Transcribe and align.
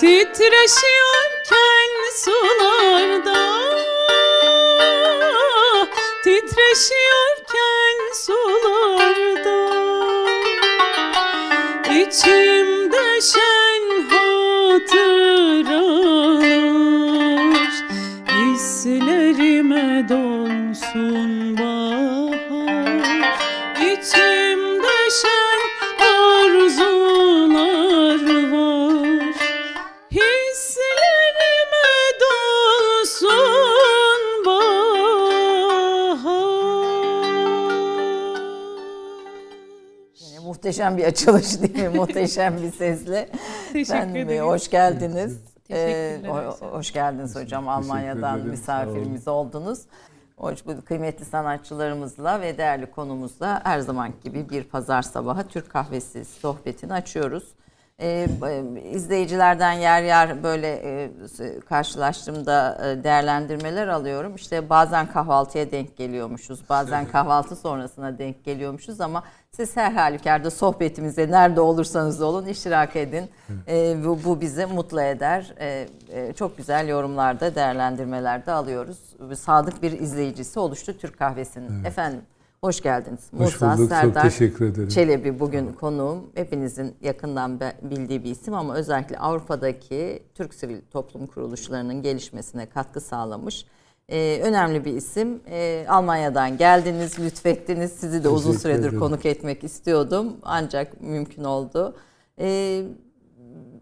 Titreşiyorken 0.00 1.90
sularda. 2.16 3.40
Titreşiyorken 6.24 7.98
sularda. 8.14 9.58
İçimde 11.90 12.79
muhteşem 40.80 40.96
bir 40.96 41.04
açılış 41.04 41.62
değil 41.62 41.88
mi? 41.88 41.88
muhteşem 41.98 42.62
bir 42.62 42.72
sesle. 42.72 43.28
Teşekkür 43.72 43.94
Efendim, 43.94 44.28
ederim. 44.28 44.44
Hoş 44.44 44.70
geldiniz. 44.70 45.38
Teşekkürler, 45.68 46.44
Ee, 46.62 46.66
hoş 46.66 46.92
geldiniz 46.92 47.36
hocam. 47.36 47.68
Almanya'dan 47.68 48.40
misafirimiz 48.40 49.28
oldunuz. 49.28 49.80
Hoş 50.36 50.66
bulduk. 50.66 50.86
Kıymetli 50.86 51.24
sanatçılarımızla 51.24 52.40
ve 52.40 52.58
değerli 52.58 52.86
konumuzla 52.90 53.60
her 53.64 53.80
zaman 53.80 54.12
gibi 54.24 54.50
bir 54.50 54.64
pazar 54.64 55.02
sabahı 55.02 55.48
Türk 55.48 55.70
kahvesi 55.70 56.24
sohbetini 56.24 56.92
açıyoruz. 56.92 57.44
Ee, 58.00 58.28
e, 58.46 58.90
izleyicilerden 58.90 59.72
yer 59.72 60.02
yer 60.02 60.42
böyle 60.42 60.68
e, 60.68 61.10
karşılaştığımda 61.68 62.78
e, 62.84 63.04
değerlendirmeler 63.04 63.88
alıyorum. 63.88 64.34
İşte 64.34 64.70
bazen 64.70 65.06
kahvaltıya 65.06 65.70
denk 65.70 65.96
geliyormuşuz, 65.96 66.68
bazen 66.68 67.06
kahvaltı 67.06 67.56
sonrasına 67.56 68.18
denk 68.18 68.44
geliyormuşuz 68.44 69.00
ama 69.00 69.22
siz 69.50 69.76
her 69.76 69.92
halükarda 69.92 70.50
sohbetimize 70.50 71.30
nerede 71.30 71.60
olursanız 71.60 72.22
olun 72.22 72.46
iştirak 72.46 72.96
edin. 72.96 73.30
Ee, 73.68 73.96
bu, 74.04 74.18
bu 74.24 74.40
bizi 74.40 74.66
mutlu 74.66 75.02
eder. 75.02 75.54
Ee, 75.60 75.88
e, 76.08 76.32
çok 76.32 76.56
güzel 76.56 76.88
yorumlarda, 76.88 77.54
değerlendirmelerde 77.54 78.52
alıyoruz. 78.52 78.98
Sadık 79.38 79.82
bir 79.82 79.92
izleyicisi 79.92 80.60
oluştu 80.60 80.98
Türk 80.98 81.18
kahvesinin. 81.18 81.84
Efendim 81.84 82.20
hoş 82.62 82.80
geldiniz. 82.80 83.20
Hoş 83.36 83.52
Musa 83.54 83.78
bulduk. 83.78 83.88
Serdar 83.88 84.22
Çok 84.22 84.32
teşekkür 84.32 84.66
ederim. 84.66 84.88
Çelebi 84.88 85.40
bugün 85.40 85.72
konuğum. 85.72 86.30
Hepinizin 86.34 86.94
yakından 87.00 87.60
bildiği 87.82 88.24
bir 88.24 88.30
isim 88.30 88.54
ama 88.54 88.74
özellikle 88.74 89.18
Avrupa'daki 89.18 90.22
Türk 90.34 90.54
sivil 90.54 90.80
toplum 90.90 91.26
kuruluşlarının 91.26 92.02
gelişmesine 92.02 92.66
katkı 92.66 93.00
sağlamış. 93.00 93.66
Ee, 94.08 94.40
önemli 94.42 94.84
bir 94.84 94.94
isim. 94.94 95.40
Ee, 95.46 95.86
Almanya'dan 95.88 96.56
geldiniz, 96.56 97.18
lütfettiniz. 97.18 97.92
Sizi 97.92 98.24
de 98.24 98.28
uzun 98.28 98.52
Teşekkür 98.52 98.62
süredir 98.62 98.80
ederim. 98.88 99.00
konuk 99.00 99.26
etmek 99.26 99.64
istiyordum. 99.64 100.36
Ancak 100.42 101.00
mümkün 101.00 101.44
oldu. 101.44 101.96
Ee, 102.38 102.82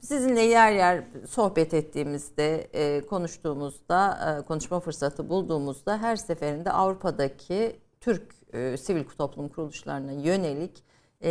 sizinle 0.01 0.41
yer 0.41 0.73
yer 0.73 1.05
sohbet 1.29 1.75
ettiğimizde, 1.75 2.69
e, 2.73 3.07
konuştuğumuzda, 3.07 4.19
e, 4.41 4.47
konuşma 4.47 4.81
fırsatı 4.81 5.29
bulduğumuzda 5.29 5.99
her 5.99 6.17
seferinde 6.17 6.73
Avrupa'daki 6.73 7.77
Türk 8.01 8.38
e, 8.53 8.77
sivil 8.77 9.05
toplum 9.05 9.49
kuruluşlarına 9.49 10.13
yönelik 10.13 10.85
e, 11.23 11.31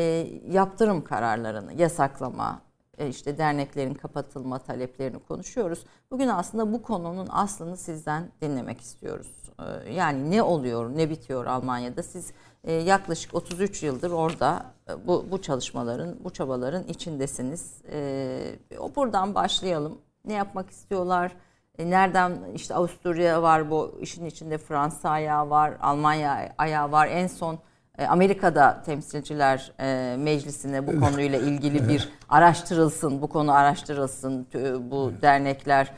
yaptırım 0.50 1.04
kararlarını, 1.04 1.74
yasaklama, 1.74 2.62
e, 2.98 3.08
işte 3.08 3.38
derneklerin 3.38 3.94
kapatılma 3.94 4.60
taleplerini 4.60 5.20
konuşuyoruz. 5.20 5.84
Bugün 6.12 6.28
aslında 6.28 6.74
bu 6.74 6.82
konunun 6.82 7.28
aslını 7.32 7.78
sizden 7.78 8.32
dinlemek 8.42 8.82
istiyoruz. 8.82 9.32
E, 9.60 9.94
yani 9.94 10.32
ne 10.32 10.44
oluyor, 10.44 10.98
ne 10.98 11.10
bitiyor 11.10 11.46
Almanya'da? 11.46 12.04
Siz 12.04 12.32
e, 12.64 12.74
yaklaşık 12.74 13.36
33 13.36 13.84
yıldır 13.84 14.12
orada 14.12 14.66
e, 14.90 15.08
bu, 15.08 15.26
bu 15.32 15.42
çalışmaların, 15.42 16.16
bu 16.24 16.30
çabaların 16.30 16.84
içindesiniz. 16.84 17.82
E, 17.92 18.56
buradan 18.96 19.36
başlayalım. 19.36 19.98
Ne 20.26 20.34
yapmak 20.34 20.70
istiyorlar? 20.70 21.32
E, 21.80 21.90
Nereden 21.90 22.38
işte 22.56 22.76
Avusturya 22.76 23.42
var 23.42 23.72
bu 23.72 23.98
işin 24.02 24.26
içinde 24.26 24.58
Fransa 24.58 25.10
ayağı 25.10 25.50
var, 25.50 25.74
Almanya 25.82 26.56
ayağı 26.58 26.92
var. 26.92 27.08
En 27.08 27.28
son 27.28 27.60
e, 27.98 28.06
Amerika'da 28.06 28.82
temsilciler 28.86 29.72
e, 29.80 30.16
meclisine 30.18 30.88
bu 30.88 31.00
konuyla 31.06 31.40
ilgili 31.40 31.90
bir 31.90 32.10
araştırılsın, 32.30 33.22
bu 33.22 33.30
konu 33.30 33.52
araştırılsın. 33.52 34.48
Bu 34.92 35.12
dernekler, 35.22 35.92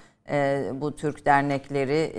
bu 0.73 0.95
Türk 0.95 1.25
dernekleri 1.25 2.13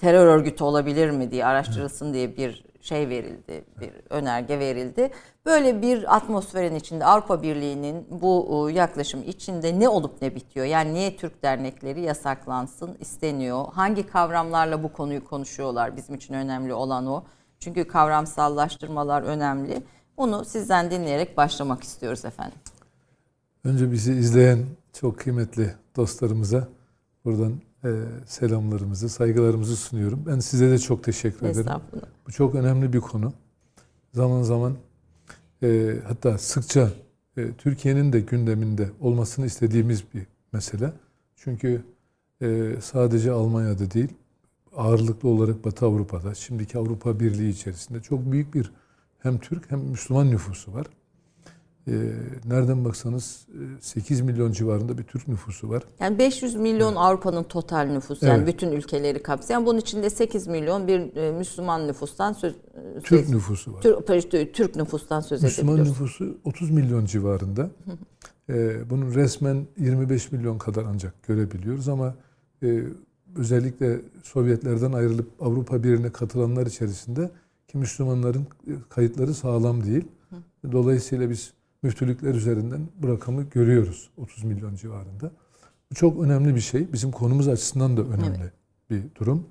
terör 0.00 0.26
örgütü 0.26 0.64
olabilir 0.64 1.10
mi 1.10 1.30
diye 1.30 1.46
araştırılsın 1.46 2.14
diye 2.14 2.36
bir 2.36 2.64
şey 2.80 3.08
verildi, 3.08 3.64
bir 3.80 3.90
önerge 4.10 4.58
verildi. 4.58 5.10
Böyle 5.46 5.82
bir 5.82 6.16
atmosferin 6.16 6.74
içinde 6.74 7.04
Avrupa 7.04 7.42
Birliği'nin 7.42 8.06
bu 8.10 8.68
e, 8.70 8.72
yaklaşım 8.72 9.22
içinde 9.26 9.80
ne 9.80 9.88
olup 9.88 10.22
ne 10.22 10.34
bitiyor? 10.34 10.66
Yani 10.66 10.94
niye 10.94 11.16
Türk 11.16 11.42
dernekleri 11.42 12.00
yasaklansın 12.00 12.96
isteniyor? 13.00 13.64
Hangi 13.72 14.06
kavramlarla 14.06 14.82
bu 14.82 14.92
konuyu 14.92 15.24
konuşuyorlar? 15.24 15.96
Bizim 15.96 16.14
için 16.14 16.34
önemli 16.34 16.74
olan 16.74 17.06
o. 17.06 17.24
Çünkü 17.58 17.84
kavramsallaştırmalar 17.84 19.22
önemli. 19.22 19.82
Onu 20.16 20.44
sizden 20.44 20.90
dinleyerek 20.90 21.36
başlamak 21.36 21.82
istiyoruz 21.82 22.24
efendim. 22.24 22.58
Önce 23.64 23.92
bizi 23.92 24.12
izleyen 24.12 24.58
çok 24.92 25.18
kıymetli 25.18 25.74
dostlarımıza 25.96 26.68
buradan 27.24 27.52
e, 27.84 27.90
selamlarımızı, 28.26 29.08
saygılarımızı 29.08 29.76
sunuyorum. 29.76 30.24
Ben 30.26 30.38
size 30.38 30.70
de 30.70 30.78
çok 30.78 31.04
teşekkür 31.04 31.46
ederim. 31.46 31.70
Bu 32.26 32.32
çok 32.32 32.54
önemli 32.54 32.92
bir 32.92 33.00
konu. 33.00 33.32
Zaman 34.12 34.42
zaman 34.42 34.76
e, 35.62 35.96
hatta 36.06 36.38
sıkça 36.38 36.90
e, 37.36 37.52
Türkiye'nin 37.58 38.12
de 38.12 38.20
gündeminde 38.20 38.90
olmasını 39.00 39.46
istediğimiz 39.46 40.04
bir 40.14 40.26
mesele. 40.52 40.92
Çünkü 41.36 41.84
e, 42.42 42.76
sadece 42.80 43.32
Almanya'da 43.32 43.90
değil, 43.90 44.12
ağırlıklı 44.76 45.28
olarak 45.28 45.64
Batı 45.64 45.86
Avrupa'da, 45.86 46.34
şimdiki 46.34 46.78
Avrupa 46.78 47.20
Birliği 47.20 47.50
içerisinde 47.50 48.00
çok 48.00 48.32
büyük 48.32 48.54
bir 48.54 48.72
hem 49.18 49.38
Türk 49.38 49.70
hem 49.70 49.80
Müslüman 49.80 50.30
nüfusu 50.30 50.72
var. 50.72 50.86
E, 51.88 51.92
nereden 52.46 52.84
baksanız 52.84 53.46
e, 53.78 53.80
8 53.80 54.20
milyon 54.20 54.52
civarında 54.52 54.98
bir 54.98 55.02
Türk 55.02 55.28
nüfusu 55.28 55.68
var. 55.68 55.82
Yani 56.00 56.18
500 56.18 56.54
milyon 56.54 56.94
Avrupa'nın 56.94 57.42
total 57.42 57.84
nüfusu 57.84 58.26
yani 58.26 58.38
Evet. 58.44 58.54
bütün 58.54 58.72
ülkeleri 58.72 59.22
kapsayan 59.22 59.66
bunun 59.66 59.78
içinde 59.78 60.10
8 60.10 60.46
milyon 60.46 60.88
bir 60.88 61.16
e, 61.16 61.32
Müslüman 61.32 61.88
nüfustan 61.88 62.32
söz 62.32 62.52
e, 62.52 63.00
Türk 63.00 63.06
söz- 63.20 63.30
nüfusu 63.30 63.72
var. 63.74 63.82
Türk, 63.82 64.54
Türk, 64.54 64.76
nüfustan 64.76 65.20
söz 65.20 65.42
Müslüman 65.42 65.76
nüfusu 65.84 66.38
30 66.44 66.70
milyon 66.70 67.04
civarında. 67.04 67.70
Ee, 68.50 68.90
bunun 68.90 69.14
resmen 69.14 69.66
25 69.78 70.32
milyon 70.32 70.58
kadar 70.58 70.84
ancak 70.84 71.22
görebiliyoruz 71.22 71.88
ama 71.88 72.14
e, 72.62 72.82
özellikle 73.36 74.00
Sovyetlerden 74.22 74.92
ayrılıp 74.92 75.30
Avrupa 75.40 75.82
Birliği'ne 75.82 76.12
katılanlar 76.12 76.66
içerisinde 76.66 77.30
ki 77.68 77.78
Müslümanların 77.78 78.46
e, 78.66 78.72
kayıtları 78.88 79.34
sağlam 79.34 79.84
değil. 79.84 80.04
Dolayısıyla 80.72 81.30
biz 81.30 81.52
müftülükler 81.84 82.34
üzerinden 82.34 82.88
bu 83.02 83.08
rakamı 83.08 83.42
görüyoruz 83.42 84.10
30 84.16 84.44
milyon 84.44 84.74
civarında. 84.74 85.30
Bu 85.90 85.94
çok 85.94 86.20
önemli 86.24 86.54
bir 86.54 86.60
şey. 86.60 86.92
Bizim 86.92 87.10
konumuz 87.10 87.48
açısından 87.48 87.96
da 87.96 88.02
önemli 88.02 88.52
bir 88.90 89.02
durum. 89.20 89.46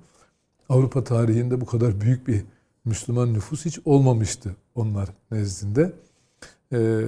Avrupa 0.68 1.04
tarihinde 1.04 1.60
bu 1.60 1.66
kadar 1.66 2.00
büyük 2.00 2.28
bir 2.28 2.44
Müslüman 2.84 3.34
nüfus 3.34 3.64
hiç 3.64 3.78
olmamıştı 3.84 4.56
onlar 4.74 5.08
nezdinde. 5.30 5.92
Ee, 6.72 7.04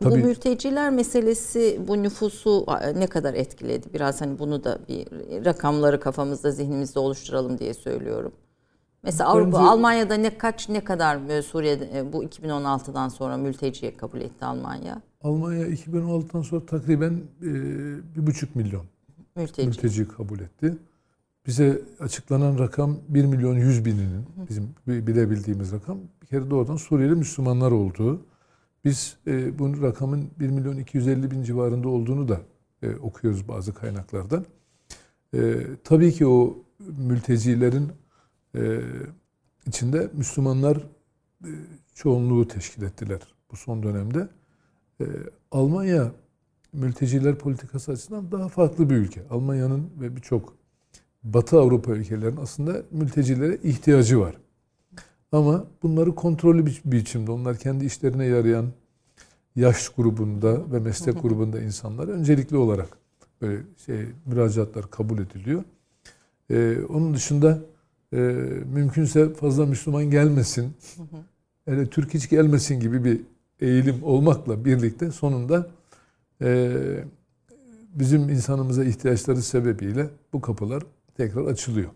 Bu 0.00 0.10
Tabii. 0.10 0.22
mülteciler 0.22 0.90
meselesi 0.90 1.80
bu 1.88 2.02
nüfusu 2.02 2.66
ne 2.96 3.06
kadar 3.06 3.34
etkiledi? 3.34 3.86
Biraz 3.94 4.20
hani 4.20 4.38
bunu 4.38 4.64
da 4.64 4.78
bir 4.88 5.06
rakamları 5.44 6.00
kafamızda, 6.00 6.50
zihnimizde 6.50 6.98
oluşturalım 6.98 7.58
diye 7.58 7.74
söylüyorum. 7.74 8.32
Mesela 9.04 9.30
Avrupa, 9.30 9.58
Bence- 9.58 9.68
Almanya'da 9.68 10.14
ne 10.14 10.38
kaç 10.38 10.68
ne 10.68 10.84
kadar 10.84 11.28
e, 11.28 11.42
Suriye'de 11.42 12.12
bu 12.12 12.24
2016'dan 12.24 13.08
sonra 13.08 13.36
mülteciye 13.36 13.96
kabul 13.96 14.20
etti 14.20 14.44
Almanya? 14.44 15.02
Almanya 15.22 15.66
2016'dan 15.68 16.42
sonra 16.42 16.66
takriben 16.66 17.12
e, 17.42 17.46
bir 18.16 18.26
buçuk 18.26 18.56
milyon 18.56 18.84
Mülteci. 19.36 19.68
mülteci 19.68 20.08
kabul 20.08 20.40
etti. 20.40 20.76
Bize 21.46 21.82
açıklanan 22.00 22.58
rakam 22.58 22.96
1 23.08 23.24
milyon 23.24 23.54
100 23.54 23.84
bininin 23.84 24.26
bizim 24.48 24.68
bilebildiğimiz 24.86 25.72
rakam 25.72 25.98
bir 26.22 26.26
kere 26.26 26.50
doğrudan 26.50 26.76
Suriyeli 26.76 27.14
Müslümanlar 27.14 27.72
olduğu. 27.72 28.20
Biz 28.84 29.16
e, 29.26 29.58
bu 29.58 29.82
rakamın 29.82 30.30
1 30.40 30.48
milyon 30.50 30.76
250 30.76 31.30
bin 31.30 31.42
civarında 31.42 31.88
olduğunu 31.88 32.28
da 32.28 32.40
e, 32.82 32.96
okuyoruz 32.96 33.48
bazı 33.48 33.74
kaynaklardan. 33.74 34.44
E, 35.34 35.56
tabii 35.84 36.12
ki 36.12 36.26
o 36.26 36.56
mültecilerin 36.98 37.88
e, 38.54 38.80
içinde 39.66 40.10
Müslümanlar 40.12 40.76
e, 41.44 41.50
çoğunluğu 41.94 42.48
teşkil 42.48 42.82
ettiler 42.82 43.20
bu 43.52 43.56
son 43.56 43.82
dönemde. 43.82 44.28
E, 45.00 45.04
Almanya 45.50 46.12
mülteciler 46.72 47.38
politikası 47.38 47.92
açısından 47.92 48.32
daha 48.32 48.48
farklı 48.48 48.90
bir 48.90 48.94
ülke. 48.94 49.22
Almanya'nın 49.30 49.90
ve 50.00 50.16
birçok 50.16 50.54
Batı 51.24 51.60
Avrupa 51.60 51.92
ülkelerinin 51.92 52.40
aslında 52.40 52.82
mültecilere 52.90 53.56
ihtiyacı 53.56 54.20
var. 54.20 54.36
Ama 55.32 55.64
bunları 55.82 56.14
kontrollü 56.14 56.66
bir 56.66 56.82
biçimde, 56.84 57.30
onlar 57.30 57.56
kendi 57.56 57.84
işlerine 57.84 58.24
yarayan 58.24 58.66
yaş 59.56 59.88
grubunda 59.88 60.72
ve 60.72 60.78
meslek 60.78 61.22
grubunda 61.22 61.60
insanlar 61.60 62.08
öncelikli 62.08 62.56
olarak 62.56 62.98
böyle 63.40 63.62
şey 63.86 64.06
müracaatlar 64.26 64.90
kabul 64.90 65.18
ediliyor. 65.18 65.64
Ee, 66.50 66.78
onun 66.88 67.14
dışında 67.14 67.60
e, 68.12 68.16
mümkünse 68.74 69.34
fazla 69.34 69.66
Müslüman 69.66 70.04
gelmesin, 70.04 70.72
hele 71.64 71.86
Türk 71.86 72.14
hiç 72.14 72.28
gelmesin 72.30 72.80
gibi 72.80 73.04
bir 73.04 73.20
eğilim 73.60 74.02
olmakla 74.04 74.64
birlikte 74.64 75.10
sonunda 75.10 75.66
e, 76.42 76.72
bizim 77.94 78.28
insanımıza 78.28 78.84
ihtiyaçları 78.84 79.42
sebebiyle 79.42 80.06
bu 80.32 80.40
kapılar 80.40 80.82
tekrar 81.16 81.44
açılıyor. 81.46 81.90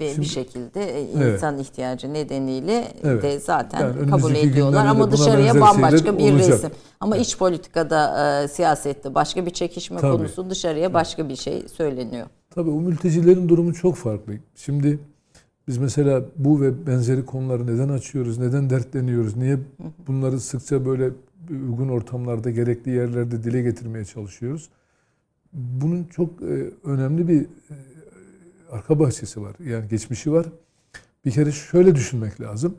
Ve 0.00 0.08
bir 0.08 0.12
Şimdi- 0.14 0.26
şekilde 0.28 0.82
e, 0.84 1.06
Evet. 1.16 1.34
insan 1.34 1.58
ihtiyacı 1.58 2.12
nedeniyle 2.12 2.88
Evet. 3.02 3.22
de 3.22 3.38
zaten 3.40 3.80
Yani 3.80 4.10
kabul 4.10 4.34
ediyorlar 4.34 4.86
ama 4.86 5.12
dışarıya 5.12 5.60
bambaşka 5.60 6.18
bir 6.18 6.32
olacak. 6.32 6.48
resim. 6.48 6.70
Ama 7.00 7.16
iç 7.16 7.38
politikada, 7.38 8.28
e, 8.44 8.48
siyasette 8.48 9.14
başka 9.14 9.46
bir 9.46 9.50
çekişme 9.50 10.00
Tabii. 10.00 10.16
konusu, 10.16 10.50
dışarıya 10.50 10.94
başka 10.94 11.28
bir 11.28 11.36
şey 11.36 11.68
söyleniyor. 11.68 12.26
Tabii 12.54 12.70
o 12.70 12.80
mültecilerin 12.80 13.48
durumu 13.48 13.74
çok 13.74 13.96
farklı. 13.96 14.34
Şimdi 14.54 14.98
biz 15.68 15.78
mesela 15.78 16.24
bu 16.36 16.60
ve 16.60 16.86
benzeri 16.86 17.24
konuları 17.26 17.66
neden 17.66 17.88
açıyoruz, 17.88 18.38
neden 18.38 18.70
dertleniyoruz, 18.70 19.36
niye 19.36 19.58
bunları 20.06 20.40
sıkça 20.40 20.86
böyle 20.86 21.10
uygun 21.50 21.88
ortamlarda, 21.88 22.50
gerekli 22.50 22.90
yerlerde 22.90 23.44
dile 23.44 23.62
getirmeye 23.62 24.04
çalışıyoruz. 24.04 24.68
Bunun 25.52 26.04
çok 26.04 26.42
e, 26.42 26.70
önemli 26.84 27.28
bir 27.28 27.40
e, 27.42 27.46
arka 28.70 28.98
bahçesi 28.98 29.42
var. 29.42 29.56
Yani 29.66 29.88
geçmişi 29.88 30.32
var. 30.32 30.46
Bir 31.24 31.30
kere 31.30 31.52
şöyle 31.52 31.94
düşünmek 31.94 32.40
lazım. 32.40 32.76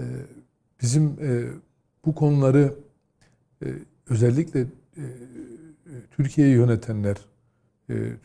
E, 0.00 0.04
Bizim 0.82 1.16
bu 2.04 2.14
konuları 2.14 2.74
özellikle 4.08 4.66
Türkiye'yi 6.10 6.54
yönetenler, 6.54 7.16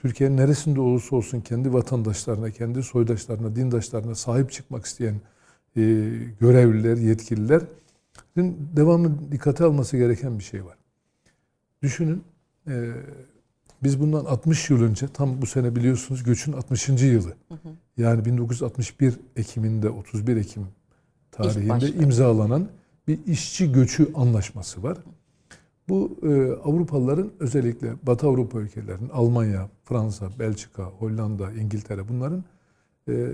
Türkiye'nin 0.01 0.37
neresinde 0.37 0.81
olursa 0.81 1.15
olsun 1.15 1.41
kendi 1.41 1.73
vatandaşlarına, 1.73 2.51
kendi 2.51 2.83
soydaşlarına, 2.83 3.55
dindaşlarına 3.55 4.15
sahip 4.15 4.51
çıkmak 4.51 4.85
isteyen 4.85 5.15
e, 5.75 5.81
görevliler, 6.39 6.97
yetkililerin 6.97 7.67
devamlı 8.75 9.31
dikkate 9.31 9.63
alması 9.63 9.97
gereken 9.97 10.39
bir 10.39 10.43
şey 10.43 10.65
var. 10.65 10.77
Düşünün, 11.81 12.23
e, 12.67 12.91
biz 13.83 13.99
bundan 13.99 14.25
60 14.25 14.69
yıl 14.69 14.83
önce, 14.83 15.07
tam 15.07 15.41
bu 15.41 15.45
sene 15.45 15.75
biliyorsunuz 15.75 16.23
göçün 16.23 16.53
60. 16.53 16.89
yılı. 16.89 17.35
Yani 17.97 18.25
1961 18.25 19.19
Ekim'inde, 19.35 19.89
31 19.89 20.37
Ekim 20.37 20.67
tarihinde 21.31 21.89
imzalanan 22.03 22.67
bir 23.07 23.19
işçi 23.25 23.71
göçü 23.71 24.13
anlaşması 24.13 24.83
var. 24.83 24.97
Bu 25.89 26.17
e, 26.23 26.27
Avrupalıların 26.51 27.31
özellikle 27.39 27.93
Batı 28.03 28.27
Avrupa 28.27 28.59
ülkelerinin 28.59 29.09
Almanya, 29.09 29.69
Fransa, 29.83 30.29
Belçika, 30.39 30.83
Hollanda, 30.83 31.51
İngiltere 31.51 32.07
bunların 32.09 32.43
e, 33.09 33.29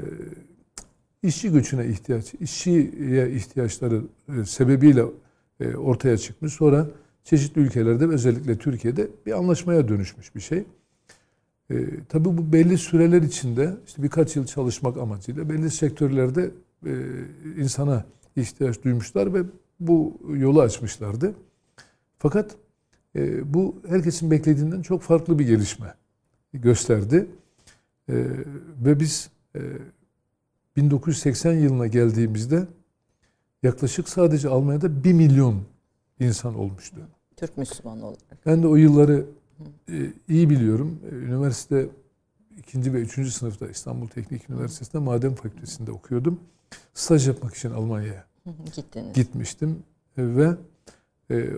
işçi 1.23 1.51
göçüne 1.51 1.87
ihtiyaç, 1.87 2.33
işçiye 2.33 3.31
ihtiyaçları 3.31 4.01
e, 4.37 4.45
sebebiyle 4.45 5.05
e, 5.59 5.75
ortaya 5.75 6.17
çıkmış. 6.17 6.53
Sonra 6.53 6.87
çeşitli 7.23 7.61
ülkelerde 7.61 8.07
özellikle 8.07 8.57
Türkiye'de 8.57 9.07
bir 9.25 9.37
anlaşmaya 9.37 9.87
dönüşmüş 9.87 10.35
bir 10.35 10.41
şey. 10.41 10.63
E, 11.71 11.75
tabii 12.09 12.25
bu 12.25 12.53
belli 12.53 12.77
süreler 12.77 13.21
içinde 13.21 13.73
işte 13.87 14.03
birkaç 14.03 14.35
yıl 14.35 14.45
çalışmak 14.45 14.97
amacıyla 14.97 15.49
belli 15.49 15.71
sektörlerde 15.71 16.51
e, 16.85 16.91
insana 17.57 18.05
ihtiyaç 18.35 18.83
duymuşlar 18.83 19.33
ve 19.33 19.43
bu 19.79 20.21
yolu 20.29 20.61
açmışlardı. 20.61 21.33
Fakat 22.23 22.55
e, 23.15 23.53
bu 23.53 23.75
herkesin 23.87 24.31
beklediğinden 24.31 24.81
çok 24.81 25.01
farklı 25.01 25.39
bir 25.39 25.47
gelişme 25.47 25.93
gösterdi. 26.53 27.27
E, 28.09 28.13
ve 28.85 28.99
biz 28.99 29.29
e, 29.55 29.59
1980 30.75 31.53
yılına 31.53 31.87
geldiğimizde 31.87 32.67
yaklaşık 33.63 34.09
sadece 34.09 34.49
Almanya'da 34.49 35.03
1 35.03 35.13
milyon 35.13 35.63
insan 36.19 36.55
olmuştu. 36.55 36.97
Türk 37.35 37.57
Müslüman 37.57 38.01
olarak. 38.01 38.45
Ben 38.45 38.63
de 38.63 38.67
o 38.67 38.75
yılları 38.75 39.25
e, 39.89 40.13
iyi 40.27 40.49
biliyorum. 40.49 40.99
E, 41.11 41.15
Üniversite 41.15 41.89
ikinci 42.57 42.93
ve 42.93 43.01
üçüncü 43.01 43.31
sınıfta 43.31 43.67
İstanbul 43.67 44.07
Teknik 44.07 44.49
Üniversitesi'nde 44.49 45.01
maden 45.01 45.35
fakültesinde 45.35 45.91
okuyordum. 45.91 46.39
Staj 46.93 47.27
yapmak 47.27 47.55
için 47.55 47.71
Almanya'ya 47.71 48.25
Gittiniz. 48.75 49.13
gitmiştim 49.13 49.83
E, 50.17 50.35
ve 50.35 50.55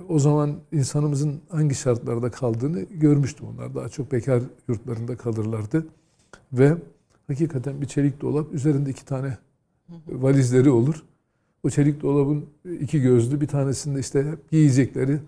o 0.09 0.19
zaman 0.19 0.55
insanımızın 0.71 1.41
hangi 1.49 1.75
şartlarda 1.75 2.31
kaldığını 2.31 2.81
görmüştüm. 2.81 3.47
Onlar 3.47 3.75
daha 3.75 3.89
çok 3.89 4.11
bekar 4.11 4.41
yurtlarında 4.67 5.17
kalırlardı 5.17 5.87
ve 6.53 6.75
hakikaten 7.27 7.81
bir 7.81 7.85
çelik 7.85 8.21
dolap 8.21 8.53
üzerinde 8.53 8.89
iki 8.89 9.05
tane 9.05 9.37
valizleri 10.07 10.69
olur. 10.69 11.03
O 11.63 11.69
çelik 11.69 12.01
dolabın 12.01 12.45
iki 12.79 13.01
gözlü 13.01 13.41
bir 13.41 13.47
tanesinde 13.47 13.99
işte 13.99 14.23
hep 14.23 14.51
giyecekleri 14.51 15.19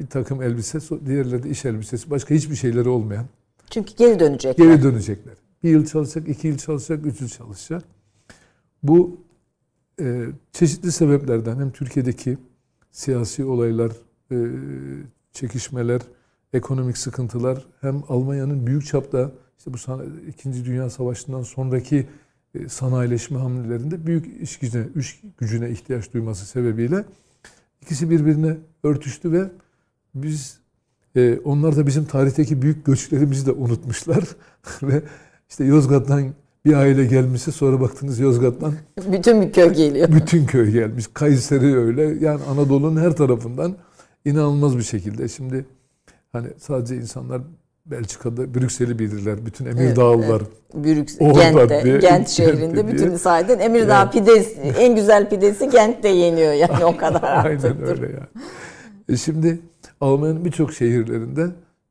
bir 0.00 0.06
takım 0.06 0.42
elbise, 0.42 0.78
diğerleri 1.06 1.42
de 1.42 1.50
iş 1.50 1.64
elbisesi, 1.64 2.10
başka 2.10 2.34
hiçbir 2.34 2.56
şeyleri 2.56 2.88
olmayan 2.88 3.26
Çünkü 3.70 3.94
geri 3.96 4.20
dönecekler. 4.20 4.66
geri 4.66 4.82
dönecekler. 4.82 5.34
Bir 5.62 5.70
yıl 5.70 5.86
çalışacak, 5.86 6.28
iki 6.28 6.48
yıl 6.48 6.58
çalışacak, 6.58 7.06
üç 7.06 7.20
yıl 7.20 7.28
çalışacak. 7.28 7.84
Bu 8.82 9.16
e, 10.00 10.26
çeşitli 10.52 10.92
sebeplerden 10.92 11.56
hem 11.56 11.70
Türkiye'deki 11.70 12.38
siyasi 12.94 13.44
olaylar, 13.44 13.92
e, 14.30 14.36
çekişmeler, 15.32 16.00
ekonomik 16.52 16.98
sıkıntılar 16.98 17.66
hem 17.80 18.02
Almanya'nın 18.08 18.66
büyük 18.66 18.86
çapta 18.86 19.32
işte 19.58 19.72
bu 19.72 20.02
İkinci 20.28 20.64
Dünya 20.64 20.90
Savaşı'ndan 20.90 21.42
sonraki 21.42 22.06
e, 22.54 22.68
sanayileşme 22.68 23.38
hamlelerinde 23.38 24.06
büyük 24.06 24.42
iş 24.42 24.58
gücüne, 24.58 24.86
iş 24.96 25.22
gücüne 25.38 25.70
ihtiyaç 25.70 26.12
duyması 26.12 26.46
sebebiyle 26.46 27.04
ikisi 27.82 28.10
birbirine 28.10 28.56
örtüştü 28.82 29.32
ve 29.32 29.50
biz 30.14 30.58
e, 31.16 31.38
onlar 31.44 31.76
da 31.76 31.86
bizim 31.86 32.04
tarihteki 32.04 32.62
büyük 32.62 32.86
göçlerimizi 32.86 33.46
de 33.46 33.52
unutmuşlar. 33.52 34.24
Ve 34.82 35.02
işte 35.48 35.64
Yozgat'tan 35.64 36.34
bir 36.66 36.72
aile 36.74 37.04
gelmişse 37.06 37.52
sonra 37.52 37.80
baktınız 37.80 38.18
Yozgat'tan 38.18 38.72
Bütün 39.12 39.42
bir 39.42 39.52
köy 39.52 39.68
geliyor. 39.72 40.08
bütün 40.12 40.46
köy 40.46 40.70
gelmiş. 40.70 41.04
Kayseri 41.14 41.76
öyle. 41.78 42.02
Yani 42.26 42.40
Anadolu'nun 42.50 43.00
her 43.00 43.12
tarafından 43.16 43.74
inanılmaz 44.24 44.78
bir 44.78 44.82
şekilde. 44.82 45.28
Şimdi 45.28 45.64
hani 46.32 46.48
sadece 46.58 46.96
insanlar 46.96 47.42
Belçika'da 47.86 48.54
Brüksel'i 48.54 48.98
bilirler. 48.98 49.46
Bütün 49.46 49.64
Evet, 49.64 49.78
Emirdağlılar. 49.80 50.42
Brüks, 50.74 51.16
Orada 51.20 51.42
Gent'te, 51.50 51.84
diye- 51.84 51.98
Gent 51.98 52.28
şehrinde 52.28 52.88
bütün 52.88 53.16
sayeden 53.16 53.58
Emirdağ 53.58 53.94
Yani. 53.94 54.10
pidesi, 54.10 54.60
en 54.60 54.94
güzel 54.94 55.28
pidesi 55.30 55.70
Gent'te 55.70 56.08
yeniyor 56.08 56.52
yani 56.52 56.84
o 56.84 56.96
kadar. 56.96 57.22
Aynen 57.46 57.82
öyle 57.88 58.06
yani. 58.06 58.44
E 59.08 59.16
şimdi 59.16 59.58
Almanya'nın 60.00 60.44
birçok 60.44 60.72
şehirlerinde 60.72 61.46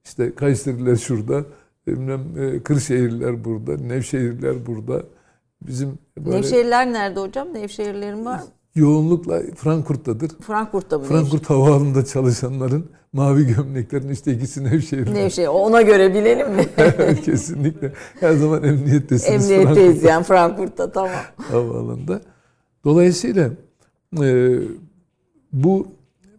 işte 0.06 0.36
Kayseriler 0.36 0.96
şurada, 0.96 1.44
bilmem 1.88 2.22
e, 2.38 2.64
Kırşehirler 2.64 3.46
burada, 3.46 3.78
Nevşehirler 3.78 4.66
burada. 4.66 5.04
Bizim 5.62 6.00
böyle 6.18 6.38
Nevşehirler 6.38 6.94
nerede 6.94 7.20
hocam? 7.20 7.54
Nevşehirlerin 7.54 8.26
var 8.26 8.40
mı? 8.40 8.46
yoğunlukla 8.76 9.42
Frankfurt'tadır. 9.56 10.32
Frankfurt'ta 10.42 10.98
mı? 10.98 11.06
Frankfurt 11.06 11.50
Havaalanı'nda 11.50 12.06
çalışanların 12.06 12.90
mavi 13.14 13.56
gömleklerin 13.56 14.10
işte 14.10 14.34
ikisi 14.34 14.64
Nevşehir'de. 14.64 15.14
Nevşehir. 15.14 15.48
Ona 15.48 15.82
göre 15.82 16.14
bilelim 16.14 16.54
mi? 16.54 16.66
Kesinlikle. 17.26 17.94
Her 18.20 18.34
zaman 18.34 18.64
emniyettesiniz 18.64 19.52
Emniyetteyiz 19.52 20.04
yani 20.04 20.24
Frankfurt'ta 20.24 20.92
tamam. 20.92 21.12
havaalanında. 21.38 22.22
Dolayısıyla 22.86 23.50
e, 24.22 24.58
bu 25.54 25.88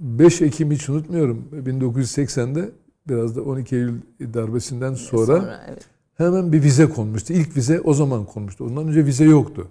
5 0.00 0.42
Ekim 0.42 0.70
hiç 0.70 0.88
unutmuyorum. 0.88 1.44
1980'de 1.52 2.70
biraz 3.08 3.36
da 3.36 3.42
12 3.42 3.76
Eylül 3.76 4.00
darbesinden 4.20 4.94
sonra, 4.94 5.64
evet. 5.68 5.84
hemen 6.14 6.52
bir 6.52 6.62
vize 6.62 6.88
konmuştu. 6.88 7.32
İlk 7.32 7.56
vize 7.56 7.80
o 7.80 7.94
zaman 7.94 8.24
konmuştu. 8.26 8.64
Ondan 8.64 8.88
önce 8.88 9.06
vize 9.06 9.24
yoktu. 9.24 9.68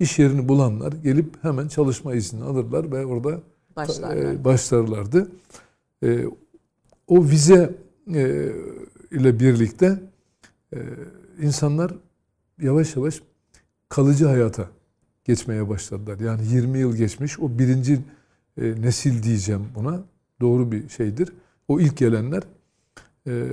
İş 0.00 0.18
yerini 0.18 0.48
bulanlar 0.48 0.92
gelip 0.92 1.44
hemen 1.44 1.68
çalışma 1.68 2.14
izni 2.14 2.44
alırlar 2.44 2.92
ve 2.92 3.06
orada 3.06 3.40
Başlarlar. 3.76 4.16
e, 4.16 4.44
başlarlardı. 4.44 5.30
E, 6.02 6.24
o 7.06 7.24
vize 7.24 7.74
e, 8.14 8.52
ile 9.10 9.40
birlikte 9.40 10.00
insanlar 11.42 11.94
yavaş 12.62 12.96
yavaş 12.96 13.22
kalıcı 13.88 14.26
hayata 14.26 14.68
geçmeye 15.24 15.68
başladılar. 15.68 16.20
Yani 16.20 16.46
20 16.46 16.78
yıl 16.78 16.96
geçmiş 16.96 17.38
o 17.38 17.58
birinci 17.58 18.00
nesil 18.56 19.22
diyeceğim 19.22 19.66
buna. 19.74 20.02
Doğru 20.40 20.72
bir 20.72 20.88
şeydir. 20.88 21.32
O 21.68 21.80
ilk 21.80 21.96
gelenler 21.96 22.42
e, 23.28 23.46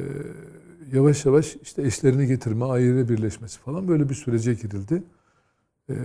yavaş 0.94 1.25
yavaş 1.25 1.55
işte 1.62 1.84
eşlerini 1.84 2.27
getirme, 2.27 2.65
aile 2.65 3.10
birleşmesi 3.10 3.60
falan 3.60 3.88
böyle 3.88 4.10
bir 4.10 4.15
sürece 4.15 4.53
girildi. 4.53 5.03
E, 5.89 5.96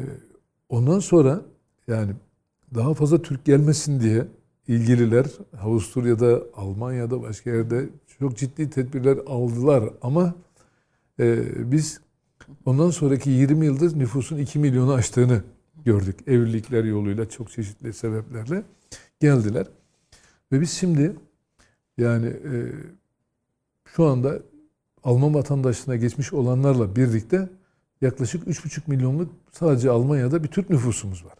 ondan 0.68 0.98
sonra 0.98 1.42
yani 1.88 2.12
daha 2.74 2.94
fazla 2.94 3.22
Türk 3.22 3.44
gelmesin 3.44 4.00
diye 4.00 4.26
ilgililer 4.68 5.26
Avusturya'da, 5.62 6.42
Almanya'da 6.54 7.22
başka 7.22 7.50
yerde 7.50 7.88
çok 8.18 8.36
ciddi 8.36 8.70
tedbirler 8.70 9.18
aldılar 9.26 9.84
ama 10.02 10.34
e, 11.20 11.44
biz 11.72 12.00
ondan 12.64 12.90
sonraki 12.90 13.30
20 13.30 13.66
yıldır 13.66 13.98
nüfusun 13.98 14.38
2 14.38 14.58
milyonu 14.58 14.92
aştığını 14.92 15.42
gördük. 15.84 16.16
Evlilikler 16.26 16.84
yoluyla 16.84 17.28
çok 17.28 17.50
çeşitli 17.50 17.92
sebeplerle 17.92 18.62
geldiler. 19.20 19.66
Ve 20.52 20.60
biz 20.60 20.70
şimdi 20.70 21.16
yani 21.98 22.26
e, 22.26 22.52
şu 23.96 24.04
anda 24.04 24.38
Alman 25.04 25.34
vatandaşlığına 25.34 25.96
geçmiş 25.96 26.32
olanlarla 26.32 26.96
birlikte 26.96 27.48
yaklaşık 28.00 28.48
3,5 28.48 28.80
milyonluk 28.86 29.30
sadece 29.52 29.90
Almanya'da 29.90 30.42
bir 30.42 30.48
Türk 30.48 30.70
nüfusumuz 30.70 31.24
var. 31.24 31.34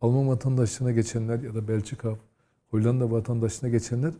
Alman 0.00 0.28
vatandaşlığına 0.28 0.92
geçenler 0.92 1.40
ya 1.40 1.54
da 1.54 1.68
Belçika, 1.68 2.14
Hollanda 2.70 3.10
vatandaşlığına 3.10 3.70
geçenler 3.70 4.12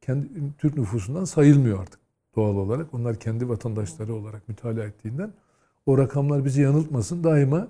kendi 0.00 0.28
Türk 0.58 0.76
nüfusundan 0.76 1.24
sayılmıyor 1.24 1.80
artık 1.80 2.00
doğal 2.36 2.56
olarak. 2.56 2.94
Onlar 2.94 3.16
kendi 3.16 3.48
vatandaşları 3.48 4.14
olarak 4.14 4.48
mütalaa 4.48 4.84
ettiğinden 4.84 5.32
o 5.86 5.98
rakamlar 5.98 6.44
bizi 6.44 6.62
yanıltmasın. 6.62 7.24
Daima 7.24 7.68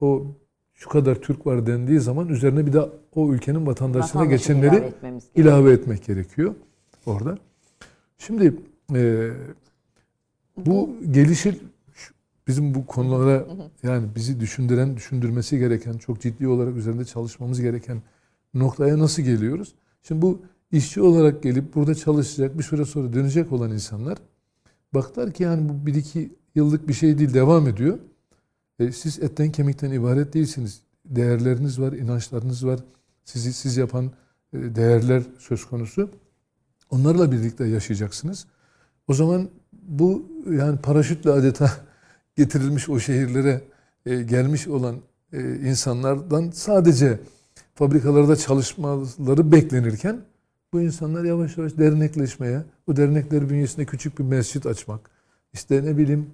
o 0.00 0.26
şu 0.74 0.88
kadar 0.88 1.14
Türk 1.14 1.46
var 1.46 1.66
dendiği 1.66 2.00
zaman 2.00 2.28
üzerine 2.28 2.66
bir 2.66 2.72
de 2.72 2.88
o 3.14 3.32
ülkenin 3.32 3.66
vatandaşlığına 3.66 4.24
geçenleri 4.24 4.76
ilave 4.76 5.20
ilave 5.34 5.72
etmek 5.72 6.04
gerekiyor 6.04 6.54
orada. 7.06 7.38
Şimdi 8.18 8.54
e, 8.94 9.30
bu 10.56 10.96
gelişir 11.10 11.58
bizim 12.48 12.74
bu 12.74 12.86
konulara 12.86 13.46
yani 13.82 14.08
bizi 14.16 14.40
düşündüren, 14.40 14.96
düşündürmesi 14.96 15.58
gereken, 15.58 15.98
çok 15.98 16.20
ciddi 16.20 16.48
olarak 16.48 16.76
üzerinde 16.76 17.04
çalışmamız 17.04 17.60
gereken 17.60 18.02
noktaya 18.54 18.98
nasıl 18.98 19.22
geliyoruz? 19.22 19.74
Şimdi 20.02 20.22
bu 20.22 20.42
işçi 20.72 21.02
olarak 21.02 21.42
gelip 21.42 21.74
burada 21.74 21.94
çalışacak, 21.94 22.58
bir 22.58 22.62
süre 22.62 22.84
sonra 22.84 23.12
dönecek 23.12 23.52
olan 23.52 23.72
insanlar 23.72 24.18
baktılar 24.94 25.32
ki 25.32 25.42
yani 25.42 25.68
bu 25.68 25.86
bir 25.86 25.94
iki 25.94 26.32
yıllık 26.54 26.88
bir 26.88 26.94
şey 26.94 27.18
değil, 27.18 27.34
devam 27.34 27.68
ediyor. 27.68 27.98
E, 28.78 28.92
siz 28.92 29.18
etten 29.18 29.52
kemikten 29.52 29.90
ibaret 29.90 30.34
değilsiniz. 30.34 30.80
Değerleriniz 31.04 31.80
var, 31.80 31.92
inançlarınız 31.92 32.66
var. 32.66 32.80
Sizi 33.24 33.52
siz 33.52 33.76
yapan 33.76 34.10
e, 34.52 34.74
değerler 34.74 35.22
söz 35.38 35.64
konusu. 35.64 36.10
Onlarla 36.90 37.32
birlikte 37.32 37.64
yaşayacaksınız. 37.64 38.46
O 39.10 39.14
zaman 39.14 39.48
bu 39.72 40.26
yani 40.50 40.78
paraşütle 40.78 41.30
adeta 41.30 41.70
getirilmiş 42.36 42.88
o 42.88 42.98
şehirlere 42.98 43.60
e, 44.06 44.22
gelmiş 44.22 44.68
olan 44.68 44.96
e, 45.32 45.56
insanlardan 45.56 46.50
sadece 46.50 47.18
fabrikalarda 47.74 48.36
çalışmaları 48.36 49.52
beklenirken 49.52 50.20
bu 50.72 50.80
insanlar 50.80 51.24
yavaş 51.24 51.56
yavaş 51.56 51.78
dernekleşmeye, 51.78 52.62
bu 52.86 52.96
dernekler 52.96 53.50
bünyesinde 53.50 53.86
küçük 53.86 54.18
bir 54.18 54.24
mescit 54.24 54.66
açmak, 54.66 55.10
işte 55.52 55.84
ne 55.84 55.98
bileyim 55.98 56.26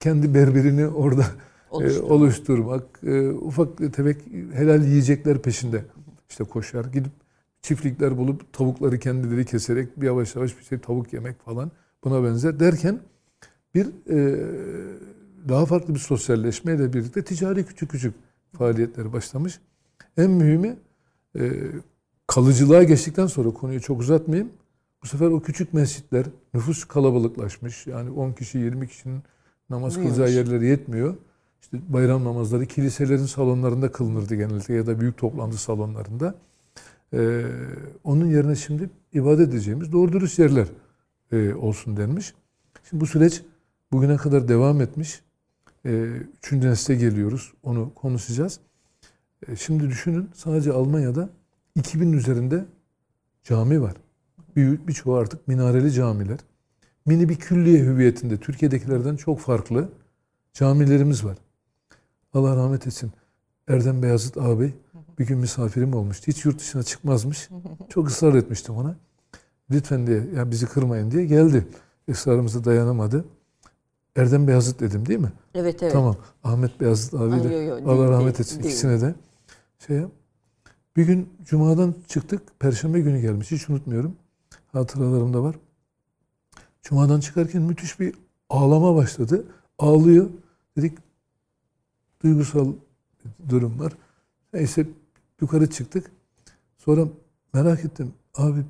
kendi 0.00 0.34
berberini 0.34 0.88
orada 0.88 1.22
e, 1.22 1.74
Oluşturmak. 1.74 2.10
oluşturmak, 2.10 2.84
e, 3.06 3.28
ufak 3.30 3.76
tefek 3.94 4.16
helal 4.52 4.84
yiyecekler 4.84 5.42
peşinde 5.42 5.84
işte 6.30 6.44
koşar, 6.44 6.84
gidip 6.84 7.12
çiftlikler 7.62 8.18
bulup 8.18 8.52
tavukları 8.52 8.98
kendileri 8.98 9.44
keserek 9.44 10.00
bir 10.00 10.06
yavaş 10.06 10.36
yavaş 10.36 10.58
bir 10.58 10.64
şey 10.64 10.78
tavuk 10.78 11.12
yemek 11.12 11.42
falan 11.44 11.70
buna 12.04 12.24
benzer 12.24 12.60
derken 12.60 13.00
bir 13.74 13.86
e, 13.86 14.38
daha 15.48 15.66
farklı 15.66 15.94
bir 15.94 15.98
sosyalleşmeyle 15.98 16.92
birlikte 16.92 17.24
ticari 17.24 17.66
küçük 17.66 17.90
küçük 17.90 18.14
faaliyetler 18.58 19.12
başlamış. 19.12 19.60
En 20.16 20.30
mühimi 20.30 20.76
e, 21.38 21.52
kalıcılığa 22.26 22.82
geçtikten 22.82 23.26
sonra 23.26 23.50
konuyu 23.50 23.80
çok 23.80 24.00
uzatmayayım. 24.00 24.50
Bu 25.02 25.06
sefer 25.06 25.26
o 25.26 25.42
küçük 25.42 25.74
mescitler 25.74 26.26
nüfus 26.54 26.84
kalabalıklaşmış. 26.84 27.86
Yani 27.86 28.10
10 28.10 28.32
kişi 28.32 28.58
20 28.58 28.88
kişinin 28.88 29.22
namaz 29.70 29.94
kılacağı 29.94 30.30
yerleri 30.30 30.66
yetmiyor. 30.66 31.16
İşte 31.62 31.78
bayram 31.88 32.24
namazları 32.24 32.66
kiliselerin 32.66 33.26
salonlarında 33.26 33.92
kılınırdı 33.92 34.34
genellikle 34.34 34.74
ya 34.74 34.86
da 34.86 35.00
büyük 35.00 35.16
toplantı 35.16 35.58
salonlarında. 35.58 36.34
Ee, 37.14 37.42
onun 38.04 38.26
yerine 38.26 38.56
şimdi 38.56 38.90
ibadet 39.12 39.48
edeceğimiz 39.48 39.92
doğru 39.92 40.12
dürüst 40.12 40.38
yerler 40.38 40.66
e, 41.32 41.54
olsun 41.54 41.96
denmiş. 41.96 42.34
Şimdi 42.90 43.00
bu 43.00 43.06
süreç 43.06 43.42
bugüne 43.92 44.16
kadar 44.16 44.48
devam 44.48 44.80
etmiş. 44.80 45.22
E, 45.84 45.90
üçüncü 46.38 46.68
nesle 46.68 46.94
geliyoruz. 46.94 47.52
Onu 47.62 47.94
konuşacağız. 47.94 48.60
E, 49.48 49.56
şimdi 49.56 49.88
düşünün 49.88 50.30
sadece 50.34 50.72
Almanya'da 50.72 51.30
2000 51.74 52.12
üzerinde 52.12 52.64
cami 53.44 53.82
var. 53.82 53.94
Bir, 54.56 54.86
birçoğu 54.86 55.14
artık 55.14 55.48
minareli 55.48 55.92
camiler. 55.92 56.38
Mini 57.06 57.28
bir 57.28 57.36
külliye 57.36 57.84
hüviyetinde 57.84 58.36
Türkiye'dekilerden 58.36 59.16
çok 59.16 59.40
farklı 59.40 59.88
camilerimiz 60.54 61.24
var. 61.24 61.38
Allah 62.34 62.56
rahmet 62.56 62.86
etsin. 62.86 63.12
Erdem 63.68 64.02
Beyazıt 64.02 64.36
ağabey 64.36 64.74
bir 65.18 65.26
gün 65.26 65.38
misafirim 65.38 65.94
olmuştu. 65.94 66.26
Hiç 66.26 66.44
yurt 66.44 66.58
dışına 66.58 66.82
çıkmazmış. 66.82 67.48
Çok 67.88 68.08
ısrar 68.08 68.34
etmiştim 68.34 68.76
ona. 68.76 68.96
Lütfen 69.70 70.06
diye, 70.06 70.26
ya 70.36 70.50
bizi 70.50 70.66
kırmayın 70.66 71.10
diye 71.10 71.24
geldi. 71.26 71.66
Israrımıza 72.08 72.64
dayanamadı. 72.64 73.24
Erdem 74.16 74.48
Beyazıt 74.48 74.80
dedim 74.80 75.06
değil 75.06 75.18
mi? 75.18 75.32
Evet 75.54 75.82
evet. 75.82 75.92
Tamam. 75.92 76.16
Ahmet 76.44 76.80
Beyazıt 76.80 77.14
Ay, 77.14 77.28
abiyle 77.28 77.54
yo, 77.54 77.62
yo, 77.62 77.74
Allah 77.86 77.98
değil, 77.98 78.08
rahmet 78.08 78.40
etsin 78.40 78.56
değil. 78.56 78.70
ikisine 78.70 79.00
de. 79.00 79.14
Şey. 79.86 80.02
Bir 80.96 81.06
gün 81.06 81.28
Cuma'dan 81.44 81.94
çıktık. 82.08 82.60
Perşembe 82.60 83.00
günü 83.00 83.20
gelmiş. 83.20 83.50
Hiç 83.50 83.70
unutmuyorum. 83.70 84.16
Hatıralarımda 84.72 85.42
var. 85.42 85.56
Cuma'dan 86.82 87.20
çıkarken 87.20 87.62
müthiş 87.62 88.00
bir 88.00 88.14
ağlama 88.50 88.96
başladı. 88.96 89.44
Ağlıyor. 89.78 90.30
Dedik 90.76 90.98
duygusal 92.22 92.72
durum 93.48 93.80
var. 93.80 93.92
Neyse 94.52 94.86
yukarı 95.40 95.70
çıktık. 95.70 96.10
Sonra 96.78 97.08
merak 97.54 97.84
ettim. 97.84 98.12
Abi 98.34 98.64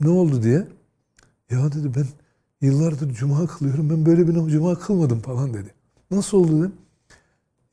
ne 0.00 0.08
oldu 0.08 0.42
diye. 0.42 0.66
Ya 1.50 1.72
dedi 1.72 1.90
ben 1.96 2.06
yıllardır 2.60 3.12
cuma 3.12 3.46
kılıyorum. 3.46 3.90
Ben 3.90 4.06
böyle 4.06 4.28
bir 4.28 4.50
cuma 4.50 4.74
kılmadım 4.74 5.20
falan 5.20 5.54
dedi. 5.54 5.74
Nasıl 6.10 6.38
oldu 6.38 6.58
dedim. 6.58 6.72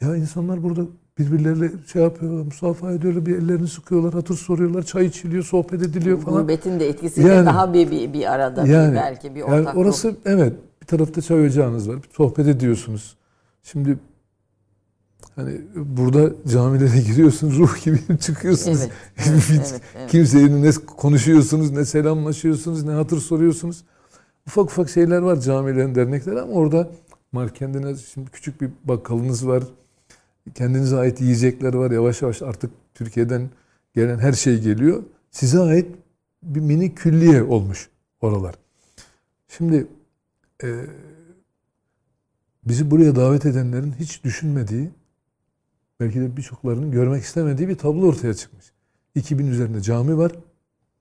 Ya 0.02 0.16
insanlar 0.16 0.64
burada 0.64 0.82
birbirleriyle 1.20 1.72
şey 1.94 2.02
yapıyorlar, 2.02 2.46
musafaha 2.46 2.92
ediyorlar, 2.92 3.26
bir 3.26 3.38
ellerini 3.38 3.68
sıkıyorlar, 3.68 4.14
hatır 4.14 4.36
soruyorlar, 4.36 4.84
çay 4.84 5.06
içiliyor, 5.06 5.44
sohbet 5.44 5.82
ediliyor 5.82 6.20
falan. 6.20 6.42
Gurbetin 6.42 6.80
de 6.80 6.90
etkisiyle 6.90 7.28
Yani- 7.28 7.46
daha 7.46 7.74
bir, 7.74 7.92
bir, 7.92 8.14
bir 8.14 8.34
arada 8.34 8.66
bir 8.66 8.70
Yani, 8.70 8.96
belki 8.96 9.36
bir 9.36 9.40
yani 9.40 9.62
ortak 9.62 9.78
orası 9.78 10.16
evet 10.26 10.54
bir 10.82 10.88
tarafta 10.88 11.22
çay 11.22 11.46
ocağınız 11.46 11.90
var, 11.90 11.98
bir 12.04 12.10
sohbet 12.10 12.48
ediyorsunuz. 12.48 13.18
Şimdi 13.64 13.98
hani 15.36 15.62
burada 15.76 16.34
camilere 16.48 17.00
giriyorsunuz, 17.00 17.58
ruh 17.58 17.84
gibi 17.84 18.00
çıkıyorsunuz. 18.20 18.80
Evet, 19.18 19.42
Hiç 19.42 19.52
evet, 19.52 19.82
evet. 19.96 20.12
Kimseyle 20.12 20.62
ne 20.62 20.72
konuşuyorsunuz, 20.72 21.72
ne 21.72 21.86
selamlaşıyorsunuz, 21.86 22.84
ne 22.84 22.92
hatır 22.92 23.18
soruyorsunuz. 23.18 23.84
Ufak 24.48 24.66
ufak 24.66 24.90
şeyler 24.90 25.18
var 25.18 25.40
camilerin, 25.40 25.96
dernekler 25.96 26.36
ama 26.36 26.54
orada 26.54 26.90
mar 27.32 27.54
kendine 27.54 27.96
şimdi 27.96 28.32
küçük 28.32 28.62
bir 28.62 28.70
bakkalınız 28.84 29.48
var. 29.48 29.64
Kendinize 30.56 30.98
ait 30.98 31.22
yiyecekler 31.22 31.74
var. 31.74 31.92
Yavaş 31.92 32.22
yavaş 32.22 32.42
artık 32.42 32.72
Türkiye'den 32.94 33.50
gelen 33.96 34.20
her 34.20 34.34
şey 34.34 34.62
geliyor. 34.62 35.04
Size 35.32 35.60
ait 35.60 35.88
bir 36.44 36.60
mini 36.60 36.96
külliye 36.96 37.44
olmuş 37.44 37.90
oralar. 38.22 38.56
Şimdi 39.48 39.88
e, 40.64 40.68
bizi 42.66 42.92
buraya 42.92 43.16
davet 43.16 43.46
edenlerin 43.46 43.94
hiç 44.00 44.24
düşünmediği, 44.24 44.90
belki 46.04 46.22
de 46.22 46.38
birçoklarının 46.38 46.92
görmek 46.92 47.24
istemediği 47.24 47.68
bir 47.68 47.78
tablo 47.78 48.08
ortaya 48.08 48.34
çıkmış. 48.34 48.72
2000 49.16 49.48
üzerinde 49.48 49.82
cami 49.82 50.18
var 50.18 50.32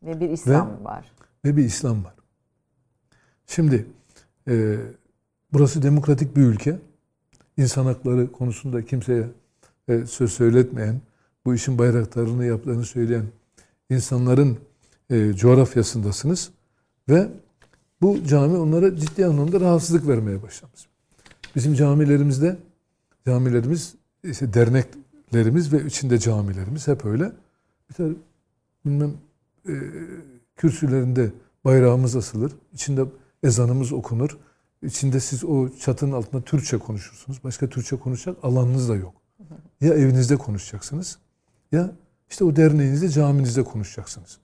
ve 0.03 0.21
bir 0.21 0.31
İslam 0.31 0.85
var. 0.85 1.13
ve 1.45 1.57
bir 1.57 1.65
İslam 1.65 2.05
var. 2.05 2.15
Şimdi 3.47 3.87
e, 4.49 4.77
burası 5.53 5.83
demokratik 5.83 6.37
bir 6.37 6.43
ülke. 6.43 6.79
İnsan 7.57 7.85
hakları 7.85 8.33
konusunda 8.33 8.85
kimseye 8.85 9.27
e, 9.89 10.07
söz 10.07 10.33
söyletmeyen, 10.33 11.01
bu 11.45 11.55
işin 11.55 11.79
bayraktarını 11.79 12.45
yaptığını 12.45 12.85
söyleyen 12.85 13.25
insanların 13.91 14.59
e, 15.11 15.33
coğrafyasındasınız 15.33 16.51
ve 17.09 17.29
bu 18.03 18.25
cami 18.25 18.57
onlara 18.57 18.97
ciddi 18.97 19.27
anlamda 19.27 19.61
rahatsızlık 19.61 20.09
vermeye 20.09 20.43
başlamış. 20.43 20.87
Bizim 21.57 21.75
camilerimizde 21.75 22.57
camilerimiz 23.27 23.95
işte 24.25 24.55
derneklerimiz 24.55 25.73
ve 25.73 25.87
içinde 25.87 26.19
camilerimiz 26.19 26.89
hep 26.89 27.05
öyle. 27.05 27.33
Bir 27.91 27.95
tane 27.95 28.15
bilmem 28.85 29.13
e, 29.69 29.75
kürsülerinde 30.57 31.31
bayrağımız 31.65 32.17
asılır. 32.17 32.53
İçinde 32.73 33.05
ezanımız 33.43 33.93
okunur. 33.93 34.39
İçinde 34.83 35.21
siz 35.21 35.45
o 35.45 35.69
çatının 35.69 36.13
altında 36.13 36.43
Türkçe 36.43 36.79
konuşursunuz. 36.79 37.45
Başka 37.45 37.69
Türkçe 37.69 37.97
konuşacak 37.97 38.45
alanınız 38.45 38.89
da 38.89 38.97
yok. 38.97 39.15
Ya 39.81 39.95
evinizde 39.95 40.37
konuşacaksınız 40.37 41.19
ya 41.73 41.93
işte 42.31 42.45
o 42.45 42.57
derneğinizde, 42.57 43.09
caminizde 43.09 43.65
konuşacaksınız. 43.65 44.39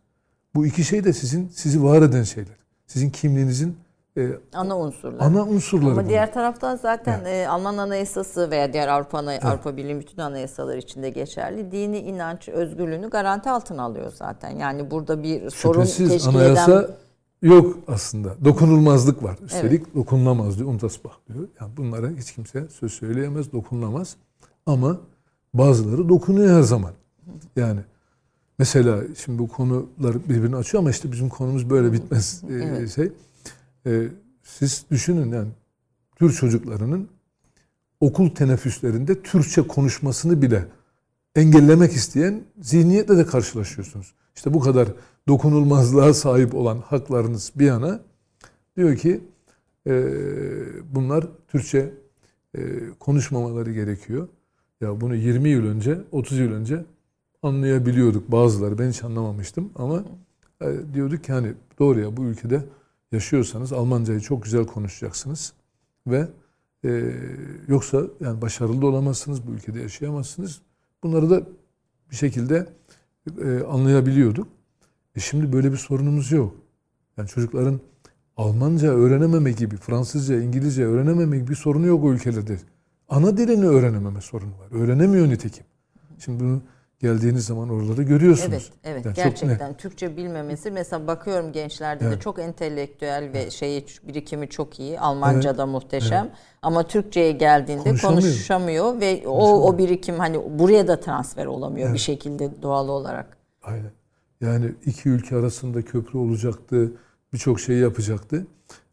Bu 0.54 0.66
iki 0.66 0.84
şey 0.84 1.04
de 1.04 1.12
sizin 1.12 1.48
sizi 1.48 1.82
var 1.82 2.02
eden 2.02 2.22
şeyler. 2.22 2.56
Sizin 2.86 3.10
kimliğinizin 3.10 3.76
Ana 4.54 4.78
unsurlar. 4.78 5.24
ana 5.26 5.44
unsurları. 5.44 5.86
Ama 5.86 5.94
bunlar. 5.96 6.08
diğer 6.08 6.32
taraftan 6.32 6.76
zaten 6.76 7.24
e, 7.24 7.48
Alman 7.48 7.78
Anayasası 7.78 8.50
veya 8.50 8.72
diğer 8.72 8.88
Avrupa 8.88 9.18
Ana- 9.18 9.38
Avrupa 9.50 9.76
Birliği 9.76 10.00
bütün 10.00 10.18
anayasaları 10.22 10.78
içinde 10.78 11.10
geçerli. 11.10 11.72
Dini 11.72 11.98
inanç 11.98 12.48
özgürlüğünü 12.48 13.10
garanti 13.10 13.50
altına 13.50 13.82
alıyor 13.82 14.12
zaten. 14.14 14.50
Yani 14.50 14.90
burada 14.90 15.22
bir 15.22 15.50
sorun 15.50 15.84
Şüphesiz 15.84 16.08
teşkil 16.08 16.28
anayasa 16.28 16.82
eden 16.82 16.90
yok 17.42 17.76
aslında. 17.88 18.34
Dokunulmazlık 18.44 19.22
var. 19.22 19.36
Üstelik 19.44 19.94
dokunulamaz 19.94 20.58
diyor. 20.58 20.68
Umtasbah 20.68 21.12
diyor. 21.28 21.48
Yani 21.60 21.70
bunlara 21.76 22.08
hiç 22.10 22.32
kimse 22.32 22.68
söz 22.68 22.92
söyleyemez, 22.92 23.52
dokunulamaz. 23.52 24.16
Ama 24.66 24.96
bazıları 25.54 26.08
dokunuyor 26.08 26.56
her 26.56 26.62
zaman. 26.62 26.92
Yani 27.56 27.80
mesela 28.58 28.98
şimdi 29.24 29.38
bu 29.38 29.48
konular 29.48 30.14
birbirini 30.28 30.56
açıyor 30.56 30.80
ama 30.82 30.90
işte 30.90 31.12
bizim 31.12 31.28
konumuz 31.28 31.70
böyle 31.70 31.92
bitmez 31.92 32.42
e, 32.50 32.52
Evet. 32.54 32.94
şey. 32.94 33.12
E, 33.88 34.08
siz 34.42 34.84
düşünün 34.90 35.32
yani 35.32 35.48
Türk 36.16 36.36
çocuklarının 36.36 37.08
okul 38.00 38.30
teneffüslerinde 38.30 39.22
Türkçe 39.22 39.62
konuşmasını 39.62 40.42
bile 40.42 40.64
engellemek 41.34 41.92
isteyen 41.92 42.42
zihniyetle 42.60 43.16
de 43.16 43.26
karşılaşıyorsunuz. 43.26 44.14
İşte 44.36 44.54
bu 44.54 44.60
kadar 44.60 44.88
dokunulmazlığa 45.28 46.14
sahip 46.14 46.54
olan 46.54 46.78
haklarınız 46.78 47.52
bir 47.56 47.66
yana 47.66 48.00
diyor 48.76 48.96
ki 48.96 49.20
e, 49.86 49.92
bunlar 50.94 51.26
Türkçe 51.48 51.94
e, 52.54 52.60
konuşmamaları 53.00 53.72
gerekiyor. 53.72 54.28
Ya 54.80 55.00
bunu 55.00 55.14
20 55.14 55.48
yıl 55.48 55.66
önce, 55.66 55.98
30 56.12 56.38
yıl 56.38 56.52
önce 56.52 56.84
anlayabiliyorduk 57.42 58.32
bazıları. 58.32 58.78
Ben 58.78 58.90
hiç 58.90 59.04
anlamamıştım 59.04 59.70
ama 59.74 60.04
e, 60.60 60.66
diyorduk 60.94 61.24
ki 61.24 61.32
hani 61.32 61.52
doğru 61.78 62.00
ya 62.00 62.16
bu 62.16 62.24
ülkede 62.24 62.64
yaşıyorsanız 63.12 63.72
Almancayı 63.72 64.20
çok 64.20 64.42
güzel 64.42 64.66
konuşacaksınız 64.66 65.52
ve 66.06 66.28
e, 66.84 67.12
yoksa 67.68 68.02
yani 68.20 68.42
başarılı 68.42 68.86
olamazsınız, 68.86 69.46
bu 69.46 69.50
ülkede 69.50 69.80
yaşayamazsınız. 69.80 70.60
Bunları 71.02 71.30
da 71.30 71.42
bir 72.10 72.16
şekilde 72.16 72.66
e, 73.44 73.62
anlayabiliyorduk. 73.62 74.48
E 75.16 75.20
şimdi 75.20 75.52
böyle 75.52 75.72
bir 75.72 75.76
sorunumuz 75.76 76.32
yok. 76.32 76.54
Yani 77.16 77.28
çocukların 77.28 77.80
Almanca 78.36 78.88
öğrenememe 78.88 79.52
gibi, 79.52 79.76
Fransızca, 79.76 80.40
İngilizce 80.40 80.84
öğrenememe 80.84 81.38
gibi 81.38 81.50
bir 81.50 81.54
sorunu 81.54 81.86
yok 81.86 82.04
o 82.04 82.12
ülkelerde. 82.12 82.58
Ana 83.08 83.36
dilini 83.36 83.66
öğrenememe 83.66 84.20
sorunu 84.20 84.58
var. 84.58 84.68
Öğrenemiyor 84.70 85.28
nitekim. 85.28 85.64
Şimdi 86.18 86.44
bunu 86.44 86.62
geldiğiniz 86.98 87.46
zaman 87.46 87.68
oraları 87.68 88.02
görüyorsunuz. 88.02 88.50
Evet, 88.52 88.72
evet 88.84 89.04
Yani 89.06 89.14
gerçekten 89.14 89.76
Türkçe 89.76 90.16
bilmemesi 90.16 90.70
mesela 90.70 91.06
bakıyorum 91.06 91.52
gençlerde 91.52 92.04
de 92.04 92.08
Evet. 92.08 92.22
çok 92.22 92.38
entelektüel 92.38 93.32
ve 93.32 93.50
şeyi 93.50 93.84
birikimi 94.08 94.48
çok 94.48 94.80
iyi. 94.80 95.00
Almanca 95.00 95.58
da 95.58 95.66
muhteşem 95.66 96.30
ama 96.62 96.82
Türkçe'ye 96.82 97.32
geldiğinde 97.32 97.82
Konuşamıyor. 97.82 98.22
konuşamıyor 98.22 99.00
ve 99.00 99.22
o 99.28 99.66
o 99.68 99.78
birikim 99.78 100.18
hani 100.18 100.58
buraya 100.58 100.88
da 100.88 101.00
transfer 101.00 101.46
olamıyor 101.46 101.92
bir 101.94 101.98
şekilde 101.98 102.62
doğal 102.62 102.88
olarak. 102.88 103.36
Aynen. 103.62 103.90
Yani 104.40 104.72
iki 104.86 105.08
ülke 105.08 105.36
arasında 105.36 105.82
köprü 105.82 106.18
olacaktı, 106.18 106.92
birçok 107.32 107.60
şey 107.60 107.76
yapacaktı. 107.76 108.46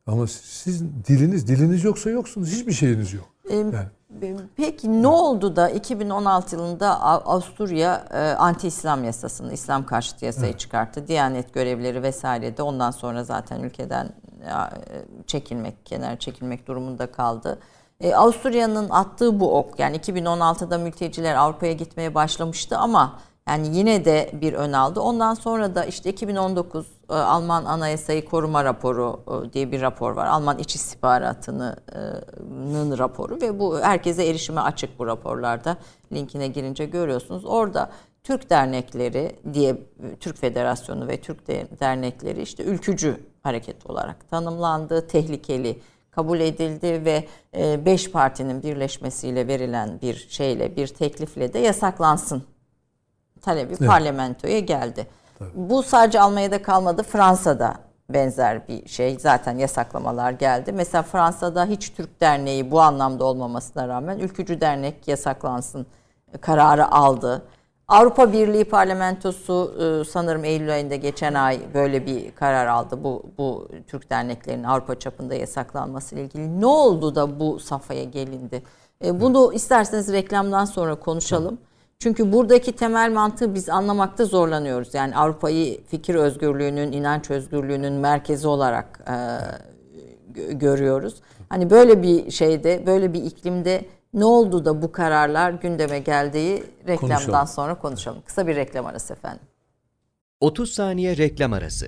Ama 0.07 0.27
siz 0.27 0.83
diliniz, 1.07 1.47
diliniz 1.47 1.83
yoksa 1.83 2.09
yoksunuz, 2.09 2.51
hiçbir 2.51 2.71
şeyiniz 2.71 3.13
yok. 3.13 3.25
Yani 3.51 3.73
Peki 4.55 5.01
ne 5.03 5.07
oldu 5.07 5.55
da 5.55 5.69
2016 5.69 6.55
yılında 6.55 7.01
Av- 7.01 7.21
Avusturya 7.33 8.05
e, 8.13 8.19
anti-İslam 8.19 9.03
yasasını, 9.03 9.53
İslam 9.53 9.85
karşıtı 9.85 10.25
yasayı 10.25 10.57
çıkarttı. 10.57 11.07
Diyanet 11.07 11.53
görevleri 11.53 12.03
vesaire 12.03 12.57
de 12.57 12.63
ondan 12.63 12.91
sonra 12.91 13.23
zaten 13.23 13.63
ülkeden 13.63 14.05
e, 14.05 14.51
çekilmek, 15.27 15.85
kenara 15.85 16.19
çekilmek 16.19 16.67
durumunda 16.67 17.11
kaldı. 17.11 17.59
E, 18.01 18.15
Avusturya'nın 18.15 18.89
attığı 18.89 19.39
bu 19.39 19.57
ok 19.57 19.79
yani 19.79 19.97
2016'da 19.97 20.77
mülteciler 20.77 21.35
Avrupa'ya 21.35 21.73
gitmeye 21.73 22.15
başlamıştı 22.15 22.77
ama 22.77 23.19
yani 23.49 23.77
yine 23.77 24.05
de 24.05 24.31
bir 24.41 24.53
ön 24.53 24.73
aldı. 24.73 24.99
Ondan 24.99 25.33
sonra 25.33 25.75
da 25.75 25.85
işte 25.85 26.09
2019 26.09 26.85
e, 26.85 26.89
Alman 27.09 27.65
Anayasayı 27.65 28.25
Koruma 28.25 28.63
Raporu 28.63 29.19
e, 29.27 29.53
diye 29.53 29.71
bir 29.71 29.81
rapor 29.81 30.11
var. 30.11 30.27
Alman 30.27 30.59
İç 30.59 30.75
İstihbaratı'nın 30.75 32.97
raporu 32.97 33.41
ve 33.41 33.59
bu 33.59 33.81
herkese 33.81 34.25
erişime 34.25 34.61
açık 34.61 34.99
bu 34.99 35.07
raporlarda. 35.07 35.77
Linkine 36.13 36.47
girince 36.47 36.85
görüyorsunuz. 36.85 37.45
Orada 37.45 37.89
Türk 38.23 38.49
dernekleri 38.49 39.35
diye 39.53 39.77
Türk 40.19 40.37
Federasyonu 40.37 41.07
ve 41.07 41.21
Türk 41.21 41.47
de- 41.47 41.67
dernekleri 41.79 42.41
işte 42.41 42.63
ülkücü 42.63 43.19
hareket 43.43 43.89
olarak 43.89 44.29
tanımlandı, 44.29 45.07
tehlikeli 45.07 45.79
kabul 46.11 46.39
edildi 46.39 47.05
ve 47.05 47.27
e, 47.57 47.85
beş 47.85 48.11
partinin 48.11 48.63
birleşmesiyle 48.63 49.47
verilen 49.47 50.01
bir 50.01 50.27
şeyle, 50.29 50.75
bir 50.75 50.87
teklifle 50.87 51.53
de 51.53 51.59
yasaklansın 51.59 52.43
talebi 53.41 53.75
parlamentoya 53.75 54.59
geldi. 54.59 55.07
Bu 55.55 55.83
sadece 55.83 56.21
Almanya'da 56.21 56.61
kalmadı, 56.61 57.03
Fransa'da 57.03 57.73
benzer 58.09 58.67
bir 58.67 58.87
şey. 58.89 59.19
Zaten 59.19 59.57
yasaklamalar 59.57 60.31
geldi. 60.31 60.71
Mesela 60.71 61.03
Fransa'da 61.03 61.65
hiç 61.65 61.93
Türk 61.93 62.21
derneği 62.21 62.71
bu 62.71 62.81
anlamda 62.81 63.23
olmamasına 63.25 63.87
rağmen 63.87 64.19
Ülkücü 64.19 64.61
Dernek 64.61 65.07
yasaklansın 65.07 65.85
kararı 66.41 66.91
aldı. 66.91 67.41
Avrupa 67.87 68.33
Birliği 68.33 68.65
Parlamentosu 68.65 69.73
e, 69.79 70.09
sanırım 70.11 70.45
Eylül 70.45 70.73
ayında 70.73 70.95
geçen 70.95 71.33
ay 71.33 71.59
böyle 71.73 72.05
bir 72.05 72.31
karar 72.35 72.67
aldı. 72.67 73.03
Bu 73.03 73.23
bu 73.37 73.67
Türk 73.87 74.09
derneklerinin 74.09 74.63
Avrupa 74.63 74.99
çapında 74.99 75.35
yasaklanması 75.35 76.15
ile 76.15 76.23
ilgili. 76.23 76.61
Ne 76.61 76.65
oldu 76.65 77.15
da 77.15 77.39
bu 77.39 77.59
safhaya 77.59 78.03
gelindi? 78.03 78.63
E, 79.05 79.21
Bunu 79.21 79.53
isterseniz 79.53 80.13
reklamdan 80.13 80.65
sonra 80.65 80.95
konuşalım. 80.95 81.57
Çünkü 81.99 82.31
buradaki 82.33 82.71
temel 82.71 83.11
mantığı 83.11 83.53
biz 83.55 83.69
anlamakta 83.69 84.25
zorlanıyoruz. 84.25 84.93
Yani 84.93 85.15
Avrupa'yı 85.17 85.83
fikir 85.85 86.15
özgürlüğünün, 86.15 86.91
inanç 86.91 87.29
özgürlüğünün 87.31 87.93
merkezi 87.93 88.47
olarak 88.47 88.99
e, 89.07 89.11
gö- 90.39 90.59
görüyoruz. 90.59 91.15
Hani 91.49 91.69
böyle 91.69 92.03
bir 92.03 92.31
şeyde, 92.31 92.83
böyle 92.85 93.13
bir 93.13 93.23
iklimde 93.23 93.85
Ne 94.13 94.25
oldu 94.25 94.65
da 94.65 94.81
bu 94.81 94.91
kararlar 94.91 95.51
gündeme 95.51 95.99
geldiği 95.99 96.63
reklamdan 96.87 97.17
Konuşalım. 97.17 97.47
sonra 97.47 97.75
konuşalım. 97.79 98.21
Kısa 98.25 98.47
bir 98.47 98.55
reklam 98.55 98.85
arası 98.85 99.13
efendim. 99.13 99.41
30 100.41 100.73
saniye 100.73 101.17
reklam 101.17 101.53
arası. 101.53 101.87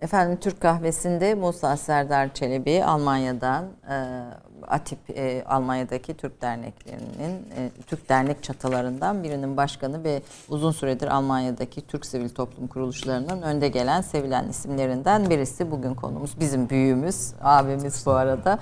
Efendim 0.00 0.38
Türk 0.40 0.60
kahvesinde 0.60 1.34
Musa 1.34 1.76
Serdar 1.76 2.34
Çelebi 2.34 2.84
Almanya'dan 2.84 3.64
e, 3.64 4.24
ATİP 4.68 4.98
e, 5.10 5.44
Almanya'daki 5.44 6.14
Türk 6.16 6.42
derneklerinin 6.42 7.48
e, 7.56 7.70
Türk 7.86 8.08
dernek 8.08 8.42
çatılarından 8.42 9.22
birinin 9.22 9.56
başkanı 9.56 10.04
ve 10.04 10.22
uzun 10.48 10.72
süredir 10.72 11.08
Almanya'daki 11.08 11.86
Türk 11.86 12.06
sivil 12.06 12.28
toplum 12.28 12.66
kuruluşlarının 12.66 13.42
önde 13.42 13.68
gelen 13.68 14.00
sevilen 14.00 14.48
isimlerinden 14.48 15.30
birisi. 15.30 15.70
Bugün 15.70 15.94
konumuz 15.94 16.40
bizim 16.40 16.70
büyüğümüz, 16.70 17.32
abimiz 17.42 18.02
bu 18.06 18.10
arada. 18.10 18.58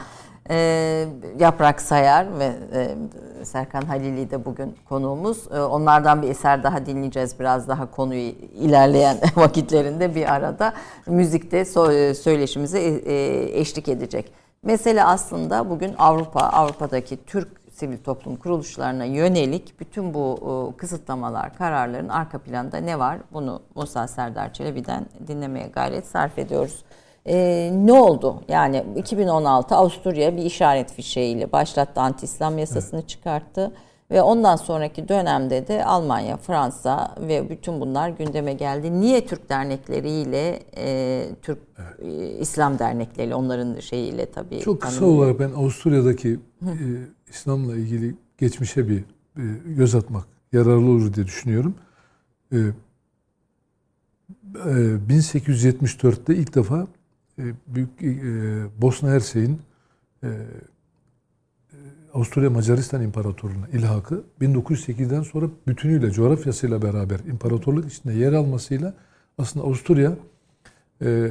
E, 0.51 1.07
Yaprak 1.39 1.81
Sayar 1.81 2.39
ve 2.39 2.53
e, 2.73 2.95
Serkan 3.45 3.83
Halili 3.83 4.31
de 4.31 4.45
bugün 4.45 4.77
konuğumuz. 4.89 5.53
E, 5.53 5.61
onlardan 5.61 6.23
bir 6.23 6.29
eser 6.29 6.63
daha 6.63 6.87
dinleyeceğiz 6.87 7.41
biraz 7.41 7.69
daha 7.69 7.91
konuyu 7.91 8.29
ilerleyen 8.55 9.17
vakitlerinde 9.37 10.15
bir 10.15 10.35
arada. 10.35 10.73
Müzikte 11.07 11.61
so- 11.61 12.15
söyleşimize 12.15 12.81
e, 12.81 13.13
e, 13.13 13.61
eşlik 13.61 13.89
edecek. 13.89 14.33
Mesele 14.63 15.05
aslında 15.05 15.71
bugün 15.71 15.95
Avrupa, 15.99 16.41
Avrupa'daki 16.41 17.25
Türk 17.25 17.49
sivil 17.73 17.99
toplum 17.99 18.37
kuruluşlarına 18.37 19.05
yönelik 19.05 19.81
bütün 19.81 20.15
bu 20.15 20.39
e, 20.75 20.77
kısıtlamalar, 20.77 21.57
kararların 21.57 22.09
arka 22.09 22.39
planda 22.39 22.77
ne 22.77 22.99
var? 22.99 23.19
Bunu 23.33 23.63
Musa 23.75 24.09
Serdar 24.09 24.53
Çelebi'den 24.53 25.07
dinlemeye 25.27 25.69
gayret 25.69 26.07
sarf 26.07 26.39
ediyoruz. 26.39 26.85
Ee, 27.29 27.71
ne 27.75 27.93
oldu? 27.93 28.43
Yani 28.49 28.85
2016 28.97 29.75
Avusturya 29.75 30.37
bir 30.37 30.43
işaret 30.43 30.93
fişeğiyle 30.93 31.53
başlattı 31.53 32.01
anti-İslam 32.01 32.59
yasasını 32.59 33.03
çıkarttı 33.07 33.73
ve 34.11 34.23
ondan 34.23 34.57
sonraki 34.57 35.09
dönemde 35.09 35.69
de 35.69 35.85
Almanya, 35.85 36.37
Fransa 36.37 37.14
ve 37.29 37.51
bütün 37.51 37.81
bunlar 37.81 38.09
gündeme 38.09 38.53
geldi. 38.53 39.01
Niye 39.01 39.27
Türk 39.27 39.49
dernekleriyle, 39.49 40.62
e, 40.77 41.25
Türk 41.43 41.59
e, 42.03 42.27
İslam 42.29 42.79
dernekleriyle, 42.79 43.35
onların 43.35 43.81
şeyiyle 43.81 44.27
tabii. 44.33 44.61
Çok 44.61 44.81
kısa 44.83 45.01
tanımlı- 45.01 45.17
olarak 45.19 45.41
ben 45.41 45.51
Avusturya'daki 45.51 46.41
e, 46.62 46.73
İslam'la 47.31 47.77
ilgili 47.77 48.14
geçmişe 48.38 48.88
bir 48.88 48.99
e, 48.99 49.43
göz 49.67 49.95
atmak 49.95 50.25
yararlı 50.53 50.91
olur 50.91 51.14
diye 51.14 51.27
düşünüyorum. 51.27 51.75
E, 52.53 52.57
e, 52.57 52.59
1874'te 55.09 56.35
ilk 56.37 56.55
defa 56.55 56.79
e, 56.83 56.87
büyük 57.66 58.03
e, 58.03 58.12
Bosna 58.83 59.11
Hersek'in 59.11 59.61
e, 60.22 60.27
e, 60.29 60.33
Avusturya 62.14 62.51
Macaristan 62.51 63.03
İmparatorluğu'na 63.03 63.68
ilhakı 63.68 64.24
1908'den 64.40 65.22
sonra 65.22 65.46
bütünüyle 65.68 66.11
coğrafyasıyla 66.11 66.83
beraber 66.83 67.18
imparatorluk 67.20 67.92
içinde 67.92 68.14
yer 68.14 68.33
almasıyla 68.33 68.94
aslında 69.38 69.66
Avusturya 69.66 70.16
e, 71.03 71.31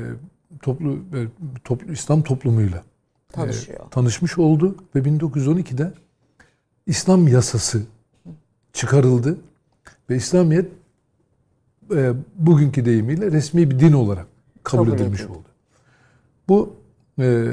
toplu, 0.62 0.94
e, 0.94 1.28
toplu 1.64 1.92
İslam 1.92 2.22
toplumuyla 2.22 2.84
Tanışıyor. 3.32 3.80
e, 3.80 3.90
tanışmış 3.90 4.38
oldu 4.38 4.76
ve 4.96 5.00
1912'de 5.00 5.94
İslam 6.86 7.28
yasası 7.28 7.82
çıkarıldı 8.74 9.38
ve 10.10 10.16
İslamiyet 10.16 10.72
e, 11.96 12.14
bugünkü 12.36 12.86
deyimiyle 12.86 13.32
resmi 13.32 13.72
bir 13.72 13.80
din 13.80 13.94
olarak 13.94 14.28
kabul, 14.64 14.86
Kabul 14.86 14.96
edilmiş 14.96 15.22
edildi. 15.22 15.34
oldu. 15.34 15.47
Bu 16.50 16.76
e, 17.20 17.48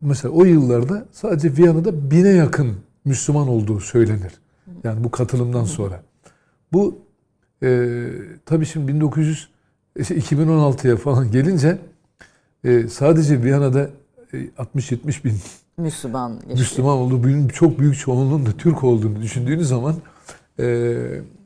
mesela 0.00 0.34
o 0.34 0.44
yıllarda 0.44 1.06
sadece 1.12 1.56
Viyana'da 1.56 2.10
bine 2.10 2.28
yakın 2.28 2.76
Müslüman 3.04 3.48
olduğu 3.48 3.80
söylenir. 3.80 4.32
Yani 4.84 5.04
bu 5.04 5.10
katılımdan 5.10 5.64
sonra. 5.64 6.02
Bu 6.72 6.98
e, 7.62 7.98
tabii 8.46 8.66
şimdi 8.66 8.88
1900 8.88 9.48
işte 9.96 10.16
2016'ya 10.16 10.96
falan 10.96 11.30
gelince 11.30 11.78
e, 12.64 12.88
sadece 12.88 13.42
Viyana'da 13.42 13.90
e, 14.32 14.36
60-70 14.36 15.24
bin 15.24 15.40
Müslüman. 15.78 16.32
yaşıyor. 16.32 16.58
Müslüman 16.58 16.96
olduğu, 16.96 17.48
çok 17.48 17.78
büyük 17.78 17.98
çoğunluğun 17.98 18.46
da 18.46 18.50
Türk 18.52 18.84
olduğunu 18.84 19.22
düşündüğünüz 19.22 19.68
zaman 19.68 19.94
e, 20.60 20.96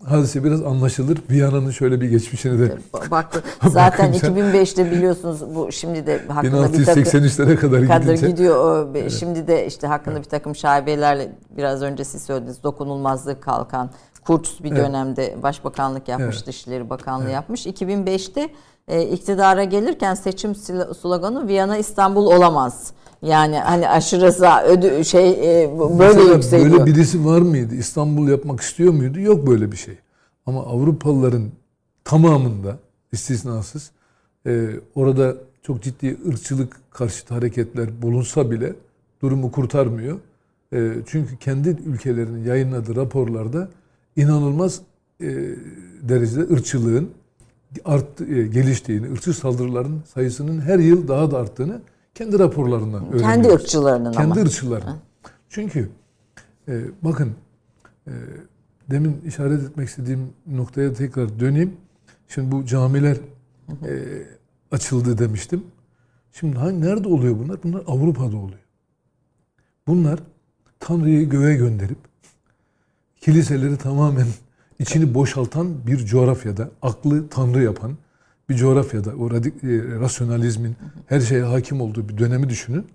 hadise 0.07 0.45
biraz 0.45 0.63
anlaşılır. 0.63 1.19
Viyana'nın 1.31 1.71
şöyle 1.71 2.01
bir 2.01 2.09
geçmişini 2.09 2.59
de 2.59 2.79
Baktı. 3.11 3.43
Zaten 3.69 4.13
Bakınca- 4.13 4.29
2005'te 4.29 4.91
biliyorsunuz 4.91 5.41
bu 5.55 5.73
şimdi 5.73 6.07
de 6.07 6.21
hakkında 6.29 6.73
bir 6.73 6.85
takım 6.85 7.03
1683'lere 7.03 7.57
kadar 7.57 7.87
kadar 7.87 8.15
gidiyor. 8.15 8.57
O, 8.89 8.95
be- 8.95 9.11
Şimdi 9.11 9.47
de 9.47 9.67
işte 9.67 9.87
hakkında 9.87 10.19
bir 10.19 10.25
takım 10.25 10.57
şaibelerle 10.57 11.33
biraz 11.57 11.83
önce 11.83 12.05
siz 12.05 12.23
söylediniz 12.23 12.63
dokunulmazlık 12.63 13.43
kalkan 13.43 13.91
Kurz 14.27 14.59
bir 14.65 14.73
Evet. 14.73 14.85
dönemde 14.87 15.37
başbakanlık 15.43 16.09
yapmış, 16.09 16.37
Evet. 16.37 16.47
Dışişleri 16.47 16.91
Bakanlığı 16.91 17.31
yapmış. 17.31 17.67
2005'te 17.67 18.49
e, 18.89 19.03
iktidara 19.03 19.65
gelirken 19.65 20.15
seçim 20.15 20.55
sloganı 21.01 21.49
Viyana 21.49 21.77
İstanbul 21.77 22.27
olamaz. 22.27 22.93
Yani 23.23 23.59
hani 23.59 23.89
aşırı 23.89 24.33
sağ 24.33 24.65
ödü 24.65 25.05
şey 25.05 25.31
e, 25.31 25.79
böyle 25.79 25.95
Mesela 25.95 26.35
yükseliyor. 26.35 26.71
Böyle 26.71 26.87
birisi 26.87 27.25
var 27.25 27.41
mıydı? 27.41 27.75
İstanbul 27.75 28.29
yapmak 28.29 28.61
istiyor 28.61 28.93
muydu? 28.93 29.21
Yok 29.21 29.47
böyle 29.47 29.73
bir 29.73 29.77
şey. 29.77 29.95
Ama 30.47 30.61
Avrupalıların 30.67 31.45
tamamında 32.05 32.79
istisnasız 33.13 33.91
e, 34.47 34.69
orada 34.95 35.35
çok 35.63 35.83
ciddi 35.83 36.17
ırkçılık 36.29 36.77
karşıtı 36.91 37.35
hareketler 37.35 38.03
bulunsa 38.03 38.51
bile 38.51 38.73
durumu 39.23 39.53
kurtarmıyor. 39.53 40.19
E, 40.73 40.93
çünkü 41.07 41.37
kendi 41.37 41.69
ülkelerinin 41.69 42.45
yayınladığı 42.45 42.97
raporlarda 42.97 43.69
inanılmaz 44.17 44.81
e, 45.21 45.27
derecede 46.03 46.41
ırkçılığın 46.55 47.11
art, 47.85 48.21
e, 48.21 48.47
geliştiğini, 48.47 49.13
ırkçı 49.13 49.35
saldırıların 49.35 50.01
sayısının 50.15 50.61
her 50.61 50.79
yıl 50.79 51.09
daha 51.09 51.31
da 51.31 51.39
arttığını 51.39 51.81
kendi 52.21 52.39
raporlarından 52.39 53.03
öğreniyoruz. 53.03 53.23
Kendi 53.23 53.49
ırkçılarının 53.49 54.13
Kendi 54.13 54.33
ama. 54.33 54.41
ırkçılarının. 54.41 54.97
Çünkü 55.49 55.91
e, 56.69 56.85
bakın 57.03 57.35
e, 58.07 58.13
demin 58.91 59.21
işaret 59.27 59.63
etmek 59.63 59.89
istediğim 59.89 60.33
noktaya 60.47 60.93
tekrar 60.93 61.41
döneyim. 61.41 61.77
Şimdi 62.29 62.53
bu 62.53 62.65
camiler 62.67 63.17
e, 63.69 63.93
açıldı 64.71 65.19
demiştim. 65.19 65.65
Şimdi 66.33 66.57
hangi 66.57 66.81
nerede 66.81 67.09
oluyor 67.09 67.39
bunlar? 67.39 67.63
Bunlar 67.65 67.83
Avrupa'da 67.87 68.37
oluyor. 68.37 68.67
Bunlar 69.87 70.21
Tanrı'yı 70.81 71.29
göğe 71.29 71.57
gönderip 71.57 71.99
kiliseleri 73.21 73.77
tamamen 73.77 74.27
içini 74.79 75.15
boşaltan 75.15 75.87
bir 75.87 75.99
coğrafyada, 75.99 76.71
aklı 76.83 77.29
Tanrı 77.29 77.63
yapan 77.63 77.97
bir 78.51 78.55
coğrafyada, 78.55 79.11
o 79.11 79.31
radik, 79.31 79.65
e, 79.65 80.01
rasyonalizmin 80.01 80.77
her 81.07 81.21
şeye 81.21 81.43
hakim 81.43 81.81
olduğu 81.81 82.09
bir 82.09 82.19
dönemi 82.19 82.49
düşünün. 82.49 82.87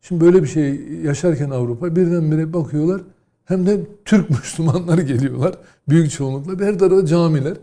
Şimdi 0.00 0.24
böyle 0.24 0.42
bir 0.42 0.48
şey 0.48 0.80
yaşarken 1.04 1.50
Avrupa 1.50 1.96
birdenbire 1.96 2.52
bakıyorlar 2.52 3.00
hem 3.44 3.66
de 3.66 3.80
Türk 4.04 4.30
Müslümanları 4.40 5.02
geliyorlar 5.02 5.54
büyük 5.88 6.10
çoğunlukla. 6.10 6.66
Her 6.66 6.78
tarafa 6.78 7.06
camiler 7.06 7.54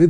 ve 0.00 0.08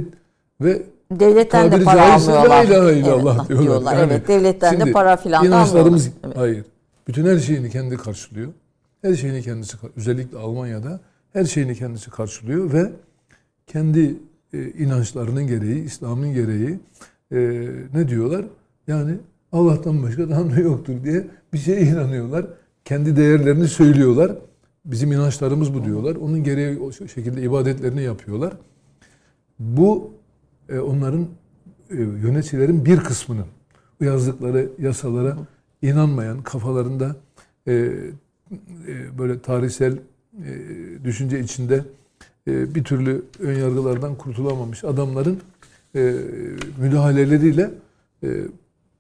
ve 0.60 0.82
Devletten 1.10 1.72
de 1.72 1.84
para 1.84 1.96
caizse 1.96 2.32
la 2.32 2.38
almıyorlar. 2.40 2.64
ilahe 2.64 2.98
illallah 2.98 3.46
Evet, 3.50 3.62
diyorlar. 3.62 3.96
Yani 3.96 4.12
evet, 4.12 4.28
devletten 4.28 4.74
de 4.74 4.78
şimdi 4.78 4.92
para 4.92 5.16
filan 5.16 5.50
da 5.50 5.56
almıyorlar. 5.58 6.00
Evet. 6.24 6.36
hayır. 6.36 6.64
Bütün 7.08 7.26
her 7.26 7.38
şeyini 7.38 7.70
kendi 7.70 7.96
karşılıyor. 7.96 8.48
Her 9.02 9.14
şeyini 9.14 9.42
kendisi 9.42 9.76
özellikle 9.96 10.38
Almanya'da 10.38 11.00
her 11.32 11.44
şeyini 11.44 11.74
kendisi 11.74 12.10
karşılıyor 12.10 12.72
ve 12.72 12.92
kendi 13.66 14.16
e, 14.56 14.70
inançlarının 14.84 15.46
gereği, 15.46 15.84
İslam'ın 15.84 16.34
gereği 16.34 16.78
e, 17.32 17.38
ne 17.94 18.08
diyorlar? 18.08 18.44
Yani 18.86 19.14
Allah'tan 19.52 20.02
başka 20.02 20.28
Tanrı 20.28 20.60
yoktur 20.60 21.04
diye 21.04 21.26
bir 21.52 21.58
şeye 21.58 21.80
inanıyorlar. 21.80 22.46
Kendi 22.84 23.16
değerlerini 23.16 23.68
söylüyorlar. 23.68 24.32
Bizim 24.84 25.12
inançlarımız 25.12 25.74
bu 25.74 25.84
diyorlar. 25.84 26.16
Onun 26.16 26.44
gereği 26.44 26.78
o 26.78 26.92
şekilde 26.92 27.42
ibadetlerini 27.42 28.02
yapıyorlar. 28.02 28.52
Bu 29.58 30.10
e, 30.68 30.78
onların 30.78 31.26
e, 31.90 31.96
yöneticilerin 31.96 32.84
bir 32.84 32.96
kısmının 33.00 33.46
yazdıkları 34.00 34.68
yasalara 34.78 35.36
inanmayan, 35.82 36.42
kafalarında 36.42 37.16
e, 37.66 37.72
e, 37.72 39.18
böyle 39.18 39.40
tarihsel 39.40 39.92
e, 39.92 39.94
düşünce 41.04 41.40
içinde 41.40 41.84
bir 42.46 42.84
türlü 42.84 43.22
ön 43.40 43.58
yargılardan 43.58 44.14
kurtulamamış 44.14 44.84
adamların 44.84 45.40
e, 45.94 46.14
müdahaleleriyle 46.78 47.70
e, 48.22 48.28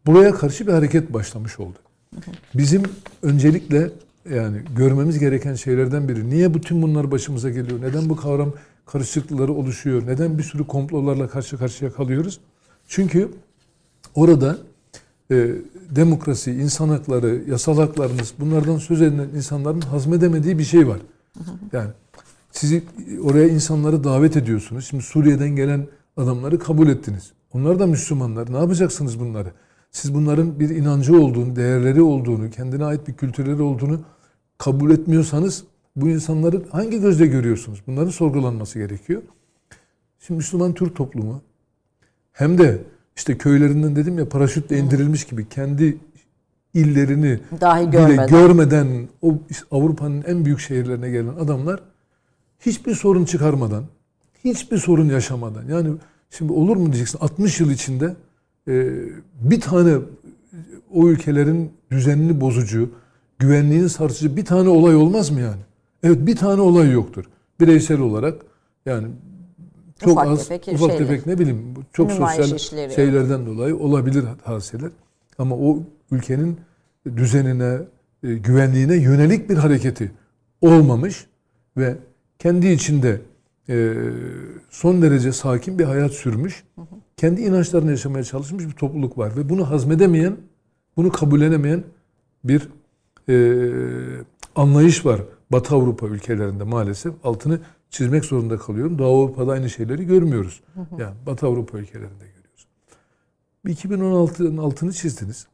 buraya 0.06 0.34
karşı 0.34 0.66
bir 0.66 0.72
hareket 0.72 1.12
başlamış 1.12 1.60
oldu. 1.60 1.78
Bizim 2.54 2.82
öncelikle 3.22 3.90
yani 4.30 4.56
görmemiz 4.76 5.18
gereken 5.18 5.54
şeylerden 5.54 6.08
biri. 6.08 6.30
Niye 6.30 6.54
bütün 6.54 6.82
bunlar 6.82 7.10
başımıza 7.10 7.50
geliyor? 7.50 7.80
Neden 7.82 8.08
bu 8.08 8.16
kavram 8.16 8.52
karışıklıkları 8.86 9.52
oluşuyor? 9.52 10.06
Neden 10.06 10.38
bir 10.38 10.42
sürü 10.42 10.66
komplolarla 10.66 11.28
karşı 11.28 11.58
karşıya 11.58 11.92
kalıyoruz? 11.92 12.40
Çünkü 12.88 13.28
orada 14.14 14.58
e, 15.30 15.50
demokrasi, 15.90 16.52
insan 16.52 16.88
hakları, 16.88 17.42
yasal 17.48 17.78
haklarınız 17.78 18.34
bunlardan 18.40 18.78
söz 18.78 19.02
edilen 19.02 19.28
insanların 19.36 19.80
hazmedemediği 19.80 20.58
bir 20.58 20.64
şey 20.64 20.88
var. 20.88 20.98
Yani 21.72 21.90
sizi 22.56 22.82
oraya 23.22 23.48
insanları 23.48 24.04
davet 24.04 24.36
ediyorsunuz. 24.36 24.86
Şimdi 24.90 25.02
Suriye'den 25.02 25.56
gelen 25.56 25.86
adamları 26.16 26.58
kabul 26.58 26.88
ettiniz. 26.88 27.32
Onlar 27.52 27.78
da 27.78 27.86
Müslümanlar. 27.86 28.52
Ne 28.52 28.56
yapacaksınız 28.56 29.20
bunları? 29.20 29.52
Siz 29.90 30.14
bunların 30.14 30.60
bir 30.60 30.70
inancı 30.70 31.20
olduğunu, 31.20 31.56
değerleri 31.56 32.02
olduğunu, 32.02 32.50
kendine 32.50 32.84
ait 32.84 33.08
bir 33.08 33.12
kültürleri 33.12 33.62
olduğunu 33.62 34.00
kabul 34.58 34.90
etmiyorsanız 34.90 35.64
bu 35.96 36.08
insanları 36.08 36.62
hangi 36.70 37.00
gözle 37.00 37.26
görüyorsunuz? 37.26 37.82
Bunların 37.86 38.10
sorgulanması 38.10 38.78
gerekiyor. 38.78 39.22
Şimdi 40.20 40.38
Müslüman 40.38 40.74
Türk 40.74 40.96
toplumu 40.96 41.42
hem 42.32 42.58
de 42.58 42.78
işte 43.16 43.38
köylerinden 43.38 43.96
dedim 43.96 44.18
ya 44.18 44.28
paraşütle 44.28 44.78
indirilmiş 44.78 45.24
gibi 45.24 45.48
kendi 45.48 45.98
illerini 46.74 47.40
Dahi 47.60 47.82
bile 47.82 47.90
görmeden. 47.90 48.28
görmeden 48.28 49.08
o 49.22 49.34
Avrupa'nın 49.70 50.24
en 50.26 50.44
büyük 50.44 50.60
şehirlerine 50.60 51.10
gelen 51.10 51.34
adamlar 51.34 51.80
hiçbir 52.60 52.94
sorun 52.94 53.24
çıkarmadan, 53.24 53.84
hiçbir 54.44 54.78
sorun 54.78 55.08
yaşamadan. 55.08 55.68
Yani 55.68 55.94
şimdi 56.30 56.52
olur 56.52 56.76
mu 56.76 56.86
diyeceksin 56.86 57.18
60 57.18 57.60
yıl 57.60 57.70
içinde 57.70 58.16
e, 58.68 58.92
bir 59.40 59.60
tane 59.60 59.96
o 60.94 61.08
ülkelerin 61.08 61.72
düzenini 61.90 62.40
bozucu, 62.40 62.90
güvenliğini 63.38 63.88
sarsıcı 63.88 64.36
bir 64.36 64.44
tane 64.44 64.68
olay 64.68 64.96
olmaz 64.96 65.30
mı 65.30 65.40
yani? 65.40 65.62
Evet 66.02 66.26
bir 66.26 66.36
tane 66.36 66.60
olay 66.60 66.90
yoktur. 66.90 67.24
Bireysel 67.60 68.00
olarak 68.00 68.42
yani 68.86 69.08
çok 70.00 70.12
Ufak 70.12 70.26
az 70.26 70.48
tefek 70.48 70.74
ufak 70.74 70.90
şeyler. 70.90 70.98
tefek 70.98 71.26
ne 71.26 71.38
bileyim 71.38 71.74
çok 71.92 72.10
Nümayiş 72.12 72.46
sosyal 72.46 72.88
şeylerden 72.88 73.46
dolayı 73.46 73.76
olabilir 73.76 74.24
hadiseler. 74.44 74.90
Ama 75.38 75.56
o 75.56 75.78
ülkenin 76.10 76.60
düzenine, 77.16 77.78
e, 78.22 78.34
güvenliğine 78.34 78.96
yönelik 78.96 79.50
bir 79.50 79.56
hareketi 79.56 80.12
olmamış 80.60 81.26
ve 81.76 81.96
kendi 82.38 82.68
içinde 82.68 83.20
e, 83.68 83.94
son 84.70 85.02
derece 85.02 85.32
sakin 85.32 85.78
bir 85.78 85.84
hayat 85.84 86.12
sürmüş, 86.12 86.64
kendi 87.16 87.40
inançlarını 87.40 87.90
yaşamaya 87.90 88.24
çalışmış 88.24 88.66
bir 88.66 88.72
topluluk 88.72 89.18
var 89.18 89.36
ve 89.36 89.48
bunu 89.48 89.70
hazmedemeyen, 89.70 90.36
bunu 90.96 91.12
kabullenemeyen 91.12 91.84
bir 92.44 92.68
e, 93.28 93.36
anlayış 94.56 95.06
var 95.06 95.20
Batı 95.52 95.74
Avrupa 95.74 96.06
ülkelerinde 96.06 96.64
maalesef. 96.64 97.14
Altını 97.24 97.60
çizmek 97.90 98.24
zorunda 98.24 98.58
kalıyorum. 98.58 98.98
Doğu 98.98 99.24
Avrupa'da 99.24 99.52
aynı 99.52 99.70
şeyleri 99.70 100.06
görmüyoruz. 100.06 100.62
Yani 100.98 101.14
Batı 101.26 101.46
Avrupa 101.46 101.78
ülkelerinde 101.78 102.24
görüyoruz. 102.24 102.66
2016'nın 103.66 104.56
altını 104.56 104.92
çizdiniz. 104.92 105.48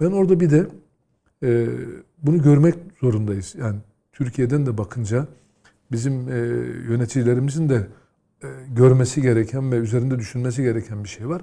Ben 0.00 0.10
orada 0.10 0.40
bir 0.40 0.50
de 0.50 0.66
e, 1.42 1.68
bunu 2.22 2.42
görmek 2.42 2.74
zorundayız. 3.00 3.54
Yani 3.58 3.76
Türkiye'den 4.12 4.66
de 4.66 4.78
bakınca 4.78 5.26
bizim 5.92 6.28
e, 6.28 6.36
yöneticilerimizin 6.92 7.68
de 7.68 7.86
e, 8.42 8.46
görmesi 8.76 9.22
gereken 9.22 9.72
ve 9.72 9.76
üzerinde 9.76 10.18
düşünmesi 10.18 10.62
gereken 10.62 11.04
bir 11.04 11.08
şey 11.08 11.28
var. 11.28 11.42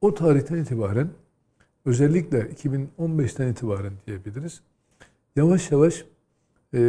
O 0.00 0.14
tarihten 0.14 0.56
itibaren 0.56 1.08
özellikle 1.86 2.40
2015'ten 2.40 3.48
itibaren 3.48 3.92
diyebiliriz. 4.06 4.60
Yavaş 5.36 5.70
yavaş 5.72 6.04
e, 6.74 6.80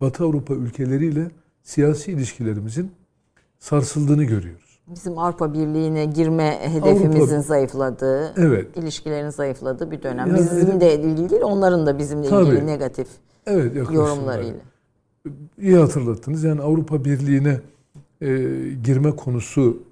Batı 0.00 0.24
Avrupa 0.24 0.54
ülkeleriyle 0.54 1.30
siyasi 1.62 2.12
ilişkilerimizin 2.12 2.92
sarsıldığını 3.58 4.24
görüyoruz. 4.24 4.80
Bizim 4.86 5.18
Avrupa 5.18 5.54
Birliği'ne 5.54 6.04
girme 6.04 6.58
hedefimizin 6.62 7.36
Avrupa- 7.36 7.42
zayıfladığı, 7.42 8.34
Evet. 8.36 8.76
ilişkilerin 8.76 9.30
zayıfladığı 9.30 9.90
bir 9.90 10.02
dönem. 10.02 10.26
Yani- 10.26 10.38
Bizim 10.38 10.80
de 10.80 10.94
ilgili 11.00 11.30
değil, 11.30 11.42
onların 11.42 11.86
da 11.86 11.98
bizimle 11.98 12.28
Tabii. 12.28 12.48
ilgili 12.48 12.66
negatif 12.66 13.08
Evet 13.46 13.76
yorumlarıyla. 13.76 14.54
İyi 15.58 15.76
hatırlattınız. 15.76 16.44
Yani 16.44 16.60
Avrupa 16.60 17.04
Birliği'ne 17.04 17.60
e, 18.20 18.28
girme 18.84 19.16
konusu 19.16 19.82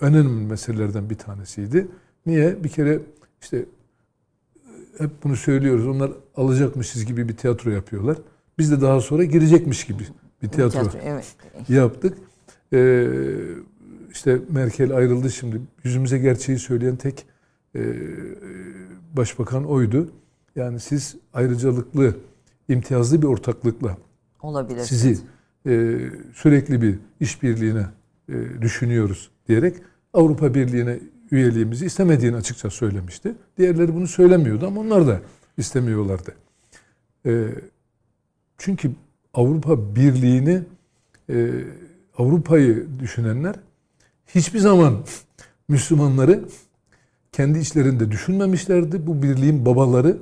önemli 0.00 0.46
meselelerden 0.46 1.10
bir 1.10 1.14
tanesiydi. 1.14 1.88
Niye? 2.26 2.64
Bir 2.64 2.68
kere 2.68 3.00
işte 3.42 3.56
e, 3.58 5.04
hep 5.04 5.10
bunu 5.24 5.36
söylüyoruz. 5.36 5.86
Onlar 5.86 6.12
alacakmışız 6.36 7.04
gibi 7.04 7.28
bir 7.28 7.36
tiyatro 7.36 7.70
yapıyorlar. 7.70 8.16
Biz 8.58 8.70
de 8.72 8.80
daha 8.80 9.00
sonra 9.00 9.24
girecekmiş 9.24 9.84
gibi 9.84 10.02
bir 10.42 10.48
tiyatro, 10.48 10.80
Tiyatro, 10.80 10.98
evet. 11.04 11.34
yaptık. 11.68 12.18
Ee, 12.72 13.08
işte 14.12 14.40
Merkel 14.48 14.96
ayrıldı 14.96 15.30
şimdi. 15.30 15.60
Yüzümüze 15.84 16.18
gerçeği 16.18 16.58
söyleyen 16.58 16.96
tek 16.96 17.26
e, 17.76 17.80
başbakan 19.16 19.64
oydu. 19.64 20.10
Yani 20.56 20.80
siz 20.80 21.16
ayrıcalıklı, 21.34 22.16
imtiyazlı 22.68 23.22
bir 23.22 23.26
ortaklıkla 23.26 23.96
Olabilir. 24.42 24.80
sizi 24.80 25.18
e, 25.66 25.98
sürekli 26.34 26.82
bir 26.82 26.98
işbirliğine 27.20 27.86
e, 28.28 28.34
düşünüyoruz 28.60 29.30
diyerek 29.48 29.76
Avrupa 30.14 30.54
Birliği'ne 30.54 30.98
üyeliğimizi 31.30 31.86
istemediğini 31.86 32.36
açıkça 32.36 32.70
söylemişti. 32.70 33.34
Diğerleri 33.58 33.94
bunu 33.94 34.06
söylemiyordu 34.06 34.66
ama 34.66 34.80
onlar 34.80 35.06
da 35.06 35.20
istemiyorlardı. 35.56 36.34
E, 37.26 37.46
çünkü 38.58 38.90
Avrupa 39.34 39.96
Birliği'ni 39.96 40.62
e, 41.30 41.50
Avrupa'yı 42.18 42.86
düşünenler 42.98 43.54
hiçbir 44.26 44.58
zaman 44.58 45.04
Müslümanları 45.68 46.44
kendi 47.32 47.58
içlerinde 47.58 48.10
düşünmemişlerdi. 48.10 49.06
Bu 49.06 49.22
birliğin 49.22 49.66
babaları 49.66 50.18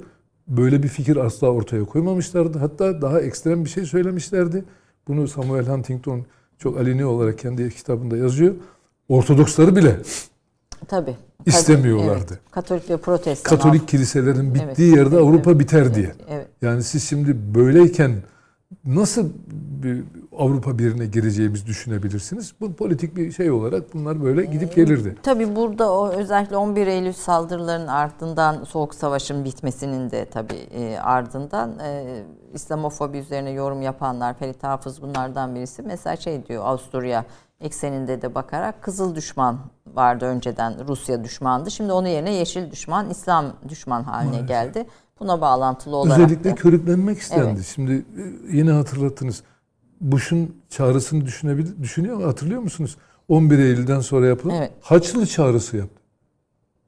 böyle 0.51 0.83
bir 0.83 0.89
fikir 0.89 1.17
asla 1.17 1.49
ortaya 1.49 1.85
koymamışlardı. 1.85 2.59
Hatta 2.59 3.03
daha 3.03 3.21
ekstrem 3.21 3.65
bir 3.65 3.71
şey 3.71 3.85
söylemişlerdi. 3.85 4.65
Bunu 5.09 5.29
Samuel 5.29 5.67
Huntington 5.67 6.25
çok 6.59 6.79
aleni 6.79 7.05
olarak 7.05 7.39
kendi 7.39 7.71
kitabında 7.71 8.17
yazıyor. 8.17 8.55
Ortodoksları 9.09 9.77
bile 9.77 9.97
Tabii. 10.89 11.17
İstemiyorlardı. 11.47 12.25
Evet. 12.31 12.41
Katolik 12.51 12.91
ve 12.91 12.97
protestan. 12.97 13.57
Katolik 13.57 13.89
kiliselerin 13.89 14.55
bittiği 14.55 14.89
Evet, 14.89 14.97
yerde 14.97 15.17
evet, 15.17 15.27
Avrupa 15.27 15.51
evet. 15.51 15.61
biter 15.61 15.95
diye. 15.95 16.13
Evet. 16.29 16.47
Yani 16.63 16.83
siz 16.83 17.05
şimdi 17.05 17.55
böyleyken 17.55 18.13
nasıl 18.85 19.31
bir 19.83 20.05
Avrupa 20.39 20.79
Birliği'ne 20.79 21.07
gireceğimizi 21.07 21.67
düşünebilirsiniz? 21.67 22.55
Bu 22.61 22.73
politik 22.73 23.17
bir 23.17 23.33
şey 23.33 23.51
olarak 23.51 23.95
bunlar 23.95 24.25
böyle 24.25 24.45
gidip 24.45 24.77
gelirdi. 24.77 25.17
Tabii 25.23 25.57
burada 25.57 25.93
o 25.93 26.09
özellikle 26.09 26.57
11 26.57 26.87
Eylül 26.87 27.13
saldırılarının 27.13 27.87
ardından 27.87 28.65
Soğuk 28.65 28.95
Savaş'ın 28.95 29.45
bitmesinin 29.45 30.11
de 30.11 30.25
tabii 30.25 30.55
e, 30.55 30.99
ardından 30.99 31.79
e, 31.79 32.23
İslamofobi 32.55 33.19
üzerine 33.19 33.51
yorum 33.51 33.83
yapanlar, 33.83 34.35
Ferit 34.35 34.63
Hafız 34.63 35.03
bunlardan 35.03 35.55
birisi. 35.55 35.83
Mesela 35.83 36.17
şey 36.17 36.47
diyor 36.47 36.65
Avusturya 36.65 37.25
ekseninde 37.61 38.23
de 38.23 38.35
bakarak 38.35 38.83
Kızıl 38.83 39.15
düşman 39.15 39.59
vardı 39.87 40.25
önceden 40.25 40.89
Rusya 40.89 41.25
düşmandı. 41.25 41.71
Şimdi 41.71 41.93
onun 41.93 42.09
yerine 42.09 42.35
Yeşil 42.35 42.71
düşman, 42.71 43.11
İslam 43.11 43.47
düşman 43.69 44.03
haline 44.03 44.31
Maalesef. 44.31 44.49
geldi. 44.49 44.87
Buna 45.21 45.41
bağlantılı 45.41 45.97
olarak 45.97 46.19
Özellikle 46.21 46.51
da- 46.51 46.55
körüklenmek 46.55 47.19
istendi. 47.19 47.51
Evet. 47.55 47.73
Şimdi 47.75 47.93
e, 47.93 48.57
yine 48.57 48.71
hatırlattınız. 48.71 49.43
Bush'un 50.01 50.57
çağrısını 50.69 51.27
düşünebilir, 51.27 51.83
düşünüyor 51.83 52.17
mu? 52.17 52.27
Hatırlıyor 52.27 52.61
musunuz? 52.61 52.97
11 53.29 53.59
Eylül'den 53.59 54.01
sonra 54.01 54.27
yapılan 54.27 54.57
Evet. 54.57 54.73
Haçlı 54.81 55.27
çağrısı 55.27 55.77
yaptı. 55.77 56.01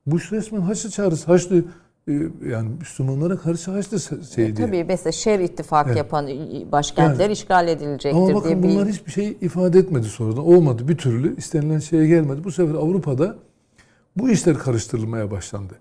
Bush 0.07 0.33
resmen 0.33 0.61
Haçlı 0.61 0.91
çağrısı. 0.91 1.27
Haçlı 1.27 1.65
e, 2.09 2.13
yani 2.51 2.69
Müslümanlara 2.79 3.37
karşı 3.39 3.71
Haçlı 3.71 3.97
se- 3.97 4.35
şey 4.35 4.57
diye. 4.57 4.67
Tabii 4.67 4.85
mesela 4.85 5.13
şer 5.13 5.41
ittifak 5.41 5.87
Evet. 5.87 5.97
yapan 5.97 6.27
başkentler 6.73 7.21
Yani- 7.25 7.33
işgal 7.33 7.69
edilecektir 7.69 8.17
Ama 8.19 8.27
diye 8.27 8.35
bakın 8.37 8.63
bir 8.63 8.69
bunlar 8.69 8.89
hiçbir 8.89 9.13
şey 9.13 9.37
ifade 9.41 9.79
etmedi 9.79 10.07
sonradan. 10.07 10.47
Olmadı 10.47 10.89
bir 10.89 10.97
türlü. 10.99 11.37
istenilen 11.37 11.79
şeye 11.79 12.07
gelmedi. 12.07 12.45
Bu 12.45 12.53
sefer 12.53 12.75
Avrupa'da 12.75 13.37
bu 14.17 14.31
işler 14.31 14.59
karıştırılmaya 14.59 15.31
başlandı. 15.31 15.75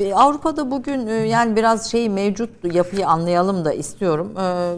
E, 0.00 0.14
Avrupa'da 0.14 0.70
bugün 0.70 1.06
e, 1.06 1.12
yani 1.12 1.56
biraz 1.56 1.90
şeyi 1.90 2.10
mevcut 2.10 2.74
yapıyı 2.74 3.08
anlayalım 3.08 3.64
da 3.64 3.72
istiyorum. 3.72 4.32
E, 4.38 4.76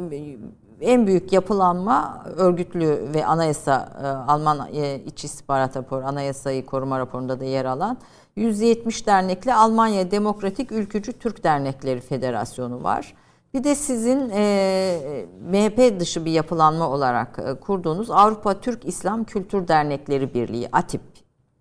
en 0.80 1.06
büyük 1.06 1.32
yapılanma 1.32 2.24
örgütlü 2.36 3.08
ve 3.14 3.26
anayasa 3.26 3.88
Alman 4.28 4.68
İç 5.06 5.24
İstihbarat 5.24 5.76
Raporu 5.76 6.04
anayasayı 6.04 6.66
koruma 6.66 6.98
raporunda 6.98 7.40
da 7.40 7.44
yer 7.44 7.64
alan 7.64 7.98
170 8.36 9.06
dernekli 9.06 9.54
Almanya 9.54 10.10
Demokratik 10.10 10.72
Ülkücü 10.72 11.12
Türk 11.12 11.44
Dernekleri 11.44 12.00
Federasyonu 12.00 12.82
var. 12.82 13.14
Bir 13.54 13.64
de 13.64 13.74
sizin 13.74 14.30
e, 14.34 15.26
MHP 15.50 16.00
dışı 16.00 16.24
bir 16.24 16.30
yapılanma 16.30 16.88
olarak 16.88 17.38
e, 17.46 17.54
kurduğunuz 17.54 18.10
Avrupa 18.10 18.60
Türk 18.60 18.84
İslam 18.84 19.24
Kültür 19.24 19.68
Dernekleri 19.68 20.34
Birliği 20.34 20.68
ATİP 20.72 21.02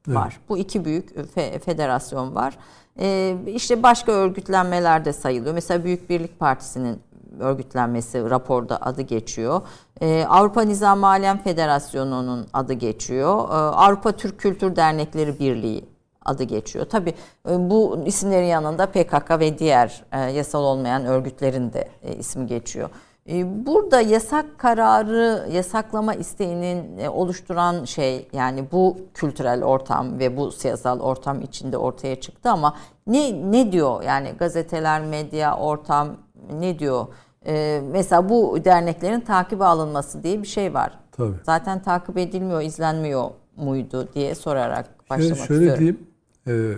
var. 0.08 0.40
Bu 0.50 0.58
iki 0.58 0.86
büyük 0.86 1.12
fe- 1.12 1.60
federasyon 1.60 2.36
var. 2.36 2.58
E, 3.00 3.38
işte 3.48 3.84
başka 3.84 4.12
örgütlenmeler 4.12 5.06
de 5.06 5.14
sayılıyor. 5.14 5.54
Mesela 5.54 5.84
Büyük 5.84 6.10
Birlik 6.10 6.40
Partisi'nin 6.40 7.02
örgütlenmesi 7.40 8.30
raporda 8.30 8.82
adı 8.82 9.02
geçiyor. 9.02 9.62
E, 10.02 10.26
Avrupa 10.30 10.62
Nizam 10.62 11.04
Alem 11.04 11.38
Federasyonu'nun 11.38 12.48
adı 12.54 12.74
geçiyor. 12.74 13.50
E, 13.50 13.54
Avrupa 13.54 14.12
Türk 14.12 14.40
Kültür 14.40 14.76
Dernekleri 14.76 15.40
Birliği 15.40 15.86
adı 16.26 16.44
geçiyor. 16.44 16.86
Tabii 16.86 17.14
e, 17.50 17.70
bu 17.70 18.00
isimlerin 18.06 18.46
yanında 18.46 18.86
PKK 18.86 19.40
ve 19.40 19.60
diğer 19.60 20.04
e, 20.12 20.20
yasal 20.20 20.64
olmayan 20.64 21.06
örgütlerin 21.06 21.74
de 21.74 21.90
e, 22.04 22.16
ismi 22.16 22.48
geçiyor. 22.48 22.90
E, 23.30 23.66
Burada 23.66 24.02
yasak 24.02 24.58
kararı, 24.58 25.48
yasaklama 25.52 26.14
isteğinin 26.14 26.98
e, 26.98 27.10
oluşturan 27.10 27.86
şey 27.86 28.28
yani 28.34 28.66
bu 28.72 28.98
kültürel 29.14 29.64
ortam 29.64 30.20
ve 30.20 30.38
bu 30.38 30.52
siyasal 30.52 31.00
ortam 31.00 31.42
içinde 31.42 31.78
ortaya 31.78 32.22
çıktı 32.22 32.50
ama 32.50 32.76
ne 33.08 33.52
ne 33.52 33.72
diyor 33.72 34.04
yani 34.04 34.30
gazeteler, 34.40 35.02
medya, 35.06 35.58
ortam 35.58 36.18
ne 36.60 36.80
diyor? 36.80 37.08
E, 37.46 37.82
mesela 37.92 38.30
bu 38.30 38.58
derneklerin 38.66 39.20
takibe 39.20 39.64
alınması 39.66 40.24
diye 40.24 40.42
bir 40.42 40.48
şey 40.48 40.74
var. 40.74 41.00
Tabii. 41.12 41.36
Zaten 41.44 41.82
takip 41.82 42.18
edilmiyor, 42.18 42.62
izlenmiyor 42.62 43.30
muydu 43.56 44.10
diye 44.14 44.36
sorarak 44.36 44.86
Şöyle, 44.86 45.10
başlamak 45.10 45.48
şöyle 45.48 45.66
istiyorum. 45.68 45.98
diyeyim, 46.46 46.78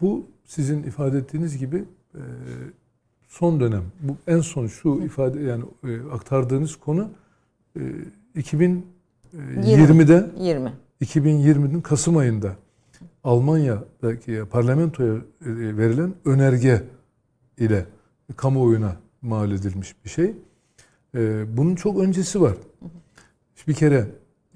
bu 0.00 0.26
sizin 0.44 0.82
ifade 0.82 1.18
ettiğiniz 1.18 1.58
gibi 1.58 1.84
e, 2.14 2.20
son 3.38 3.60
dönem, 3.60 3.84
bu 4.00 4.16
en 4.26 4.40
son 4.40 4.66
şu 4.66 5.00
ifade 5.04 5.40
yani 5.40 5.64
e, 5.84 6.00
aktardığınız 6.12 6.76
konu 6.76 7.10
e, 7.76 7.80
2020'de 8.36 10.30
20. 10.38 10.72
2020'nin 11.02 11.80
Kasım 11.80 12.16
ayında 12.16 12.56
Almanya'daki 13.24 14.44
parlamentoya 14.50 15.14
e, 15.14 15.20
verilen 15.76 16.14
önerge 16.24 16.82
ile 17.58 17.86
kamuoyuna 18.36 18.96
mal 19.22 19.52
edilmiş 19.52 20.04
bir 20.04 20.10
şey. 20.10 20.34
E, 21.14 21.44
Bunun 21.56 21.74
çok 21.74 21.98
öncesi 21.98 22.40
var. 22.40 22.56
Bir 23.68 23.74
kere 23.74 24.06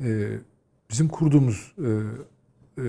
e, 0.01 0.29
bizim 0.91 1.09
kurduğumuz 1.09 1.75
e, 1.79 1.89
e, 2.83 2.85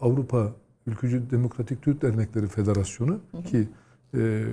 Avrupa 0.00 0.52
Ülkücü 0.86 1.30
Demokratik 1.30 1.82
Türk 1.82 2.02
Dernekleri 2.02 2.46
Federasyonu 2.46 3.20
ki 3.46 3.68
e, 4.14 4.44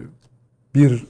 1 0.76 1.08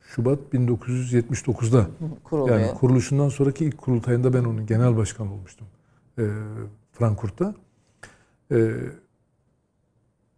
Şubat 0.00 0.38
1979'da 0.52 1.86
kuruluyor. 2.24 2.60
yani 2.60 2.74
kuruluşundan 2.74 3.28
sonraki 3.28 3.64
ilk 3.64 3.78
kurultayında 3.78 4.34
ben 4.34 4.44
onun 4.44 4.66
genel 4.66 4.96
başkanı 4.96 5.32
olmuştum. 5.32 5.66
E, 6.18 6.24
Frankfurt'ta. 6.92 7.54
E, 8.52 8.74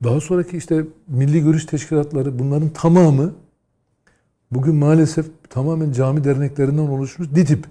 daha 0.05 0.21
sonraki 0.21 0.57
işte 0.57 0.85
milli 1.09 1.43
görüş 1.43 1.67
teşkilatları 1.67 2.39
bunların 2.39 2.69
tamamı 2.69 3.35
bugün 4.51 4.75
maalesef 4.75 5.27
tamamen 5.51 5.93
cami 5.93 6.25
derneklerinden 6.25 6.89
oluşmuş 6.89 7.29
DİTİB. 7.35 7.65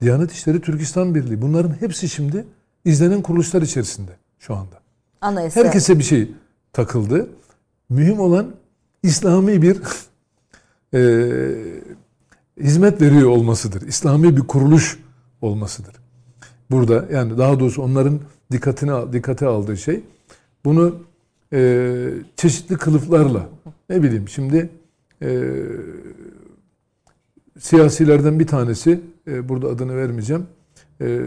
Diyanet 0.00 0.32
İşleri 0.32 0.60
Türkistan 0.60 1.14
Birliği. 1.14 1.42
Bunların 1.42 1.80
hepsi 1.80 2.08
şimdi 2.08 2.46
izlenen 2.84 3.22
kuruluşlar 3.22 3.62
içerisinde 3.62 4.10
şu 4.38 4.54
anda. 4.54 4.80
Anayasa. 5.20 5.60
Herkese 5.60 5.98
bir 5.98 6.04
şey 6.04 6.30
takıldı. 6.72 7.28
Mühim 7.88 8.20
olan 8.20 8.54
İslami 9.02 9.62
bir 9.62 9.80
eee, 10.92 11.54
hizmet 12.60 13.02
veriyor 13.02 13.30
olmasıdır. 13.30 13.82
İslami 13.82 14.36
bir 14.36 14.40
kuruluş 14.40 14.98
olmasıdır. 15.40 15.94
Burada 16.70 17.06
yani 17.12 17.38
daha 17.38 17.60
doğrusu 17.60 17.82
onların 17.82 18.20
dikkatini 18.52 19.12
dikkate 19.12 19.46
aldığı 19.46 19.76
şey 19.76 20.00
bunu 20.64 20.96
eee, 21.52 22.08
çeşitli 22.36 22.76
kılıflarla 22.76 23.48
ne 23.90 24.02
bileyim 24.02 24.28
şimdi 24.28 24.70
eee, 25.22 25.52
siyasilerden 27.58 28.40
bir 28.40 28.46
tanesi 28.46 29.00
e, 29.26 29.48
burada 29.48 29.68
adını 29.68 29.96
vermeyeceğim 29.96 30.46
e, 31.00 31.20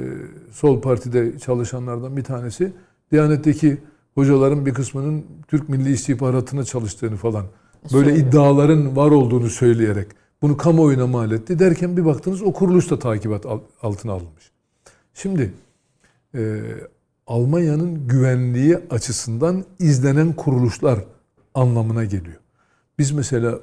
sol 0.51 0.81
partide 0.81 1.39
çalışanlardan 1.39 2.17
bir 2.17 2.23
tanesi 2.23 2.73
Diyanet'teki 3.11 3.77
hocaların 4.15 4.65
bir 4.65 4.73
kısmının 4.73 5.25
Türk 5.47 5.69
Milli 5.69 5.91
İstihbaratı'na 5.91 6.63
çalıştığını 6.63 7.15
falan 7.15 7.45
böyle 7.93 8.05
Söylüyor. 8.09 8.27
iddiaların 8.27 8.95
var 8.95 9.11
olduğunu 9.11 9.49
söyleyerek 9.49 10.07
bunu 10.41 10.57
kamuoyuna 10.57 11.07
mal 11.07 11.31
etti 11.31 11.59
derken 11.59 11.97
bir 11.97 12.05
baktınız 12.05 12.41
o 12.41 12.53
kuruluş 12.53 12.89
da 12.91 12.99
takibat 12.99 13.45
al- 13.45 13.59
altına 13.81 14.11
alınmış. 14.11 14.51
Şimdi 15.13 15.53
e, 16.35 16.61
Almanya'nın 17.27 18.07
güvenliği 18.07 18.77
açısından 18.89 19.63
izlenen 19.79 20.33
kuruluşlar 20.33 20.99
anlamına 21.53 22.03
geliyor. 22.05 22.37
Biz 22.99 23.11
mesela 23.11 23.59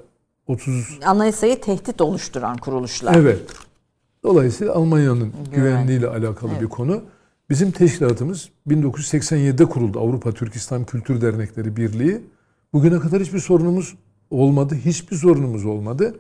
30 0.47 0.99
Anayasayı 1.05 1.61
tehdit 1.61 2.01
oluşturan 2.01 2.57
kuruluşlar. 2.59 3.15
Evet. 3.15 3.41
Dolayısıyla 4.25 4.75
Almanya'nın 4.75 5.33
Güven. 5.33 5.55
güvenliğiyle 5.55 6.07
alakalı 6.09 6.51
bir 6.61 6.67
konu. 6.67 7.03
Bizim 7.51 7.71
teşkilatımız 7.71 8.49
1987'de 8.69 9.65
kuruldu. 9.65 10.01
Avrupa 10.01 10.33
Türk 10.33 10.55
İslam 10.55 10.85
Kültür 10.85 11.21
Dernekleri 11.21 11.77
Birliği. 11.77 12.21
Bugüne 12.73 12.99
kadar 13.01 13.21
hiçbir 13.23 13.39
sorunumuz 13.39 13.95
olmadı. 14.33 14.75
Hiçbir 14.75 15.17
sorunumuz 15.17 15.65
olmadı. 15.65 16.15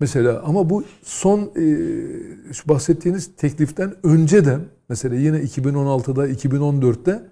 Mesela 0.00 0.42
ama 0.46 0.70
bu 0.70 0.84
son 1.02 1.40
e, 1.40 1.64
bahsettiğiniz 2.68 3.30
tekliften 3.36 3.94
önce 4.02 4.44
de 4.44 4.58
mesela 4.88 5.16
yine 5.16 5.36
2016'da 5.38 6.28
2014'te 6.28 7.22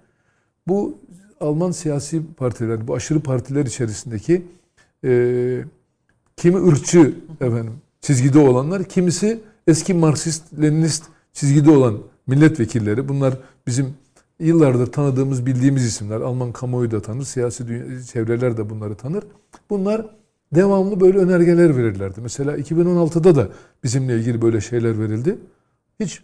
bu 0.67 0.97
Alman 1.39 1.71
siyasi 1.71 2.21
partiler, 2.37 2.87
bu 2.87 2.95
aşırı 2.95 3.19
partiler 3.19 3.65
içerisindeki 3.65 4.45
e, 5.05 5.63
kimi 6.37 6.67
ırkçı 6.67 7.15
efendim 7.41 7.73
çizgide 8.01 8.39
olanlar, 8.39 8.83
kimisi 8.83 9.39
eski 9.67 9.93
Marksist, 9.93 10.61
Leninist 10.61 11.03
çizgide 11.33 11.71
olan 11.71 11.97
milletvekilleri. 12.27 13.07
Bunlar 13.07 13.37
bizim 13.67 13.93
yıllardır 14.39 14.91
tanıdığımız, 14.91 15.45
bildiğimiz 15.45 15.85
isimler. 15.85 16.21
Alman 16.21 16.51
kamuoyu 16.51 16.91
da 16.91 17.01
tanır, 17.01 17.23
siyasi 17.23 17.67
dünya, 17.67 18.03
çevreler 18.03 18.57
de 18.57 18.69
bunları 18.69 18.95
tanır. 18.95 19.23
Bunlar 19.69 20.05
devamlı 20.55 21.01
böyle 21.01 21.17
önergeler 21.17 21.77
verirlerdi. 21.77 22.21
Mesela 22.21 22.57
2016'da 22.57 23.35
da 23.35 23.49
bizimle 23.83 24.15
ilgili 24.15 24.41
böyle 24.41 24.61
şeyler 24.61 24.99
verildi. 24.99 25.37
Hiç 25.99 26.23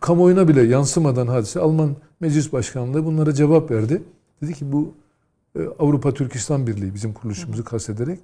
kamuoyuna 0.00 0.48
bile 0.48 0.62
yansımadan 0.62 1.26
hadise 1.26 1.60
Alman 1.60 1.96
Meclis 2.20 2.52
Başkanlığı 2.52 3.04
bunlara 3.04 3.32
cevap 3.32 3.70
verdi. 3.70 4.02
Dedi 4.42 4.54
ki 4.54 4.72
bu 4.72 4.94
e, 5.58 5.60
Avrupa 5.78 6.14
Türk 6.14 6.34
İslam 6.34 6.66
Birliği 6.66 6.94
bizim 6.94 7.12
kuruluşumuzu 7.12 7.64
kastederek 7.64 8.20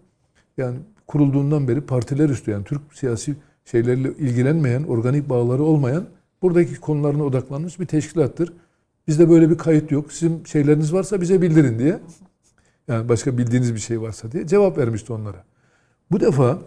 yani 0.59 0.79
kurulduğundan 1.07 1.69
beri 1.69 1.81
partiler 1.81 2.29
üstü 2.29 2.51
yani 2.51 2.65
Türk 2.65 2.81
siyasi 2.93 3.37
şeylerle 3.65 4.13
ilgilenmeyen, 4.13 4.83
organik 4.83 5.29
bağları 5.29 5.63
olmayan 5.63 6.05
buradaki 6.43 6.81
konularına 6.81 7.25
odaklanmış 7.25 7.81
bir 7.81 7.87
teşkilattır. 7.87 8.53
Bizde 9.11 9.31
böyle 9.31 9.51
bir 9.51 9.59
kayıt 9.59 9.91
yok. 9.91 10.13
Sizin 10.13 10.45
şeyleriniz 10.45 10.93
varsa 10.93 11.21
bize 11.21 11.43
bildirin 11.43 11.79
diye. 11.79 12.01
Yani 12.89 13.09
başka 13.09 13.39
bildiğiniz 13.39 13.75
bir 13.75 13.81
şey 13.81 14.01
varsa 14.01 14.33
diye 14.33 14.47
cevap 14.47 14.79
vermişti 14.79 15.13
onlara. 15.13 15.45
Bu 16.11 16.21
defa 16.21 16.59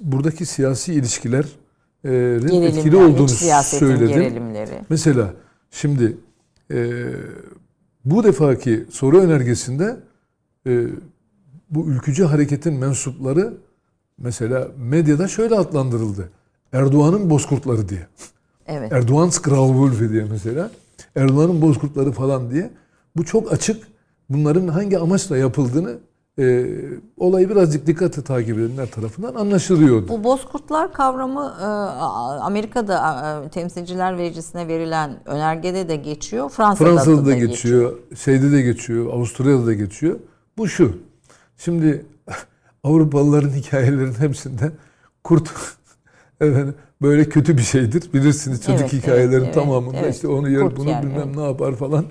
buradaki 0.00 0.46
siyasi 0.46 0.92
Gerilimler, 2.50 2.78
etkili 2.78 2.96
olduğunu 2.96 3.28
söyledim. 3.28 4.08
gerilimleri. 4.08 4.80
Mesela 4.88 5.34
şimdi 5.70 6.16
e, 6.70 7.02
bu 8.04 8.24
defaki 8.24 8.84
soru 8.90 9.20
önergesinde 9.20 9.96
e, 10.66 10.86
bu 11.70 11.86
ülkücü 11.86 12.24
hareketin 12.24 12.74
mensupları 12.74 13.54
mesela 14.18 14.68
medyada 14.78 15.28
şöyle 15.28 15.54
adlandırıldı. 15.54 16.30
Erdoğan'ın 16.72 17.30
bozkurtları 17.30 17.88
diye. 17.88 18.06
Evet. 18.66 18.92
Erdoğan's 18.92 19.38
Grauwölfe 19.38 20.10
diye 20.10 20.24
mesela. 20.30 20.70
Erdoğan'ın 21.16 21.62
bozkurtları 21.62 22.12
falan 22.12 22.50
diye. 22.50 22.70
Bu 23.16 23.24
çok 23.24 23.52
açık. 23.52 23.88
Bunların 24.30 24.68
hangi 24.68 24.98
amaçla 24.98 25.36
yapıldığını 25.36 25.98
e, 26.38 26.66
olayı 27.16 27.50
birazcık 27.50 27.86
dikkatli 27.86 28.24
takip 28.24 28.58
edenler 28.58 28.90
tarafından 28.90 29.34
anlaşılıyordu. 29.34 30.08
Bu 30.08 30.24
bozkurtlar 30.24 30.92
kavramı 30.92 31.54
e, 31.60 31.64
Amerika'da 32.44 33.42
e, 33.46 33.48
temsilciler 33.48 34.14
meclisine 34.14 34.68
verilen 34.68 35.16
önergede 35.24 35.88
de 35.88 35.96
geçiyor. 35.96 36.50
Fransa'da, 36.50 36.88
Fransa'da 36.88 37.16
da 37.16 37.26
da 37.26 37.34
geçiyor, 37.34 37.92
şeyde 38.24 38.52
de 38.52 38.62
geçiyor, 38.62 39.06
Avusturya'da 39.12 39.66
da 39.66 39.72
geçiyor. 39.74 40.18
Bu 40.58 40.68
şu. 40.68 40.98
Şimdi 41.56 42.06
Avrupalıların 42.84 43.50
hikayelerinin 43.50 44.14
hepsinde 44.14 44.72
kurt 45.24 45.50
efendim 46.40 46.74
böyle 47.02 47.28
kötü 47.28 47.56
bir 47.56 47.62
şeydir. 47.62 48.12
Bilirsiniz 48.12 48.62
çocuk 48.62 48.80
Evet, 48.80 48.92
hikayelerin 48.92 49.44
evet, 49.44 49.54
tamamında 49.54 49.96
evet. 49.98 50.14
işte 50.14 50.28
onu 50.28 50.48
yer 50.50 50.60
Kurt 50.62 50.76
bunu 50.76 50.90
yer, 50.90 51.02
bilmem 51.02 51.22
evet. 51.26 51.36
ne 51.36 51.42
yapar 51.44 51.74
falan 51.76 52.04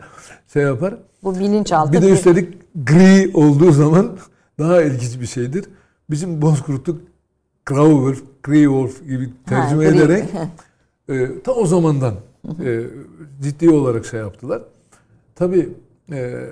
şey 0.53 0.63
yapar. 0.63 0.97
Bu 1.23 1.39
bilinçaltı 1.39 1.93
Bir 1.93 2.01
de 2.01 2.09
üstelik 2.09 2.75
gri 2.75 3.31
olduğu 3.33 3.71
zaman 3.71 4.17
daha 4.59 4.81
ilginç 4.81 5.21
bir 5.21 5.25
şeydir. 5.25 5.65
Bizim 6.09 6.41
bozkurtluk 6.41 7.01
Grauwolf, 7.65 8.23
Greywolf 8.43 9.07
gibi 9.07 9.33
tercüme 9.45 9.86
Ha, 9.86 9.91
gri- 9.91 9.95
ederek 9.95 10.25
e, 11.09 11.41
ta 11.43 11.51
o 11.51 11.65
zamandan 11.65 12.15
e, 12.65 12.81
ciddi 13.41 13.69
olarak 13.69 14.05
şey 14.05 14.19
yaptılar. 14.19 14.61
Tabii 15.36 15.69
e, 16.11 16.43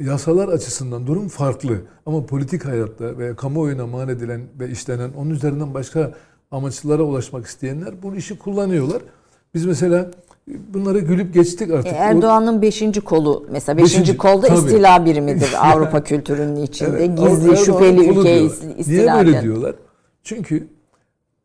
yasalar 0.00 0.48
açısından 0.48 1.06
durum 1.06 1.28
farklı. 1.28 1.78
Ama 2.06 2.26
politik 2.26 2.64
hayatta 2.64 3.18
ve 3.18 3.36
kamuoyuna 3.36 3.86
mal 3.86 4.08
edilen 4.08 4.40
ve 4.60 4.70
işlenen 4.70 5.12
onun 5.12 5.30
üzerinden 5.30 5.74
başka 5.74 6.14
amaçlara 6.50 7.02
ulaşmak 7.02 7.46
isteyenler 7.46 8.02
bu 8.02 8.14
işi 8.16 8.38
kullanıyorlar. 8.38 9.02
Biz 9.54 9.66
mesela 9.66 10.10
bunları 10.74 10.98
gülüp 10.98 11.34
geçtik 11.34 11.70
artık. 11.70 11.92
E, 11.92 11.96
Erdoğan'ın 11.96 12.62
beşinci 12.62 13.00
kolu 13.00 13.46
mesela 13.50 13.76
beşinci, 13.78 14.00
Beşinci, 14.00 14.16
kolda 14.18 14.46
tabii. 14.46 14.58
istila 14.58 15.04
birimidir 15.06 15.48
Avrupa 15.72 16.04
kültürünün 16.04 16.56
içinde. 16.62 16.90
Evet, 17.04 17.18
Gizli, 17.18 17.56
şüpheli 17.56 18.00
ülke 18.00 18.12
diyorlar. 18.12 18.30
is- 18.30 18.66
Niye 18.66 18.78
istila 18.78 19.16
böyle 19.26 19.42
diyorlar? 19.42 19.74
Çünkü 20.22 20.66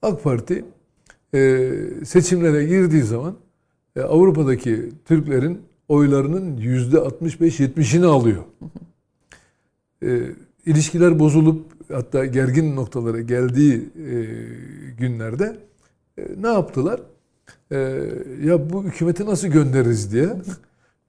AK 0.02 0.24
Parti 0.24 0.66
e, 1.34 1.70
seçimlere 2.06 2.66
girdiği 2.66 3.04
zaman 3.04 3.36
e, 3.95 4.02
Avrupa'daki 4.02 4.89
Türklerin 5.06 5.62
oylarının 5.89 6.58
yüzde 6.58 6.97
65-70'ini 6.97 8.06
alıyor. 8.06 8.43
E, 10.04 10.20
ilişkiler 10.66 11.20
bozulup 11.20 11.66
hatta 11.94 12.26
gergin 12.26 12.76
noktalara 12.76 13.22
geldiği 13.22 13.76
e, 13.76 14.16
günlerde 15.00 15.58
e, 16.18 16.22
ne 16.42 16.48
yaptılar? 16.48 17.02
E, 17.72 17.78
ya 18.44 18.70
bu 18.70 18.84
hükümeti 18.84 19.26
nasıl 19.26 19.48
göndeririz 19.48 20.14
diye 20.14 20.30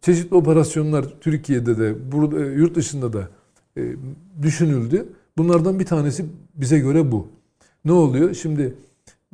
çeşitli 0.00 0.36
operasyonlar 0.36 1.06
Türkiye'de 1.20 1.78
de 1.78 2.12
burada 2.12 2.40
yurt 2.40 2.74
dışında 2.74 3.12
da 3.12 3.28
düşünüldü. 4.42 5.06
Bunlardan 5.38 5.80
bir 5.80 5.86
tanesi 5.86 6.26
bize 6.54 6.78
göre 6.78 7.12
bu. 7.12 7.28
Ne 7.84 7.92
oluyor? 7.92 8.34
Şimdi 8.34 8.74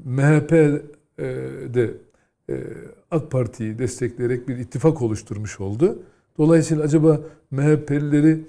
MHP 0.04 0.52
e, 0.52 0.82
de 1.74 1.94
e, 2.50 2.64
AK 3.10 3.30
Parti'yi 3.30 3.78
destekleyerek 3.78 4.48
bir 4.48 4.58
ittifak 4.58 5.02
oluşturmuş 5.02 5.60
oldu. 5.60 6.02
Dolayısıyla 6.38 6.84
acaba 6.84 7.20
MHP'lileri 7.50 8.40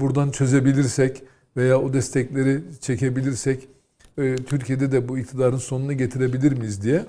buradan 0.00 0.30
çözebilirsek 0.30 1.22
veya 1.56 1.80
o 1.80 1.92
destekleri 1.92 2.60
çekebilirsek 2.80 3.68
e, 4.18 4.36
Türkiye'de 4.36 4.92
de 4.92 5.08
bu 5.08 5.18
iktidarın 5.18 5.56
sonunu 5.56 5.92
getirebilir 5.92 6.52
miyiz 6.52 6.82
diye 6.82 7.04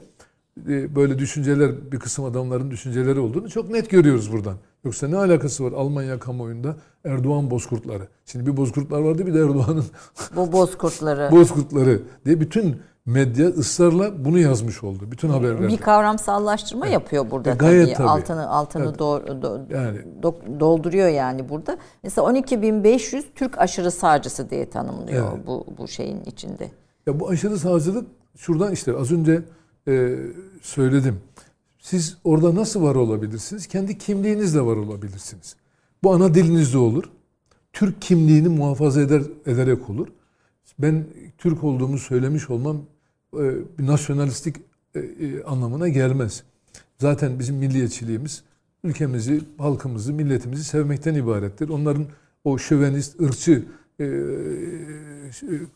e, 0.69 0.95
böyle 0.95 1.19
düşünceler 1.19 1.91
bir 1.91 1.99
kısım 1.99 2.25
adamların 2.25 2.71
düşünceleri 2.71 3.19
olduğunu 3.19 3.49
çok 3.49 3.69
net 3.69 3.89
görüyoruz 3.89 4.31
buradan. 4.31 4.57
Yoksa 4.85 5.07
ne 5.07 5.17
alakası 5.17 5.63
var 5.63 5.71
Almanya 5.71 6.19
kamuoyunda 6.19 6.75
Erdoğan 7.05 7.51
bozkurtları. 7.51 8.07
Şimdi 8.25 8.45
bir 8.51 8.57
bozkurtlar 8.57 9.01
vardı 9.01 9.27
bir 9.27 9.33
de 9.33 9.39
Erdoğan'ın 9.39 9.85
Bu 10.35 10.51
bozkurtları. 10.51 11.31
bozkurtları 11.31 12.01
diye 12.25 12.39
bütün 12.39 12.75
medya 13.05 13.47
ısrarla 13.47 14.25
bunu 14.25 14.39
yazmış 14.39 14.83
oldu. 14.83 15.03
Bütün 15.11 15.29
haberlerde. 15.29 15.67
bir 15.67 15.77
kavramsallaştırma 15.77 16.87
yapıyor 16.87 17.31
burada 17.31 17.51
E, 17.51 17.55
gayet 17.55 17.85
tabii. 17.87 17.95
tabii. 17.97 18.07
Altını 18.07 18.49
altını 18.49 18.83
Evet. 18.85 18.99
doğru- 18.99 19.25
do- 19.27 19.73
Yani 19.73 19.97
do- 20.21 20.59
dolduruyor 20.59 21.07
yani 21.07 21.49
burada. 21.49 21.77
Mesela 22.03 22.27
12.500 22.27 23.23
Türk 23.35 23.57
aşırı 23.57 23.91
sağcısı 23.91 24.49
diye 24.49 24.69
tanımlıyor 24.69 25.31
Evet. 25.33 25.47
bu 25.47 25.65
bu 25.77 25.87
şeyin 25.87 26.23
içinde. 26.23 26.71
Ya 27.07 27.19
bu 27.19 27.29
aşırı 27.29 27.59
sağcılık 27.59 28.07
şuradan 28.37 28.71
işte 28.71 28.95
az 28.97 29.11
önce 29.11 29.41
e, 29.87 30.15
söyledim. 30.61 31.19
Siz 31.79 32.17
orada 32.23 32.55
nasıl 32.55 32.83
var 32.83 32.95
olabilirsiniz? 32.95 33.67
Kendi 33.67 33.97
kimliğinizle 33.97 34.61
var 34.61 34.75
olabilirsiniz. 34.77 35.55
Bu 36.03 36.13
ana 36.13 36.33
dilinizde 36.33 36.77
olur. 36.77 37.03
Türk 37.73 38.01
kimliğini 38.01 38.47
muhafaza 38.47 39.01
eder 39.01 39.21
ederek 39.45 39.89
olur. 39.89 40.07
Ben 40.79 41.05
Türk 41.37 41.63
olduğumu 41.63 41.97
söylemiş 41.97 42.49
olmam 42.49 42.77
nasyonalistik 43.79 44.55
e, 44.95 44.99
e, 44.99 45.43
anlamına 45.43 45.87
gelmez. 45.87 46.43
Zaten 46.97 47.39
bizim 47.39 47.55
milliyetçiliğimiz 47.55 48.43
ülkemizi, 48.83 49.41
halkımızı, 49.57 50.13
milletimizi 50.13 50.63
sevmekten 50.63 51.15
ibarettir. 51.15 51.69
Onların 51.69 52.05
o 52.43 52.57
şövenist, 52.57 53.21
ırkçı 53.21 53.65
e, 53.99 54.05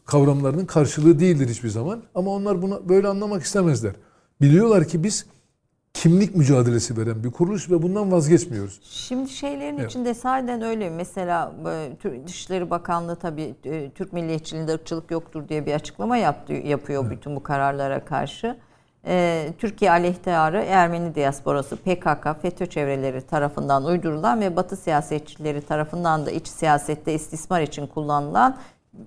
kavramlarının 0.05 0.66
karşılığı 0.66 1.20
değildir 1.20 1.49
hiçbir 1.49 1.70
zaman. 1.70 2.03
Ama 2.16 2.32
onlar 2.32 2.62
bunu 2.62 2.89
böyle 2.89 3.08
anlamak 3.08 3.43
istemezler. 3.43 3.93
Biliyorlar 4.41 4.88
ki 4.88 5.03
biz 5.03 5.26
kimlik 6.02 6.36
mücadelesi 6.36 6.98
veren 6.98 7.24
bir 7.24 7.32
kuruluş 7.32 7.72
ve 7.72 7.82
bundan 7.82 8.12
vazgeçmiyoruz. 8.12 8.80
Şimdi 8.84 9.30
şeylerin 9.30 9.78
Evet. 9.78 9.89
içinde 9.89 10.14
sahiden 10.14 10.62
öyle. 10.62 10.89
Mesela 10.89 11.52
e, 12.06 12.28
Dışişleri 12.28 12.70
Bakanlığı 12.70 13.16
tabii 13.16 13.56
e, 13.66 13.89
Türk 13.89 14.14
milliyetçiliğinde 14.14 14.74
ırkçılık 14.74 15.12
yoktur 15.12 15.50
diye 15.50 15.66
bir 15.66 15.74
açıklama 15.74 16.18
yaptı, 16.18 16.54
yapıyor 16.54 17.10
bütün 17.10 17.36
bu 17.36 17.43
kararlara 17.43 18.06
karşı. 18.06 18.58
E, 19.08 19.48
Türkiye 19.58 19.91
aleyhtarı 19.91 20.64
Ermeni 20.68 21.16
diasporası 21.16 21.76
PKK, 21.76 22.41
FETÖ 22.41 22.66
çevreleri 22.66 23.22
tarafından 23.22 23.86
uydurulan 23.86 24.41
ve 24.41 24.56
Batı 24.56 24.76
siyasetçileri 24.76 25.62
tarafından 25.62 26.26
da 26.26 26.32
iç 26.32 26.48
siyasette 26.48 27.14
istismar 27.14 27.62
için 27.62 27.88
kullanılan 27.88 28.58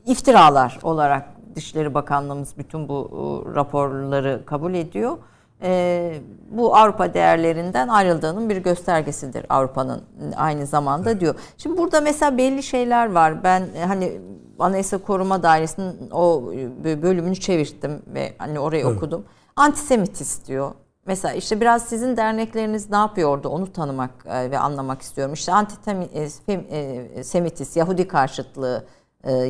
iftiralar 0.06 0.78
olarak 0.82 1.28
Dışişleri 1.54 1.94
Bakanlığımız 1.94 2.58
bütün 2.58 2.88
bu 2.88 3.10
e, 3.10 3.54
raporları 3.54 4.42
kabul 4.46 4.74
ediyor. 4.74 5.18
E, 5.62 6.12
bu 6.50 6.76
Avrupa 6.76 7.14
değerlerinden 7.14 7.88
ayrıldığının 7.88 8.50
bir 8.50 8.56
göstergesidir 8.56 9.46
Avrupa'nın 9.48 10.02
aynı 10.36 10.66
zamanda 10.66 11.20
diyor. 11.20 11.34
Şimdi 11.56 11.78
burada 11.78 12.00
mesela 12.00 12.38
belli 12.38 12.62
şeyler 12.62 13.12
var. 13.12 13.44
Ben 13.44 13.62
e, 13.76 13.84
hani 13.84 14.20
Anayasa 14.58 14.98
Koruma 14.98 15.42
Dairesi'nin 15.42 16.10
o 16.10 16.52
e, 16.84 17.02
bölümünü 17.02 17.36
çevirdim 17.36 18.02
ve 18.14 18.32
hani 18.38 18.60
orayı 18.60 18.84
Evet. 18.86 18.96
okudum. 18.96 19.24
Antisemitist 19.56 20.48
diyor. 20.48 20.72
Mesela 21.06 21.34
işte 21.34 21.60
biraz 21.60 21.82
sizin 21.82 22.16
dernekleriniz 22.16 22.90
ne 22.90 22.96
yapıyor 22.96 23.30
orada 23.30 23.48
onu 23.48 23.72
tanımak 23.72 24.10
e, 24.26 24.50
ve 24.50 24.58
anlamak 24.58 25.02
istiyorum. 25.02 25.34
İşte 25.34 25.52
antisemitist, 25.52 27.76
Yahudi 27.76 28.08
karşıtlığı 28.08 28.84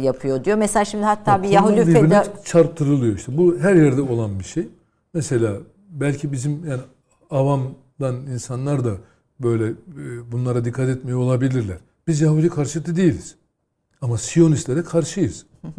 yapıyor 0.00 0.44
diyor. 0.44 0.58
Mesela 0.58 0.84
şimdi 0.84 1.04
hatta 1.04 1.42
bir 1.42 1.56
Konular 1.56 1.76
Yahudi 1.76 1.92
feda 1.92 2.24
çarptırılıyor 2.44 3.16
işte. 3.16 3.38
Bu 3.38 3.58
her 3.58 3.74
yerde 3.74 4.02
olan 4.02 4.38
bir 4.38 4.44
şey. 4.44 4.68
Mesela 5.14 5.52
belki 5.90 6.32
bizim 6.32 6.64
yani 6.68 6.80
avamdan 7.30 8.26
insanlar 8.32 8.84
da 8.84 8.96
böyle 9.40 9.68
e, 9.68 10.32
bunlara 10.32 10.64
dikkat 10.64 10.88
etmiyor 10.88 11.18
olabilirler. 11.18 11.76
Biz 12.06 12.20
Yahudi 12.20 12.48
karşıtı 12.48 12.96
değiliz. 12.96 13.34
Ama 14.00 14.18
Siyonistlere 14.18 14.82
karşıyız. 14.82 15.46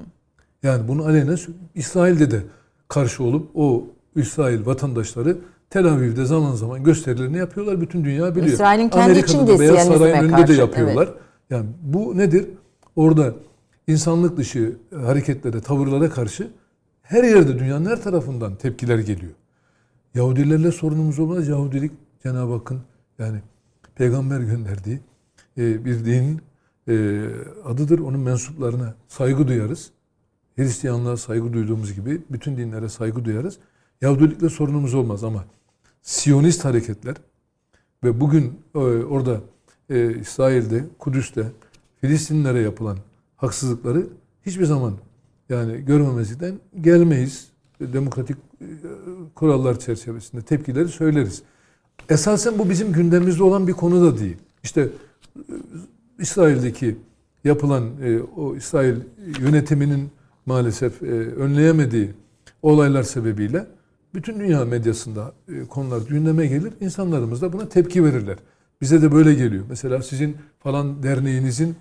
Yani 0.64 0.88
bunu 0.88 1.02
sö- 1.02 1.52
İsrail'de 1.76 2.32
de 2.32 2.44
karşı 2.88 3.24
olup 3.24 3.50
o 3.56 3.84
İsrail 4.16 4.66
vatandaşları 4.66 5.38
Tel 5.70 5.86
Aviv'de 5.86 6.26
zaman 6.26 6.56
zaman 6.56 6.84
gösterilerini 6.84 7.38
yapıyorlar. 7.38 7.82
Bütün 7.82 8.06
dünya 8.06 8.36
biliyor. 8.36 8.54
İsrail'in 8.54 8.90
kendi 8.90 9.04
Amerika'da 9.04 9.26
içinde 9.26 9.60
Beyaz 9.60 9.88
Saray'ın 9.88 10.24
önünde 10.24 10.32
karşı, 10.32 10.54
de 10.54 10.58
yapıyorlar. 10.58 11.10
Yani 11.50 11.66
bu 11.82 12.18
nedir? 12.18 12.46
Orada 12.96 13.34
insanlık 13.88 14.38
dışı 14.38 14.76
hareketlere, 14.96 15.62
tavırlara 15.62 16.10
karşı 16.10 16.48
her 17.02 17.24
yerde 17.24 17.60
dünyanın 17.60 17.86
her 17.86 18.02
tarafından 18.02 18.56
tepkiler 18.56 19.00
geliyor. 19.00 19.32
Yahudilerle 20.16 20.72
sorunumuz 20.72 21.20
olmaz. 21.20 21.48
Yahudilik 21.48 21.92
Cenab-ı 22.24 22.54
Hakk'ın 22.54 22.82
yani 23.20 23.42
peygamber 23.96 24.40
gönderdiği 24.40 25.00
e, 25.58 25.86
bir 25.86 26.06
dinin 26.06 26.42
e, 26.88 27.26
adıdır. 27.66 28.00
Onun 28.00 28.20
mensuplarına 28.20 28.96
saygı 29.08 29.48
duyarız. 29.48 29.92
Hristiyanlığa 30.56 31.18
saygı 31.18 31.54
duyduğumuz 31.54 31.94
gibi 31.94 32.22
bütün 32.32 32.58
dinlere 32.58 32.90
saygı 32.90 33.26
duyarız. 33.26 33.58
Yahudilikle 34.02 34.50
sorunumuz 34.50 34.94
olmaz 34.94 35.24
ama 35.24 35.46
Siyonist 36.02 36.66
hareketler 36.66 37.16
ve 38.04 38.22
bugün 38.22 38.60
e, 38.76 38.78
orada 38.80 39.42
e, 39.90 40.20
İsrail'de, 40.20 40.86
Kudüs'te 41.00 41.52
Filistinlilere 42.02 42.60
yapılan 42.60 42.98
haksızlıkları 43.38 44.08
hiçbir 44.46 44.66
zaman 44.66 44.94
yani 45.50 45.86
görmemezlikten 45.86 46.60
gelmeyiz. 46.82 47.51
Demokratik 47.94 48.38
e, 48.62 48.66
kurallar 49.36 49.80
çerçevesinde 49.80 50.42
tepkileri 50.42 50.88
söyleriz. 50.88 51.42
Esasen 52.10 52.60
bu 52.60 52.70
bizim 52.70 52.94
gündemimizde 52.94 53.44
olan 53.44 53.68
bir 53.68 53.74
konu 53.74 54.02
da 54.02 54.20
değil. 54.20 54.38
İşte 54.64 54.82
e, 54.82 55.42
İsrail'deki 56.20 56.96
yapılan 57.44 57.84
e, 58.04 58.20
o 58.38 58.56
İsrail 58.56 58.96
yönetiminin 59.40 60.10
maalesef 60.46 61.02
önleyemediği 61.38 62.10
olaylar 62.62 63.04
sebebiyle 63.04 63.68
bütün 64.14 64.40
dünya 64.40 64.66
medyasında 64.66 65.34
konular 65.70 66.02
gündeme 66.02 66.48
gelir. 66.48 66.74
İnsanlarımız 66.82 67.42
da 67.42 67.54
buna 67.54 67.70
tepki 67.70 68.04
verirler. 68.04 68.38
Bize 68.82 69.02
de 69.02 69.12
böyle 69.12 69.34
geliyor. 69.34 69.66
Mesela 69.70 70.02
sizin 70.02 70.38
falan 70.60 71.04
derneğinizin 71.04 71.76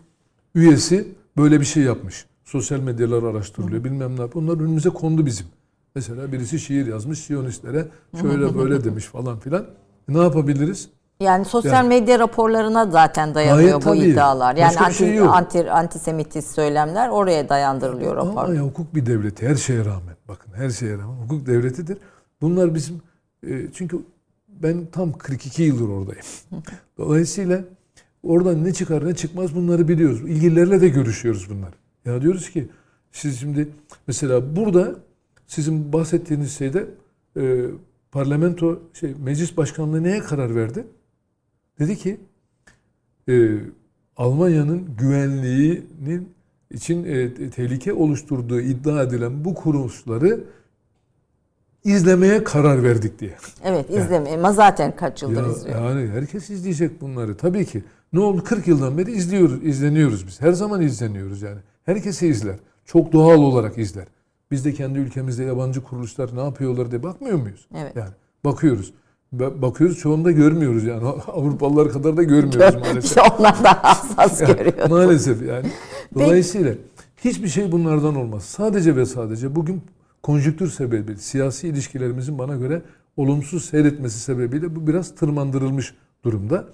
üyesi 0.55 1.09
böyle 1.37 1.61
bir 1.61 1.65
şey 1.65 1.83
yapmış. 1.83 2.27
sosyal 2.45 2.81
medyalar 2.81 3.23
araştırılıyor 3.23 3.85
bilmem 3.85 4.17
ne. 4.17 4.33
Bunlar 4.33 4.55
önümüze 4.55 4.91
kondu 4.91 5.27
bizim. 5.27 5.47
Mesela 5.95 6.33
birisi 6.33 6.59
şiir 6.59 6.87
yazmış 6.87 7.19
Siyonistlere 7.19 7.89
şöyle 8.21 8.59
böyle 8.59 8.85
demiş 8.85 9.05
falan 9.05 9.39
filan. 9.39 9.63
E, 10.09 10.15
ne 10.15 10.19
yapabiliriz? 10.23 10.89
Yani 11.21 11.45
sosyal 11.45 11.73
Yani- 11.73 11.89
medya 11.89 12.19
raporlarına 12.19 12.87
zaten 12.87 13.35
dayanıyor 13.35 13.57
Gayet 13.69 13.75
bu 13.77 13.81
tabii. 13.81 13.99
iddialar. 13.99 14.57
Yani 14.57 14.69
Başka 14.69 14.85
anti, 14.85 14.97
şey 14.97 15.15
yok. 15.15 15.35
anti 15.35 15.71
antisemitist 15.71 16.55
söylemler 16.55 17.09
oraya 17.09 17.49
dayandırılıyor 17.49 18.17
rapor. 18.17 18.45
Ama 18.45 18.55
ya 18.55 18.63
hukuk 18.63 18.95
bir 18.95 19.07
devleti 19.07 19.49
her 19.49 19.55
şeye 19.55 19.85
rağmen 19.85 20.17
bakın 20.29 20.53
her 20.55 20.71
şeye 20.71 20.99
rağmen 20.99 21.17
hukuk 21.25 21.47
devletidir. 21.47 21.99
Bunlar 22.41 22.75
bizim 22.75 23.03
e, 23.47 23.67
çünkü 23.75 23.99
ben 24.49 24.87
tam 24.93 25.13
42 25.13 25.63
yıldır 25.63 25.89
oradayım. 25.89 26.25
Dolayısıyla 26.99 27.61
oradan 28.23 28.65
ne 28.65 28.73
çıkar 28.73 29.07
ne 29.07 29.15
çıkmaz 29.15 29.55
bunları 29.57 29.89
biliyoruz. 29.89 30.21
İlgililerle 30.21 30.81
de 30.81 30.89
görüşüyoruz 30.89 31.51
bunları. 31.51 31.75
Ya 32.05 32.23
diyoruz 32.23 32.51
ki 32.51 32.69
siz 33.13 33.41
şimdi 33.41 33.69
mesela 34.07 34.57
burada 34.57 34.95
sizin 35.51 35.93
bahsettiğiniz 35.93 36.59
şeyde 36.59 36.87
e, 37.37 37.65
parlamento 38.13 38.83
şey 38.95 39.15
meclis 39.25 39.57
başkanlığı 39.57 40.03
neye 40.03 40.21
karar 40.21 40.55
verdi? 40.55 40.87
Dedi 41.79 41.97
ki 41.97 42.21
e, 43.29 43.49
Almanya'nın 44.17 44.97
güvenliğinin 44.99 46.29
için 46.71 47.05
e, 47.05 47.51
tehlike 47.51 47.93
oluşturduğu 47.93 48.61
iddia 48.61 49.03
edilen 49.03 49.45
bu 49.45 49.55
kuruluşları 49.55 50.41
izlemeye 51.85 52.45
karar 52.45 52.83
verdik 52.83 53.19
diye. 53.19 53.35
Evet 53.65 53.91
izleme. 53.91 54.35
Ama 54.35 54.53
zaten 54.53 54.97
kaç 54.97 55.23
yıldır 55.23 55.43
Ya, 55.47 55.53
izliyor. 55.53 55.85
yani 55.85 56.09
herkes 56.11 56.51
izleyecek 56.51 57.01
bunları. 57.01 57.37
Tabii 57.37 57.65
ki. 57.65 57.85
Ne 58.13 58.21
oldu? 58.21 58.45
40 58.45 58.69
yıldan 58.69 58.99
beri 58.99 59.13
izliyoruz, 59.13 59.65
izleniyoruz 59.65 60.27
biz. 60.27 60.41
Her 60.41 60.53
zaman 60.53 60.81
izleniyoruz 60.83 61.43
yani. 61.43 61.59
Herkesi 61.85 62.27
izler. 62.27 62.57
Çok 62.85 63.13
doğal 63.13 63.39
olarak 63.39 63.79
izler. 63.79 64.07
Biz 64.51 64.65
de 64.65 64.75
kendi 64.75 64.99
ülkemizde 64.99 65.45
yabancı 65.45 65.83
kuruluşlar 65.83 66.37
ne 66.37 66.41
yapıyorlar 66.41 66.91
diye 66.91 67.03
bakmıyor 67.03 67.39
muyuz? 67.39 67.67
Evet. 67.77 67.97
Yani 67.97 68.11
bakıyoruz. 68.45 68.93
Ba- 69.37 69.63
Bakıyoruz 69.63 69.99
çoğunda 69.99 70.31
görmüyoruz 70.31 70.85
yani. 70.85 71.09
Avrupalılar 71.27 71.93
kadar 71.93 72.17
da 72.17 72.23
görmüyoruz 72.23 72.75
maalesef. 72.81 73.19
Onlar 73.39 73.65
daha 73.65 73.83
hassas 73.83 74.41
Ya, 74.41 74.47
görüyor. 74.55 74.89
Maalesef 74.91 75.43
yani. 75.43 75.67
Dolayısıyla 76.15 76.75
hiçbir 77.25 77.49
şey 77.49 77.73
bunlardan 77.73 78.17
olmaz. 78.17 78.43
Sadece 78.45 78.97
ve 78.97 79.07
sadece 79.07 79.57
bugün 79.57 79.83
konjüktür 80.23 80.71
sebebiyle, 80.71 81.19
siyasi 81.19 81.69
ilişkilerimizin 81.69 82.39
bana 82.39 82.57
göre 82.57 82.83
olumsuz 83.17 83.65
seyretmesi 83.65 84.19
sebebiyle 84.21 84.77
bu 84.77 84.87
biraz 84.87 85.15
tırmandırılmış 85.15 85.95
durumda. 86.25 86.65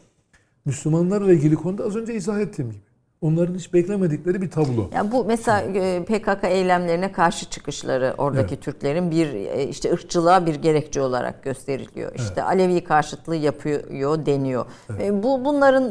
Müslümanlarla 0.65 1.33
ilgili 1.33 1.55
konuda 1.55 1.85
az 1.85 1.97
önce 1.97 2.15
izah 2.15 2.41
ettiğim 2.41 2.71
gibi. 2.71 2.81
Onların 3.27 3.55
hiç 3.55 3.73
beklemedikleri 3.73 4.43
bir 4.43 4.51
tablo. 4.51 4.91
Yani 4.95 5.13
bu 5.13 5.25
mesela 5.25 5.61
e, 5.61 6.05
PKK 6.05 6.45
eylemlerine 6.45 7.13
karşı 7.13 7.51
çıkışları 7.51 8.15
oradaki 8.19 8.55
Evet. 8.55 8.65
Türklerin 8.65 9.11
bir 9.11 9.35
e, 9.35 9.69
işte 9.69 9.93
ırkçılığa 9.93 10.47
bir 10.47 10.55
gerekçe 10.55 11.01
olarak 11.03 11.43
gösteriliyor. 11.43 12.13
İşte 12.15 12.43
Alevi 12.43 12.85
karşıtlığı 12.85 13.37
yapıyor 13.37 14.27
deniyor. 14.27 14.67
E, 15.01 15.23
Bu 15.23 15.45
bunların 15.45 15.91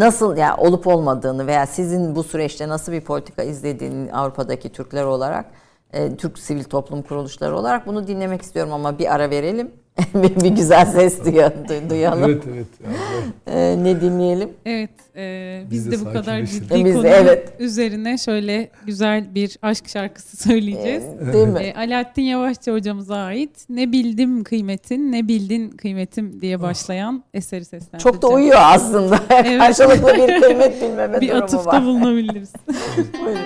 nasıl 0.00 0.36
yani 0.36 0.54
olup 0.60 0.86
olmadığını 0.86 1.46
veya 1.46 1.66
sizin 1.66 2.16
bu 2.16 2.22
süreçte 2.22 2.68
nasıl 2.68 2.92
bir 2.92 3.00
politika 3.00 3.42
izlediğini 3.42 4.12
Avrupa'daki 4.12 4.72
Türkler 4.72 5.04
olarak 5.04 5.46
Türk 6.18 6.38
sivil 6.38 6.64
toplum 6.64 7.02
kuruluşları 7.02 7.56
olarak 7.58 7.86
bunu 7.86 8.06
dinlemek 8.06 8.42
istiyorum 8.42 8.72
ama 8.72 8.98
bir 8.98 9.14
ara 9.14 9.30
verelim. 9.30 9.70
bir, 10.14 10.44
bir 10.44 10.48
güzel 10.56 10.86
ses 10.86 11.18
duya- 11.24 11.52
du- 11.68 11.90
duyalım. 11.90 12.24
Evet 12.30 12.42
evet. 12.54 12.66
Yani 13.46 13.58
E, 13.58 13.84
ne 13.84 14.00
dinleyelim? 14.00 14.48
Evet, 14.66 14.90
e, 15.16 15.62
biz, 15.70 15.90
Biz 15.90 15.92
de 15.92 16.04
de, 16.04 16.10
bu 16.10 16.12
kadar 16.12 16.42
ciddi 16.46 16.74
Biz 16.74 16.84
de, 16.84 16.92
konu 16.94 17.06
evet. 17.06 17.48
üzerine 17.58 18.18
şöyle 18.18 18.68
güzel 18.86 19.34
bir 19.34 19.58
aşk 19.62 19.88
şarkısı 19.88 20.36
söyleyeceğiz. 20.48 21.02
E, 21.04 21.32
Değil 21.32 21.46
mi? 21.48 21.58
E, 21.60 21.74
Alaaddin 21.74 22.22
Yavaşça 22.22 22.72
hocamıza 22.72 23.16
ait 23.16 23.50
Ne 23.68 23.92
bildim 23.92 24.44
kıymetin, 24.44 25.12
ne 25.12 25.28
bildin 25.28 25.70
kıymetim 25.70 26.40
diye 26.40 26.62
başlayan 26.62 27.24
eseri 27.34 27.64
seslendireceğim. 27.64 28.02
Çok 28.14 28.22
da 28.22 28.28
uyuyor 28.34 28.58
aslında. 28.62 29.18
Evet. 29.30 29.58
Karşılıklı 29.58 30.08
bir 30.28 30.40
kıymet 30.40 30.82
bilmeme 30.82 31.20
Bir 31.20 31.28
durumu 31.28 31.42
atıfta 31.44 31.70
var. 31.70 31.82
bulunabiliriz. 31.84 32.52
Buyurun. 33.24 33.40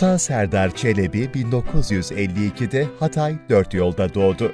Musa 0.00 0.18
Serdar 0.18 0.74
Çelebi 0.74 1.18
1952'de 1.18 2.86
Hatay 3.00 3.36
Dört 3.48 3.74
Yolda 3.74 4.14
doğdu. 4.14 4.52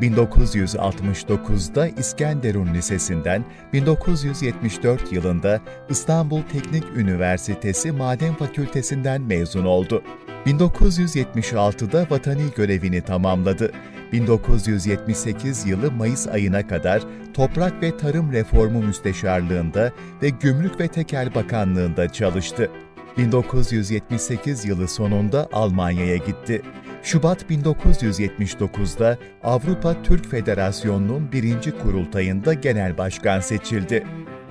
1969'da 0.00 1.88
İskenderun 1.88 2.74
Lisesi'nden 2.74 3.44
1974 3.72 5.12
yılında 5.12 5.60
İstanbul 5.88 6.42
Teknik 6.42 6.84
Üniversitesi 6.96 7.92
Maden 7.92 8.34
Fakültesinden 8.34 9.22
mezun 9.22 9.64
oldu. 9.64 10.02
1976'da 10.46 12.06
vatani 12.10 12.44
görevini 12.56 13.00
tamamladı. 13.00 13.72
1978 14.12 15.66
yılı 15.66 15.92
Mayıs 15.92 16.28
ayına 16.28 16.66
kadar 16.66 17.02
Toprak 17.34 17.82
ve 17.82 17.96
Tarım 17.96 18.32
Reformu 18.32 18.82
Müsteşarlığında 18.82 19.92
ve 20.22 20.28
Gümrük 20.28 20.80
ve 20.80 20.88
Tekel 20.88 21.34
Bakanlığında 21.34 22.12
çalıştı. 22.12 22.70
1978 23.18 24.64
yılı 24.64 24.88
sonunda 24.88 25.48
Almanya'ya 25.52 26.16
gitti. 26.16 26.62
Şubat 27.02 27.42
1979'da 27.42 29.18
Avrupa 29.44 30.02
Türk 30.02 30.30
Federasyonu'nun 30.30 31.32
birinci 31.32 31.78
kurultayında 31.78 32.54
genel 32.54 32.98
başkan 32.98 33.40
seçildi. 33.40 34.06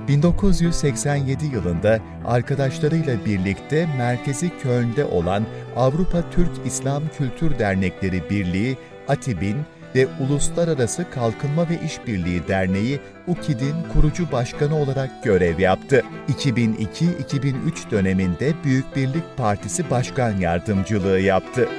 1987 0.07 1.45
yılında 1.45 1.99
arkadaşlarıyla 2.25 3.25
birlikte 3.25 3.89
merkezi 3.97 4.51
Köln'de 4.59 5.05
olan 5.05 5.43
Avrupa 5.75 6.29
Türk 6.29 6.51
İslam 6.65 7.03
Kültür 7.17 7.59
Dernekleri 7.59 8.29
Birliği, 8.29 8.77
ATİB'in 9.07 9.57
ve 9.95 10.07
Uluslararası 10.19 11.09
Kalkınma 11.09 11.69
ve 11.69 11.79
İşbirliği 11.85 12.47
Derneği 12.47 12.99
UKİD'in 13.27 13.75
kurucu 13.93 14.31
başkanı 14.31 14.75
olarak 14.75 15.23
görev 15.23 15.59
yaptı. 15.59 16.03
2002-2003 16.27 17.91
döneminde 17.91 18.53
Büyük 18.63 18.95
Birlik 18.95 19.37
Partisi 19.37 19.89
Başkan 19.89 20.37
Yardımcılığı 20.37 21.19
yaptı. 21.19 21.69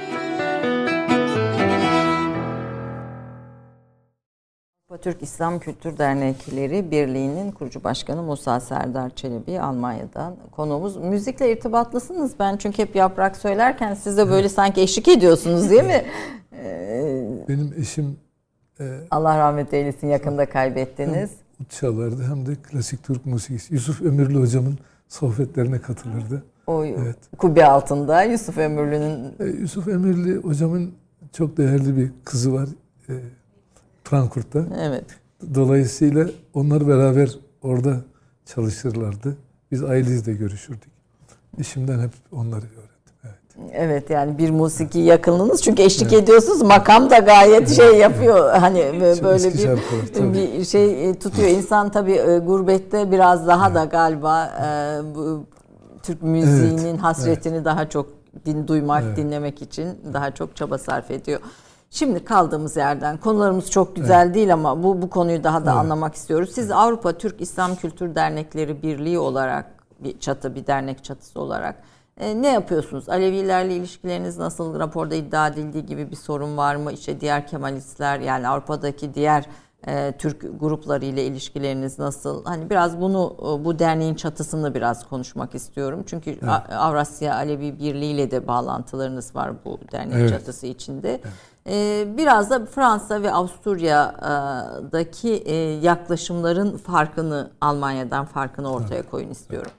Türk 5.01 5.21
İslam 5.21 5.59
Kültür 5.59 5.97
Dernekleri 5.97 6.91
Birliği'nin 6.91 7.51
kurucu 7.51 7.83
başkanı 7.83 8.23
Musa 8.23 8.59
Serdar 8.59 9.09
Çelebi 9.09 9.59
Almanya'dan 9.59 10.35
konuğumuz. 10.51 10.97
Müzikle 10.97 11.51
irtibatlısınız. 11.51 12.31
Ben 12.39 12.57
çünkü 12.57 12.77
hep 12.77 12.95
yaprak 12.95 13.37
söylerken 13.37 13.93
siz 13.93 14.17
de 14.17 14.29
böyle 14.29 14.49
sanki 14.49 14.81
eşlik 14.81 15.07
ediyorsunuz 15.07 15.69
değil 15.69 15.83
mi? 15.83 16.05
Benim 17.49 17.73
eşim 17.77 18.17
e, 18.79 18.99
Allah 19.11 19.37
rahmet 19.39 19.73
eylesin 19.73 20.07
yakında 20.07 20.49
kaybettiniz. 20.49 21.29
hem 21.57 21.65
çalardı 21.69 22.23
hem 22.23 22.45
de 22.45 22.55
klasik 22.55 23.03
Türk 23.03 23.25
musikisi. 23.25 23.73
Yusuf 23.73 24.01
Ömürlü 24.01 24.39
hocamın 24.39 24.77
sohbetlerine 25.07 25.81
katılırdı. 25.81 26.43
O 26.67 26.85
Evet. 26.85 27.17
kubbe 27.37 27.65
altında 27.65 28.23
Yusuf 28.23 28.57
Ömürlü'nün 28.57 29.33
E, 29.39 29.45
Yusuf 29.45 29.87
Ömürlü 29.87 30.41
hocamın 30.43 30.91
çok 31.33 31.57
değerli 31.57 31.97
bir 31.97 32.11
kızı 32.25 32.53
var 32.53 32.69
e, 33.09 33.13
Frankfurt'ta. 34.03 34.65
evet 34.79 35.05
Dolayısıyla 35.55 36.29
onlar 36.53 36.87
beraber 36.87 37.39
orada 37.61 38.01
çalışırlardı. 38.45 39.37
Biz 39.71 39.83
ailemizle 39.83 40.33
görüşürdük. 40.33 40.89
Eşimden 41.59 41.99
hep 41.99 42.11
onları. 42.31 42.65
Evet. 43.61 43.71
Evet 43.73 44.09
yani 44.09 44.37
bir 44.37 44.49
musiki 44.49 44.99
yakınlığınız. 44.99 45.61
Çünkü 45.61 45.81
eşlik 45.81 46.13
ediyorsunuz 46.13 46.61
makam 46.61 47.09
da 47.09 47.17
gayet 47.17 47.69
şey 47.69 47.97
yapıyor. 47.97 48.49
Hani 48.49 48.79
böyle 49.23 49.53
bir 49.53 49.69
tabii. 50.13 50.33
bir 50.33 50.65
şey 50.65 51.09
e, 51.09 51.19
tutuyor. 51.19 51.49
İnsan 51.49 51.91
tabii 51.91 52.11
e, 52.11 52.37
gurbette 52.37 53.11
biraz 53.11 53.47
daha 53.47 53.75
da 53.75 53.85
galiba 53.85 54.45
e, 54.45 54.99
bu 55.15 55.43
Türk 56.03 56.21
müziğinin 56.21 56.97
hasretini 56.97 57.65
daha 57.65 57.89
çok 57.89 58.05
din 58.45 58.67
duymak 58.67 59.03
Evet. 59.03 59.17
dinlemek 59.17 59.61
için 59.61 59.87
daha 60.13 60.31
çok 60.31 60.55
çaba 60.55 60.77
sarf 60.77 61.11
ediyor. 61.11 61.39
Şimdi 61.89 62.25
kaldığımız 62.25 62.77
yerden 62.77 63.17
konularımız 63.17 63.71
çok 63.71 63.95
güzel 63.95 64.33
değil 64.33 64.53
ama 64.53 64.83
bu 64.83 65.01
bu 65.01 65.09
konuyu 65.09 65.43
daha 65.43 65.65
da 65.65 65.71
Evet. 65.71 65.79
anlamak 65.79 66.15
istiyoruz. 66.15 66.51
Siz 66.53 66.71
Avrupa 66.71 67.13
Türk 67.13 67.41
İslam 67.41 67.75
Kültür 67.75 68.15
Dernekleri 68.15 68.83
Birliği 68.83 69.19
olarak 69.19 69.65
bir 69.99 70.19
çatı 70.19 70.55
bir 70.55 70.67
dernek 70.67 71.03
çatısı 71.03 71.39
olarak 71.39 71.75
e, 72.19 72.41
ne 72.41 72.47
yapıyorsunuz? 72.53 73.09
Alevilerle 73.09 73.75
ilişkileriniz 73.75 74.37
nasıl? 74.37 74.79
Raporda 74.79 75.15
iddia 75.15 75.47
edildiği 75.47 75.85
gibi 75.85 76.11
bir 76.11 76.15
sorun 76.15 76.57
var 76.57 76.75
mı? 76.75 76.91
İşte 76.91 77.21
diğer 77.21 77.47
Kemalistler 77.47 78.19
yani 78.19 78.47
Avrupa'daki 78.47 79.13
diğer 79.13 79.45
e, 79.87 80.13
Türk 80.19 80.59
grupları 80.59 81.05
ile 81.05 81.25
ilişkileriniz 81.25 81.99
nasıl? 81.99 82.45
Hani 82.45 82.69
biraz 82.69 83.01
bunu 83.01 83.35
e, 83.39 83.65
bu 83.65 83.79
derneğin 83.79 84.15
çatısını 84.15 84.75
biraz 84.75 85.09
konuşmak 85.09 85.55
istiyorum. 85.55 86.03
Çünkü 86.05 86.37
A- 86.47 86.75
Avrasya 86.77 87.35
Alevi 87.35 87.79
Birliği 87.79 88.11
ile 88.11 88.31
de 88.31 88.47
bağlantılarınız 88.47 89.35
var 89.35 89.51
bu 89.65 89.79
dernek 89.91 90.15
Evet. 90.17 90.29
çatısı 90.29 90.67
içinde. 90.67 91.21
E, 91.69 92.05
biraz 92.17 92.49
da 92.49 92.65
Fransa 92.65 93.21
ve 93.23 93.31
Avusturya'daki 93.33 95.29
e, 95.33 95.55
yaklaşımların 95.55 96.77
farkını 96.77 97.51
Almanya'dan 97.61 98.25
farkını 98.25 98.71
ortaya 98.73 99.01
koyun 99.09 99.29
istiyorum. 99.29 99.71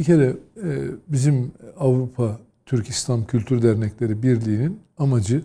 Bir 0.00 0.04
kere 0.04 0.36
e, 0.64 0.88
bizim 1.08 1.52
Avrupa 1.78 2.38
Türk 2.66 2.88
İslam 2.88 3.26
Kültür 3.26 3.62
Dernekleri 3.62 4.22
Birliği'nin 4.22 4.80
amacı 4.98 5.42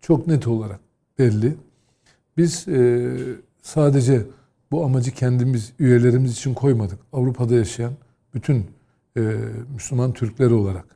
çok 0.00 0.26
net 0.26 0.46
olarak 0.46 0.80
belli. 1.18 1.54
Biz 2.36 2.68
e, 2.68 3.10
sadece 3.62 4.22
bu 4.70 4.84
amacı 4.84 5.10
kendimiz, 5.10 5.72
üyelerimiz 5.78 6.32
için 6.32 6.54
koymadık. 6.54 6.98
Avrupa'da 7.12 7.54
yaşayan 7.54 7.92
bütün 8.34 8.66
e, 9.16 9.20
Müslüman 9.74 10.12
Türkler 10.12 10.50
olarak, 10.50 10.86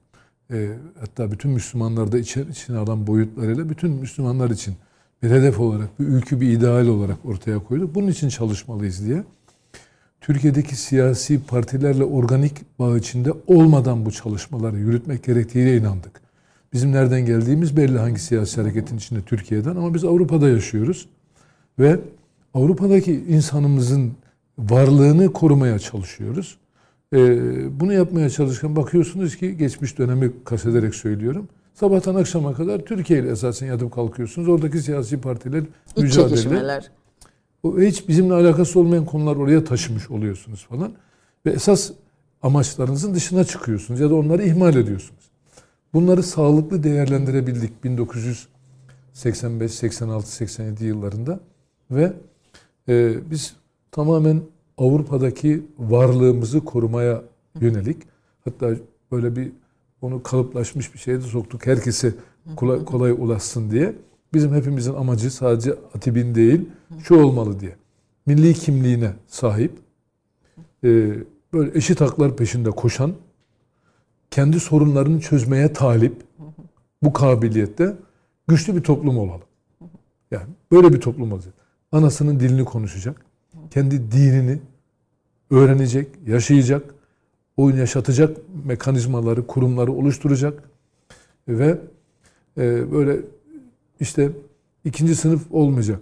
hatta 1.01 1.33
bütün 1.33 1.51
Müslümanları 1.51 2.13
da 2.13 2.19
içine 2.19 2.79
alan 2.79 3.07
boyutlarıyla 3.07 3.69
bütün 3.69 3.91
Müslümanlar 3.91 4.51
için 4.51 4.75
bir 5.23 5.31
hedef 5.31 5.61
olarak, 5.61 6.01
bir 6.01 6.07
ülkü, 6.07 6.41
bir 6.41 6.49
ideal 6.49 6.87
olarak 6.87 7.17
ortaya 7.25 7.59
koyduk. 7.59 7.95
Bunun 7.95 8.09
için 8.09 8.29
çalışmalıyız 8.29 9.07
diye. 9.07 9.25
Türkiye'deki 10.27 10.77
siyasi 10.77 11.41
partilerle 11.45 12.05
organik 12.05 12.53
bağ 12.79 12.99
içinde 12.99 13.33
olmadan 13.47 14.07
bu 14.07 14.11
çalışmaları 14.11 14.79
yürütmek 14.79 15.25
gerektiğine 15.25 15.77
inandık. 15.77 16.21
Bizim 16.73 16.93
nereden 16.93 17.27
geldiğimiz 17.27 17.77
belli 17.77 17.99
hangi 17.99 18.21
siyasi 18.21 18.61
hareketin 18.61 18.97
içinde 18.97 19.21
Türkiye'den 19.21 19.71
ama 19.77 19.95
biz 19.95 20.05
Avrupa'da 20.05 20.49
yaşıyoruz. 20.49 21.09
Ve 21.79 22.01
Avrupa'daki 22.55 23.13
insanımızın 23.29 24.13
varlığını 24.59 25.33
korumaya 25.33 25.79
çalışıyoruz. 25.79 26.59
Ee, 27.13 27.81
bunu 27.81 27.93
yapmaya 27.93 28.31
çalışırken 28.31 28.77
bakıyorsunuz 28.77 29.37
ki 29.37 29.57
geçmiş 29.57 29.99
dönemi 29.99 30.33
kastederek 30.45 30.95
söylüyorum. 30.95 31.49
Sabahtan 31.75 32.15
akşama 32.15 32.55
kadar 32.55 32.79
Türkiye 32.79 33.19
ile 33.19 33.31
esasen 33.31 33.67
yatıp 33.67 33.93
kalkıyorsunuz. 33.93 34.49
Oradaki 34.49 34.79
siyasi 34.79 35.21
partiler 35.21 35.65
İç 35.97 36.03
mücadele. 36.03 36.81
O 37.63 37.79
hiç 37.81 38.09
bizimle 38.09 38.35
alakası 38.35 38.81
olmayan 38.81 39.05
konular 39.05 39.37
oraya 39.37 39.65
taşımış 39.65 40.11
oluyorsunuz 40.11 40.67
falan. 40.69 40.93
Ve 41.47 41.51
esas 41.51 41.91
amaçlarınızın 42.43 43.15
dışına 43.15 43.45
çıkıyorsunuz 43.45 44.01
ya 44.01 44.11
da 44.11 44.15
onları 44.15 44.43
ihmal 44.45 44.77
ediyorsunuz. 44.77 45.31
Bunları 45.95 46.23
sağlıklı 46.23 46.83
değerlendirebildik 46.83 47.85
1985, 47.85 49.73
86, 49.73 50.33
87 50.33 50.85
yıllarında 50.85 51.41
ve 51.91 52.13
e, 52.89 53.17
biz 53.31 53.57
tamamen 53.93 54.43
Avrupa'daki 54.79 55.63
varlığımızı 55.79 56.65
korumaya 56.65 57.23
yönelik 57.61 57.97
hatta 58.45 58.71
böyle 59.13 59.37
bir 59.37 59.53
onu 60.03 60.23
kalıplaşmış 60.23 60.95
bir 60.95 60.99
şeye 60.99 61.19
de 61.19 61.23
soktuk 61.23 61.67
herkese 61.67 62.15
kolay, 62.57 62.85
kolay 62.85 63.11
ulaşsın 63.11 63.71
diye. 63.71 63.95
Bizim 64.35 64.55
hepimizin 64.55 64.95
amacı 64.95 65.31
sadece 65.31 65.73
Atibin 65.73 66.35
değil 66.35 66.69
şu 67.03 67.15
olmalı 67.15 67.61
diye. 67.61 67.77
Milli 68.27 68.55
kimliğine 68.55 69.13
sahip, 69.27 69.73
e, 70.85 71.15
böyle 71.53 71.79
eşit 71.79 72.01
haklar 72.01 72.37
peşinde 72.37 72.71
koşan, 72.71 73.13
kendi 74.31 74.61
sorunlarını 74.61 75.21
çözmeye 75.21 75.73
talip, 75.73 76.23
bu 77.03 77.13
kabiliyette 77.13 77.97
güçlü 78.49 78.77
bir 78.77 78.83
toplum 78.83 79.19
olalım. 79.19 79.47
Yani 80.31 80.47
böyle 80.73 80.93
bir 80.93 81.01
toplum 81.01 81.33
olacak. 81.33 81.55
Anasının 81.93 82.41
dilini 82.41 82.65
konuşacak, 82.65 83.27
kendi 83.71 84.13
dinini 84.13 84.59
öğrenecek, 85.51 86.09
yaşayacak, 86.27 86.95
oyun 87.57 87.77
yaşatacak 87.77 88.37
mekanizmaları, 88.65 89.47
kurumları 89.47 89.93
oluşturacak 89.93 90.63
ve 91.49 91.79
e, 92.59 92.93
böyle 92.93 93.21
işte 94.01 94.33
ikinci 94.85 95.17
sınıf 95.17 95.43
olmayacak. 95.51 96.01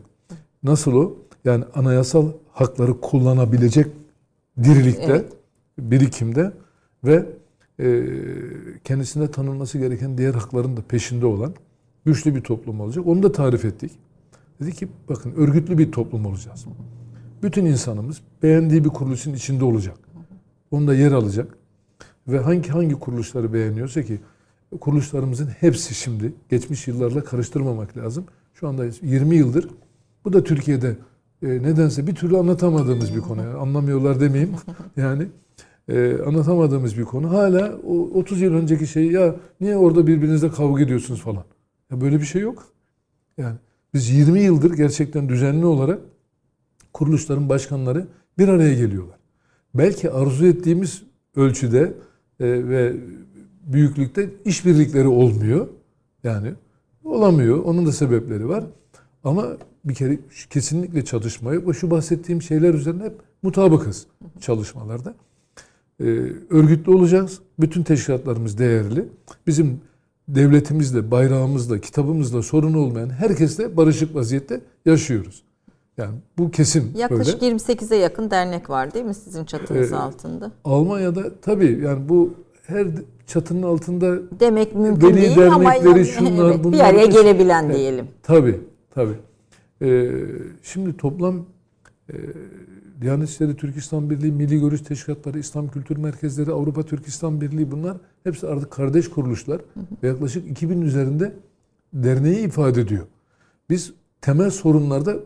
Nasıl 0.62 0.92
o? 0.92 1.16
Yani 1.45 1.64
anayasal 1.74 2.28
hakları 2.53 3.01
kullanabilecek 3.01 3.86
dirilikte, 4.62 5.05
Evet. 5.05 5.32
birikimde 5.78 6.53
ve 7.05 7.26
e, 7.80 8.05
kendisine 8.84 9.30
tanınması 9.30 9.78
gereken 9.78 10.18
diğer 10.18 10.34
hakların 10.34 10.76
da 10.76 10.82
peşinde 10.82 11.26
olan 11.26 11.55
güçlü 12.05 12.34
bir 12.34 12.40
toplum 12.40 12.80
olacak. 12.80 13.07
Onu 13.07 13.22
da 13.22 13.32
tarif 13.32 13.64
ettik. 13.64 13.92
Dedi 14.61 14.72
ki 14.72 14.88
bakın 15.09 15.32
örgütlü 15.36 15.78
bir 15.78 15.92
toplum 15.92 16.26
olacağız. 16.26 16.66
Bütün 17.42 17.64
insanımız 17.64 18.20
beğendiği 18.42 18.84
bir 18.84 18.88
kuruluşun 18.88 19.34
içinde 19.34 19.64
olacak. 19.64 19.97
Onda 20.70 20.95
yer 20.95 21.12
alacak. 21.12 21.59
Ve 22.28 22.38
hangi 22.38 22.68
hangi 22.68 22.95
kuruluşları 22.95 23.53
beğeniyorsa 23.53 24.03
ki 24.03 24.20
kuruluşlarımızın 24.78 25.46
hepsi 25.46 25.94
şimdi 25.94 26.32
geçmiş 26.50 26.88
yıllarla 26.88 27.24
karıştırmamak 27.24 27.96
lazım. 27.96 28.24
Şu 28.54 28.68
anda 28.68 28.84
20 29.02 29.36
yıldır 29.36 29.68
bu 30.24 30.32
da 30.32 30.44
Türkiye'de 30.44 30.96
e, 31.42 31.48
nedense 31.48 32.06
bir 32.06 32.14
türlü 32.14 32.36
anlatamadığımız 32.36 33.14
bir 33.14 33.20
konu. 33.20 33.40
Yani 33.40 33.54
anlamıyorlar 33.54 34.20
demeyeyim. 34.20 34.54
Yani 34.96 35.26
e, 35.88 36.18
anlatamadığımız 36.26 36.98
bir 36.98 37.04
konu. 37.04 37.30
Hala 37.30 37.78
o 37.86 38.18
30 38.18 38.40
yıl 38.40 38.54
önceki 38.54 38.86
şey 38.86 39.10
ya 39.10 39.36
niye 39.60 39.76
orada 39.76 40.06
birbirinizle 40.06 40.50
kavga 40.50 40.82
ediyorsunuz 40.82 41.20
falan. 41.20 41.44
Ya 41.90 42.00
böyle 42.00 42.20
bir 42.20 42.24
şey 42.26 42.42
yok. 42.42 42.64
Yani 43.38 43.56
biz 43.94 44.10
20 44.10 44.40
yıldır 44.40 44.76
gerçekten 44.76 45.28
düzenli 45.28 45.66
olarak 45.66 45.98
kuruluşların 46.92 47.48
başkanları 47.48 48.06
bir 48.38 48.48
araya 48.48 48.74
geliyorlar. 48.74 49.18
Belki 49.74 50.10
arzu 50.10 50.46
ettiğimiz 50.46 51.02
ölçüde 51.36 51.94
e, 52.40 52.68
ve 52.68 52.96
büyüklükte 53.66 54.30
işbirlikleri 54.44 55.08
olmuyor. 55.08 55.68
Yani 56.24 56.52
olamıyor. 57.04 57.64
Onun 57.64 57.86
da 57.86 57.92
sebepleri 57.92 58.48
var. 58.48 58.64
Ama 59.24 59.46
bir 59.84 59.94
kere 59.94 60.18
kesinlikle 60.50 61.04
çalışma 61.04 61.54
yok. 61.54 61.76
Şu 61.76 61.90
bahsettiğim 61.90 62.42
şeyler 62.42 62.74
üzerine 62.74 63.04
hep 63.04 63.14
mutabıkız 63.42 64.06
çalışmalarda. 64.40 65.14
Ee, 66.00 66.04
örgütlü 66.50 66.92
olacağız. 66.92 67.40
Bütün 67.60 67.82
teşkilatlarımız 67.82 68.58
değerli. 68.58 69.08
Bizim 69.46 69.80
devletimizle, 70.28 71.10
bayrağımızla, 71.10 71.78
kitabımızla 71.80 72.42
sorun 72.42 72.74
olmayan 72.74 73.10
herkesle 73.10 73.76
barışık 73.76 74.14
vaziyette 74.14 74.60
yaşıyoruz. 74.86 75.42
Yani 75.96 76.14
bu 76.38 76.50
kesin 76.50 76.94
Yaklaşık 76.96 77.42
böyle. 77.42 77.56
28'e 77.56 77.96
yakın 77.96 78.30
dernek 78.30 78.70
var 78.70 78.94
değil 78.94 79.04
mi 79.04 79.14
sizin 79.14 79.44
çatınız 79.44 79.92
Ee, 79.92 79.96
altında? 79.96 80.52
Almanya'da 80.64 81.40
tabii 81.42 81.80
yani 81.84 82.08
bu 82.08 82.34
her 82.66 82.86
çatının 83.26 83.62
altında 83.62 84.40
Demek 84.40 84.74
mümkün 84.74 85.08
veli 85.08 85.16
değil 85.16 85.46
ama 85.46 85.64
dernekleri, 85.64 85.98
yani, 85.98 86.06
şunlar, 86.06 86.50
evet, 86.50 86.64
bir 86.72 86.80
araya 86.80 87.06
gelebilen 87.06 87.64
Evet. 87.64 87.76
diyelim. 87.76 88.06
Tabii, 88.22 88.60
tabii. 88.94 89.14
Ee, 89.82 90.10
şimdi 90.62 90.96
toplam 90.96 91.46
e, 92.08 92.14
Diyanet 93.00 93.28
İşleri 93.28 93.56
Türk 93.56 93.76
İslam 93.76 94.10
Birliği, 94.10 94.32
Milli 94.32 94.60
Görüş 94.60 94.80
Teşkilatları, 94.80 95.38
İslam 95.38 95.68
Kültür 95.68 95.96
Merkezleri, 95.96 96.52
Avrupa 96.52 96.82
Türk 96.82 97.06
İslam 97.08 97.40
Birliği 97.40 97.70
bunlar 97.70 97.96
hepsi 98.24 98.46
artık 98.46 98.70
kardeş 98.70 99.10
kuruluşlar 99.10 99.60
ve 100.02 100.08
yaklaşık 100.08 100.50
2000 100.50 100.80
üzerinde 100.80 101.32
derneği 101.92 102.46
ifade 102.46 102.80
ediyor. 102.80 103.04
Biz 103.70 103.92
temel 104.20 104.50
sorunlarda 104.50 105.16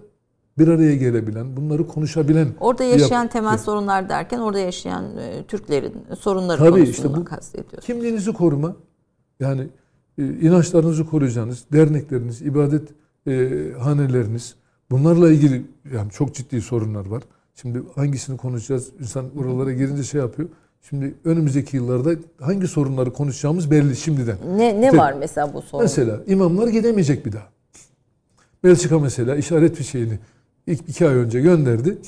bir 0.59 0.69
araya 0.69 0.97
gelebilen, 0.97 1.57
bunları 1.57 1.87
konuşabilen 1.87 2.49
Orada 2.61 2.85
yaşayan 2.85 3.23
yap- 3.23 3.33
temel 3.33 3.59
sorunlar 3.59 4.09
derken 4.09 4.39
orada 4.39 4.59
yaşayan 4.59 5.17
e, 5.17 5.45
Türklerin 5.49 5.95
sorunları 6.21 6.59
Tabii 6.59 6.71
konusunu 6.71 6.91
işte 6.91 7.15
bu- 7.17 7.25
kastediyorsunuz. 7.25 7.85
Kimliğinizi 7.87 8.33
koruma. 8.33 8.77
Yani 9.41 9.69
e, 10.19 10.25
inançlarınızı 10.25 11.07
koruyacağınız, 11.07 11.65
dernekleriniz, 11.73 12.43
ibadet 12.43 12.89
e, 13.27 13.51
haneleriniz 13.81 14.55
bunlarla 14.91 15.31
ilgili 15.33 15.65
yani 15.95 16.11
çok 16.11 16.35
ciddi 16.35 16.61
sorunlar 16.61 17.07
var. 17.07 17.23
Şimdi 17.55 17.83
hangisini 17.95 18.37
konuşacağız? 18.37 18.89
İnsan 19.01 19.27
oralara 19.39 19.73
girince 19.73 20.03
şey 20.03 20.21
yapıyor. 20.21 20.49
Şimdi 20.83 21.15
önümüzdeki 21.25 21.77
yıllarda 21.77 22.11
hangi 22.41 22.69
sorunları 22.69 23.13
konuşacağımız 23.13 23.71
belli 23.71 23.97
şimdiden. 23.97 24.37
Ne, 24.57 24.81
ne 24.81 24.87
İşte 24.87 24.99
var 24.99 25.15
mesela 25.19 25.55
bu 25.55 25.63
sorun? 25.63 25.85
Mesela 25.85 26.21
imamlar 26.27 26.69
gidemeyecek 26.69 27.27
bir 27.27 27.33
daha. 27.33 27.47
Belçika 28.65 28.99
mesela 28.99 29.37
işaret 29.37 29.77
fişeğini 29.77 30.19
ilk 30.69 30.89
iki 30.89 31.09
ay 31.09 31.15
önce 31.15 31.41
gönderdi. 31.41 31.99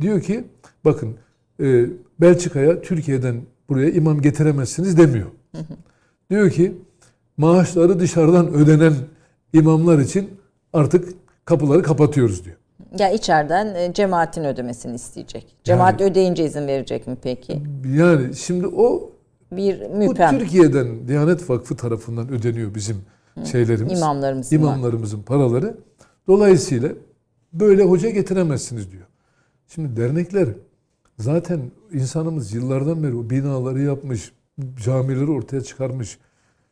Diyor, 0.00 0.20
ki 0.20 0.44
bakın 0.84 1.14
e, 1.62 1.84
Belçika'ya 2.20 2.82
Türkiye'den 2.82 3.42
buraya 3.68 3.90
imam 3.90 4.20
getiremezsiniz 4.20 4.98
demiyor. 4.98 5.26
Diyor 6.30 6.50
ki 6.50 6.74
maaşları 7.36 8.00
dışarıdan 8.00 8.52
ödenen 8.54 8.94
imamlar 9.52 9.98
için 9.98 10.30
artık 10.72 11.08
kapıları 11.44 11.82
kapatıyoruz 11.82 12.44
diyor. 12.44 12.56
Ya 12.98 13.10
içeriden 13.10 13.74
e, 13.74 13.94
cemaatin 13.94 14.44
ödemesini 14.44 14.94
isteyecek. 14.94 15.56
Cemaat 15.64 16.00
ödeyince 16.00 16.44
izin 16.44 16.66
verecek 16.66 17.06
mi 17.06 17.16
peki? 17.22 17.62
Yani 17.96 18.34
şimdi 18.34 18.66
o 18.66 19.10
Bir 19.52 19.80
bu 19.80 19.96
müpem 19.96 20.38
Türkiye'den 20.38 21.08
Diyanet 21.08 21.50
Vakfı 21.50 21.76
tarafından 21.76 22.28
ödeniyor 22.32 22.74
bizim 22.74 22.96
şeylerimiz. 23.52 23.98
imamlarımızın 23.98 24.56
var. 24.56 24.62
imamlarımızın 24.62 25.22
paraları. 25.22 25.76
Dolayısıyla 26.28 26.88
böyle 27.60 27.84
hoca 27.84 28.10
getiremezsiniz 28.10 28.92
diyor. 28.92 29.06
Şimdi 29.68 29.96
dernekler 29.96 30.48
zaten 31.18 31.60
insanımız 31.92 32.54
yıllardan 32.54 33.02
beri 33.02 33.14
o 33.14 33.30
binaları 33.30 33.82
yapmış, 33.82 34.32
camileri 34.84 35.30
ortaya 35.30 35.60
çıkarmış. 35.60 36.18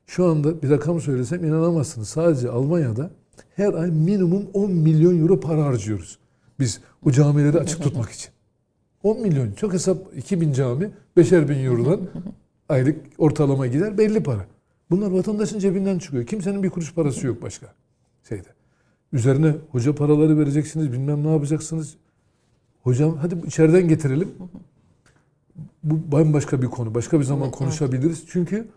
Şu 0.06 0.26
anda 0.26 0.62
bir 0.62 0.70
rakam 0.70 1.00
söylesem 1.00 1.44
inanamazsınız. 1.44 2.08
Sadece 2.08 2.50
Almanya'da 2.50 3.10
her 3.56 3.74
ay 3.74 3.90
minimum 3.90 4.46
10 4.52 4.72
milyon 4.72 5.20
euro 5.20 5.40
para 5.40 5.64
harcıyoruz. 5.64 6.18
Biz 6.58 6.80
o 7.06 7.10
camileri 7.10 7.58
açık 7.58 7.82
tutmak 7.82 8.10
için. 8.10 8.30
10 9.02 9.22
milyon. 9.22 9.52
Çok 9.52 9.72
hesap 9.72 10.16
2000 10.16 10.52
cami 10.52 10.90
5'er 11.16 11.48
bin 11.48 11.64
eurodan 11.64 12.00
aylık 12.68 12.96
ortalama 13.18 13.66
gider 13.66 13.98
belli 13.98 14.22
para. 14.22 14.46
Bunlar 14.90 15.10
vatandaşın 15.10 15.58
cebinden 15.58 15.98
çıkıyor. 15.98 16.26
Kimsenin 16.26 16.62
bir 16.62 16.70
kuruş 16.70 16.94
parası 16.94 17.26
yok 17.26 17.42
başka 17.42 17.74
şeyde. 18.28 18.53
Üzerine 19.14 19.54
hoca 19.70 19.94
paraları 19.94 20.38
vereceksiniz, 20.38 20.92
bilmem 20.92 21.24
ne 21.24 21.32
yapacaksınız. 21.32 21.96
Hocam 22.82 23.16
hadi 23.16 23.46
içeriden 23.46 23.88
getirelim. 23.88 24.28
Bu 25.82 26.12
bambaşka 26.12 26.62
bir 26.62 26.66
konu. 26.66 26.94
Başka 26.94 27.20
bir 27.20 27.24
zaman 27.24 27.50
konuşabiliriz. 27.50 28.24
Çünkü 28.28 28.68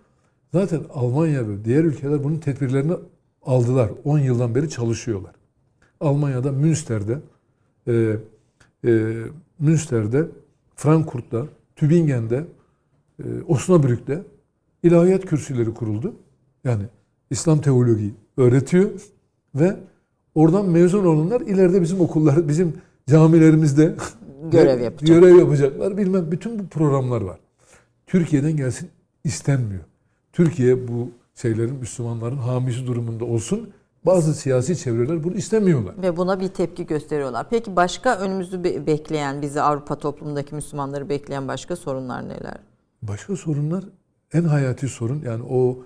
zaten 0.53 0.81
Almanya 0.93 1.49
ve 1.49 1.65
diğer 1.65 1.83
ülkeler 1.83 2.23
bunun 2.23 2.38
tedbirlerini 2.38 2.93
aldılar. 3.41 3.91
10 4.03 4.19
yıldan 4.19 4.55
beri 4.55 4.69
çalışıyorlar. 4.69 5.35
Almanya'da 5.99 6.51
Münster'de 6.51 7.19
e, 7.88 8.17
e, 8.85 9.13
Münster'de, 9.59 10.27
Frankfurt'ta, 10.75 11.45
Tübingen'de, 11.75 12.45
e, 13.19 13.23
Osnabrück'te 13.47 14.23
ilahiyat 14.83 15.25
kürsüleri 15.25 15.73
kuruldu. 15.73 16.15
Yani 16.63 16.83
İslam 17.29 17.61
teoloji 17.61 18.13
öğretiyor 18.38 18.89
ve 19.55 19.77
oradan 20.38 20.65
mezun 20.69 21.05
olanlar 21.05 21.41
ileride 21.41 21.81
bizim 21.81 22.01
okullar, 22.01 22.47
bizim 22.47 22.73
camilerimizde 23.09 23.95
Görev 24.51 24.79
yapacak. 24.83 25.07
Görev 25.07 25.35
yapacaklar. 25.35 25.97
Bilmem 25.97 26.31
bütün 26.31 26.59
bu 26.59 26.67
programlar 26.67 27.21
var. 27.21 27.38
Türkiye'den 28.07 28.57
gelsin 28.57 28.89
istenmiyor. 29.23 29.83
Türkiye 30.33 30.88
bu 30.88 31.09
şeylerin 31.35 31.75
Müslümanların 31.75 32.38
hamisi 32.38 32.88
durumunda 32.88 33.25
olsun. 33.25 33.69
Bazı 34.05 34.33
siyasi 34.33 34.77
çevreler 34.77 35.23
bunu 35.23 35.33
istemiyorlar. 35.35 35.93
Ve 36.01 36.17
buna 36.17 36.39
bir 36.39 36.47
tepki 36.47 36.85
gösteriyorlar. 36.85 37.47
Peki 37.49 37.75
başka 37.75 38.17
önümüzü 38.19 38.63
be- 38.63 38.88
bekleyen, 38.88 39.41
bizi 39.41 39.61
Avrupa 39.61 39.95
toplumundaki 39.95 40.55
Müslümanları 40.55 41.09
bekleyen 41.09 41.47
başka 41.47 41.75
sorunlar 41.75 42.23
neler? 42.29 42.57
Başka 43.01 43.35
sorunlar 43.35 43.83
en 44.33 44.43
hayati 44.43 44.88
sorun 44.88 45.21
yani 45.25 45.43
o 45.49 45.79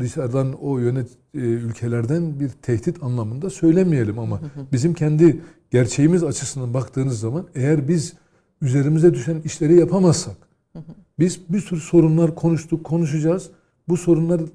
dışarıdan 0.00 0.52
o 0.52 0.78
yönet 0.78 1.08
e, 1.34 1.38
ülkelerden 1.38 2.40
bir 2.40 2.48
tehdit 2.48 3.02
anlamında 3.02 3.50
söylemeyelim 3.50 4.18
ama 4.18 4.40
bizim 4.72 4.94
kendi 4.94 5.40
gerçeğimiz 5.70 6.24
açısından 6.24 6.74
baktığınız 6.74 7.20
zaman 7.20 7.46
eğer 7.54 7.88
biz 7.88 8.14
üzerimize 8.62 9.14
düşen 9.14 9.40
işleri 9.44 9.74
yapamazsak 9.74 10.36
biz 11.18 11.40
bir 11.48 11.60
sürü 11.60 11.80
sorunlar 11.80 12.34
konuştuk, 12.34 12.84
konuşacağız. 12.84 13.50
Bu 13.88 13.96
sorunları 13.96 14.46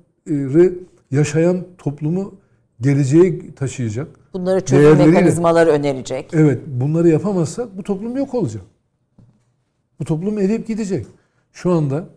yaşayan 1.12 1.66
toplumu 1.78 2.36
geleceğe 2.82 3.56
taşıyacak. 3.56 4.08
Bunları 4.34 4.66
çözüm 4.66 4.98
mekanizmaları 4.98 5.70
önerecek. 5.70 6.30
Evet 6.34 6.62
bunları 6.68 7.10
yapamazsak 7.10 7.78
bu 7.78 7.84
toplum 7.84 8.18
yok 8.18 8.34
olacak. 8.34 8.64
Bu 10.00 10.06
toplum 10.06 10.40
eriyip 10.40 10.68
gidecek. 10.68 11.06
Şu 11.52 11.72
anda 11.72 12.10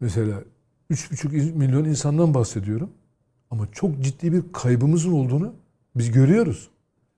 mesela 0.00 0.42
3,5 0.92 1.52
milyon 1.52 1.84
insandan 1.84 2.34
bahsediyorum. 2.34 2.90
Ama 3.50 3.68
çok 3.72 4.00
ciddi 4.00 4.32
bir 4.32 4.42
kaybımızın 4.52 5.12
olduğunu 5.12 5.54
biz 5.96 6.10
görüyoruz. 6.10 6.70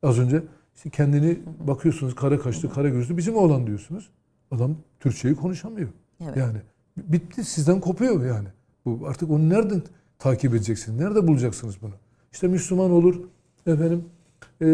Az 0.03 0.19
önce 0.19 0.43
işte 0.75 0.91
kendini 0.91 1.39
bakıyorsunuz 1.61 2.15
kara 2.15 2.39
kaşlı, 2.39 2.73
kara 2.73 2.89
gözlü 2.89 3.17
bizim 3.17 3.37
oğlan 3.37 3.67
diyorsunuz. 3.67 4.11
Adam 4.51 4.77
Türkçeyi 5.01 5.35
konuşamıyor. 5.35 5.89
Evet. 6.21 6.37
Yani 6.37 6.59
bitti 6.97 7.45
sizden 7.45 7.81
kopuyor 7.81 8.27
yani. 8.27 8.49
Bu 8.85 9.07
artık 9.07 9.31
onu 9.31 9.49
nereden 9.49 9.83
takip 10.19 10.55
edeceksiniz? 10.55 11.01
Nerede 11.01 11.27
bulacaksınız 11.27 11.83
bunu? 11.83 11.95
İşte 12.33 12.49
Müslüman 12.49 12.91
olur 12.91 13.21
efendim 13.67 14.05
e, 14.61 14.67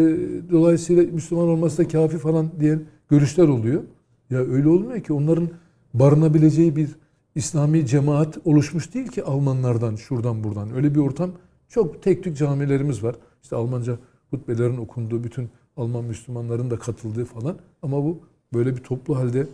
dolayısıyla 0.51 1.03
Müslüman 1.03 1.47
olması 1.47 1.77
da 1.77 1.87
kafi 1.87 2.17
falan 2.17 2.51
diyen 2.59 2.83
görüşler 3.09 3.47
oluyor. 3.47 3.83
Ya 4.29 4.39
öyle 4.39 4.67
olmuyor 4.67 5.03
ki 5.03 5.13
onların 5.13 5.49
barınabileceği 5.93 6.75
bir 6.75 6.89
İslami 7.35 7.85
cemaat 7.85 8.37
oluşmuş 8.45 8.93
değil 8.93 9.07
ki 9.07 9.23
Almanlardan 9.23 9.95
şuradan 9.95 10.43
buradan. 10.43 10.75
Öyle 10.75 10.95
bir 10.95 10.99
ortam 10.99 11.31
çok 11.69 12.03
tek 12.03 12.23
tük 12.23 12.37
camilerimiz 12.37 13.03
var. 13.03 13.15
İşte 13.43 13.55
Almanca 13.55 13.97
hutbelerin 14.29 14.77
okunduğu 14.77 15.23
bütün 15.23 15.49
Alman 15.77 16.03
Müslümanların 16.03 16.71
da 16.71 16.79
katıldığı 16.79 17.25
falan. 17.25 17.57
Ama 17.81 17.97
bu 17.97 18.19
böyle 18.53 18.75
bir 18.75 18.83
toplu 18.83 19.17
halde 19.17 19.47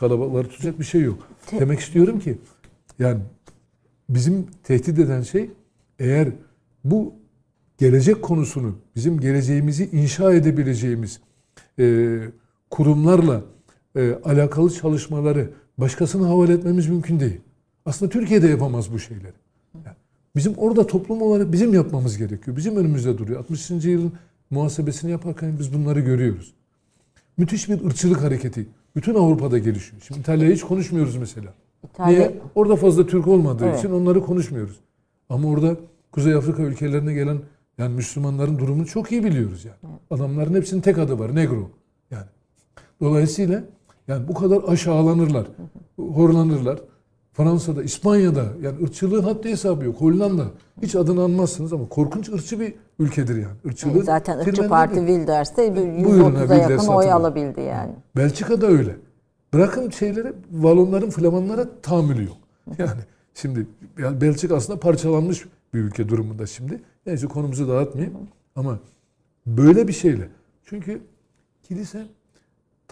kalabalıkları 0.00 0.48
tutacak 0.48 0.78
bir 0.78 0.84
şey 0.84 1.00
yok. 1.00 1.28
Demek 1.60 1.80
istiyorum 1.80 2.20
ki 2.20 2.38
yani 2.98 3.20
bizim 4.08 4.46
tehdit 4.62 4.98
eden 4.98 5.22
şey 5.22 5.50
eğer 5.98 6.28
bu 6.84 7.14
gelecek 7.78 8.22
konusunu 8.22 8.74
bizim 8.96 9.20
geleceğimizi 9.20 9.90
inşa 9.92 10.32
edebileceğimiz 10.32 11.20
e, 11.78 12.18
kurumlarla 12.70 13.42
e, 13.96 14.12
alakalı 14.24 14.70
çalışmaları 14.70 15.50
başkasına 15.78 16.28
havale 16.28 16.52
etmemiz 16.52 16.88
mümkün 16.88 17.20
değil. 17.20 17.40
Aslında 17.86 18.10
Türkiye'de 18.10 18.48
yapamaz 18.48 18.92
bu 18.92 18.98
şeyleri. 18.98 19.32
Yani 19.74 19.96
bizim 20.36 20.54
orada 20.54 20.86
toplum 20.86 21.22
olarak 21.22 21.52
bizim 21.52 21.74
yapmamız 21.74 22.18
gerekiyor. 22.18 22.56
Bizim 22.56 22.76
önümüzde 22.76 23.18
duruyor. 23.18 23.40
60. 23.40 23.70
yılın 23.70 24.12
muhasebesini 24.50 25.10
yaparken 25.10 25.58
biz 25.58 25.74
bunları 25.74 26.00
görüyoruz. 26.00 26.52
Müthiş 27.36 27.68
bir 27.68 27.84
ırkçılık 27.84 28.22
hareketi. 28.22 28.66
Bütün 28.96 29.14
Avrupa'da 29.14 29.58
gelişiyor. 29.58 30.02
Şimdi 30.06 30.20
İtalya'yı 30.20 30.54
hiç 30.54 30.62
konuşmuyoruz 30.62 31.16
mesela. 31.16 31.54
İtalya, 31.84 32.18
Niye? 32.18 32.40
Orada 32.54 32.76
fazla 32.76 33.06
Türk 33.06 33.28
olmadığı 33.28 33.66
Evet. 33.66 33.78
için 33.78 33.90
onları 33.90 34.22
konuşmuyoruz. 34.24 34.76
Ama 35.28 35.48
orada 35.48 35.76
Kuzey 36.12 36.34
Afrika 36.34 36.62
ülkelerine 36.62 37.14
gelen 37.14 37.38
yani 37.78 37.94
Müslümanların 37.94 38.58
durumunu 38.58 38.86
çok 38.86 39.12
iyi 39.12 39.24
biliyoruz 39.24 39.64
yani. 39.64 39.94
Adamların 40.10 40.54
hepsinin 40.54 40.80
tek 40.80 40.98
adı 40.98 41.18
var. 41.18 41.34
Negro. 41.34 41.70
Yani. 42.10 42.26
Dolayısıyla 43.00 43.64
yani 44.12 44.28
bu 44.28 44.34
kadar 44.34 44.62
aşağılanırlar. 44.66 45.46
Horlanırlar. 45.96 46.78
Fransa'da, 47.32 47.82
İspanya'da 47.82 48.44
yani 48.62 48.82
ırkçılığın 48.82 49.22
haddi 49.22 49.48
hesabı 49.48 49.84
yok. 49.84 50.00
Hollanda. 50.00 50.44
Hiç 50.82 50.94
adını 50.94 51.22
anmazsınız 51.22 51.72
ama 51.72 51.88
korkunç 51.88 52.28
ırkçı 52.28 52.60
bir 52.60 52.74
ülkedir 52.98 53.36
yani. 53.36 53.56
Irkçılığın 53.64 54.02
zaten 54.02 54.38
ırkçı 54.38 54.68
parti 54.68 54.94
Wilders'te 54.94 55.74
bir 55.74 56.04
Buyurun, 56.04 56.34
ha, 56.34 56.44
130'a 56.44 56.54
yakın 56.54 56.76
Wilders 56.76 56.88
oy 56.88 57.12
alabildi 57.12 57.60
yani. 57.60 57.92
Belçika'da 58.16 58.66
öyle. 58.66 58.96
Bırakın 59.54 59.90
şeyleri, 59.90 60.32
Valonların, 60.52 61.10
Flamanlara 61.10 61.68
tahammülü 61.82 62.24
yok. 62.24 62.36
Yani 62.78 63.00
şimdi 63.34 63.66
yani 63.98 64.20
Belçika 64.20 64.56
aslında 64.56 64.80
parçalanmış 64.80 65.44
bir 65.74 65.78
ülke 65.78 66.08
durumunda 66.08 66.46
şimdi. 66.46 66.80
Neyse 67.06 67.26
konumuzu 67.26 67.68
dağıtmayayım. 67.68 68.18
Ama 68.56 68.78
böyle 69.46 69.88
bir 69.88 69.92
şeyle. 69.92 70.28
Çünkü 70.64 71.02
kilise 71.62 72.06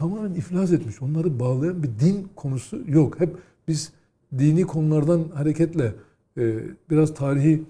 tamamen 0.00 0.34
iflas 0.34 0.72
etmiş. 0.72 1.02
Onları 1.02 1.40
bağlayan 1.40 1.82
bir 1.82 1.88
din 1.88 2.28
konusu 2.36 2.78
yok. 2.86 3.20
Hep 3.20 3.36
biz 3.68 3.92
dini 4.38 4.62
konulardan 4.62 5.24
hareketle 5.34 5.92
e, 6.38 6.58
biraz 6.90 7.14
tarihi 7.14 7.62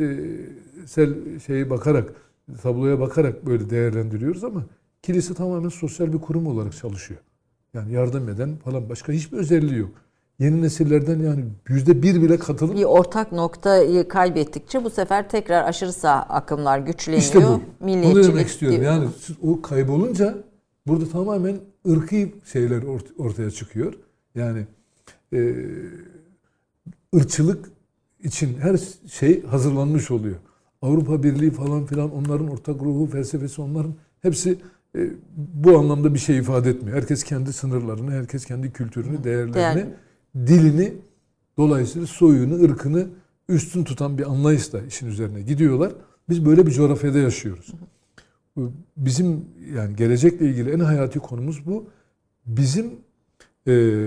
e, 0.00 0.16
sel 0.86 1.14
şeye 1.46 1.70
bakarak 1.70 2.12
tabloya 2.62 3.00
bakarak 3.00 3.46
böyle 3.46 3.70
değerlendiriyoruz 3.70 4.44
ama 4.44 4.64
kilise 5.02 5.34
tamamen 5.34 5.68
sosyal 5.68 6.12
bir 6.12 6.18
kurum 6.18 6.46
olarak 6.46 6.76
çalışıyor. 6.76 7.20
Yani 7.74 7.92
yardım 7.92 8.28
eden 8.28 8.56
falan 8.64 8.88
başka 8.88 9.12
hiçbir 9.12 9.36
özelliği 9.36 9.78
yok. 9.78 9.90
Yeni 10.38 10.62
nesillerden 10.62 11.18
yani 11.18 11.44
yüzde 11.68 12.02
bir 12.02 12.22
bile 12.22 12.38
katılıp 12.38 12.76
Bir 12.76 12.84
ortak 12.84 13.32
noktayı 13.32 14.08
kaybettikçe 14.08 14.84
bu 14.84 14.90
sefer 14.90 15.28
tekrar 15.28 15.64
aşırı 15.64 15.92
sağ 15.92 16.14
akımlar 16.14 16.78
güçleniyor. 16.78 17.22
İşte 17.22 17.38
bu. 17.38 17.42
Bunu 17.42 17.60
Milliyetçilik 17.80 18.28
demek 18.28 18.48
istiyorum. 18.48 18.82
Yani 18.82 19.08
o 19.42 19.62
kaybolunca 19.62 20.34
burada 20.88 21.08
tamamen 21.08 21.56
ırkı 21.88 22.16
şeyler 22.52 22.82
ort- 22.82 23.16
ortaya 23.18 23.50
çıkıyor. 23.50 23.94
Yani 24.34 24.66
e, 25.32 25.54
ırkçılık 27.16 27.70
için 28.24 28.58
her 28.60 28.80
şey 29.12 29.42
hazırlanmış 29.46 30.10
oluyor. 30.10 30.36
Avrupa 30.82 31.22
Birliği 31.22 31.50
falan 31.50 31.86
filan 31.86 32.12
onların 32.14 32.48
ortak 32.48 32.82
ruhu, 32.82 33.06
felsefesi 33.06 33.62
onların 33.62 33.94
hepsi 34.22 34.58
e, 34.96 35.10
bu 35.36 35.78
anlamda 35.78 36.14
bir 36.14 36.18
şey 36.18 36.38
ifade 36.38 36.70
etmiyor. 36.70 36.96
Herkes 36.96 37.24
kendi 37.24 37.52
sınırlarını, 37.52 38.10
herkes 38.10 38.44
kendi 38.44 38.72
kültürünü, 38.72 39.24
değerlerini, 39.24 39.54
Değer- 40.36 40.46
dilini 40.46 40.94
dolayısıyla 41.58 42.06
soyunu, 42.06 42.62
ırkını 42.64 43.06
üstün 43.48 43.84
tutan 43.84 44.18
bir 44.18 44.30
anlayışla 44.30 44.80
işin 44.82 45.06
üzerine 45.06 45.40
gidiyorlar. 45.42 45.92
Biz 46.28 46.46
böyle 46.46 46.66
bir 46.66 46.70
coğrafyada 46.72 47.18
yaşıyoruz. 47.18 47.72
Bizim 48.96 49.44
yani 49.74 49.96
gelecekle 49.96 50.50
ilgili 50.50 50.70
en 50.70 50.80
hayati 50.80 51.18
konumuz 51.18 51.66
bu. 51.66 51.90
Bizim 52.46 52.90
e, 53.68 54.04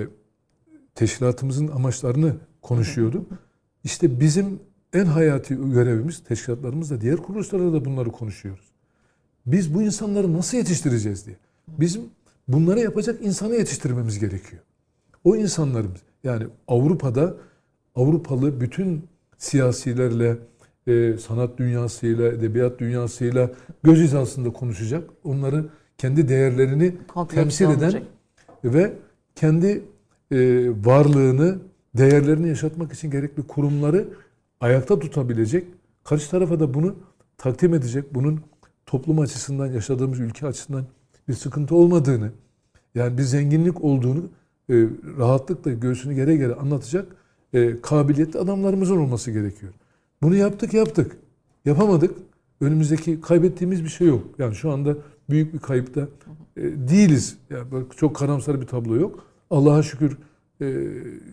teşkilatımızın 0.95 1.67
amaçlarını 1.67 2.35
konuşuyorduk. 2.61 3.31
İşte 3.83 4.19
bizim 4.19 4.59
en 4.93 5.05
hayati 5.05 5.55
görevimiz, 5.55 6.23
teşkilatlarımızla 6.23 7.01
diğer 7.01 7.17
kuruluşlarla 7.17 7.73
da 7.73 7.85
bunları 7.85 8.11
konuşuyoruz. 8.11 8.71
Biz 9.45 9.73
bu 9.73 9.81
insanları 9.81 10.33
nasıl 10.33 10.57
yetiştireceğiz 10.57 11.25
diye. 11.25 11.37
Bizim 11.67 12.01
bunları 12.47 12.79
yapacak 12.79 13.25
insanı 13.25 13.55
yetiştirmemiz 13.55 14.19
gerekiyor. 14.19 14.61
O 15.23 15.35
insanlarımız 15.35 16.01
yani 16.23 16.47
Avrupa'da 16.67 17.35
Avrupalı 17.95 18.61
bütün 18.61 19.03
siyasilerle, 19.37 20.37
e, 20.87 21.17
sanat 21.17 21.57
dünyasıyla, 21.57 22.27
edebiyat 22.27 22.79
dünyasıyla 22.79 23.51
göz 23.83 23.99
hizasında 23.99 24.53
konuşacak. 24.53 25.09
Onları 25.23 25.65
kendi 25.97 26.27
değerlerini 26.27 26.95
Kompleksiyon 27.07 27.43
temsil 27.43 27.65
eden 27.65 27.85
olacak. 27.85 28.03
ve 28.63 28.93
kendi 29.35 29.83
e, 30.31 30.69
varlığını, 30.85 31.57
değerlerini 31.97 32.47
yaşatmak 32.49 32.93
için 32.93 33.11
gerekli 33.11 33.47
kurumları 33.47 34.07
ayakta 34.59 34.99
tutabilecek, 34.99 35.67
karşı 36.03 36.31
tarafa 36.31 36.59
da 36.59 36.73
bunu 36.73 36.95
takdim 37.37 37.73
edecek, 37.73 38.15
bunun 38.15 38.39
toplum 38.85 39.19
açısından, 39.19 39.67
yaşadığımız 39.67 40.19
ülke 40.19 40.47
açısından 40.47 40.85
bir 41.27 41.33
sıkıntı 41.33 41.75
olmadığını, 41.75 42.31
yani 42.95 43.17
bir 43.17 43.23
zenginlik 43.23 43.83
olduğunu 43.83 44.29
e, 44.69 44.73
rahatlıkla 45.17 45.71
göğsünü 45.71 46.13
gere 46.13 46.35
gere 46.35 46.55
anlatacak 46.55 47.05
e, 47.53 47.81
kabiliyetli 47.81 48.39
adamlarımızın 48.39 48.97
olması 48.97 49.31
gerekiyor. 49.31 49.73
Bunu 50.23 50.35
yaptık 50.35 50.73
yaptık. 50.73 51.17
Yapamadık. 51.65 52.15
Önümüzdeki 52.61 53.21
kaybettiğimiz 53.21 53.83
bir 53.83 53.89
şey 53.89 54.07
yok. 54.07 54.23
Yani 54.39 54.55
şu 54.55 54.71
anda 54.71 54.95
büyük 55.29 55.53
bir 55.53 55.59
kayıpta 55.59 56.01
e, 56.57 56.61
değiliz. 56.63 57.37
Yani 57.49 57.71
böyle 57.71 57.85
çok 57.97 58.15
karamsar 58.15 58.61
bir 58.61 58.67
tablo 58.67 58.95
yok. 58.95 59.25
Allah'a 59.51 59.83
şükür 59.83 60.17
e, 60.61 60.65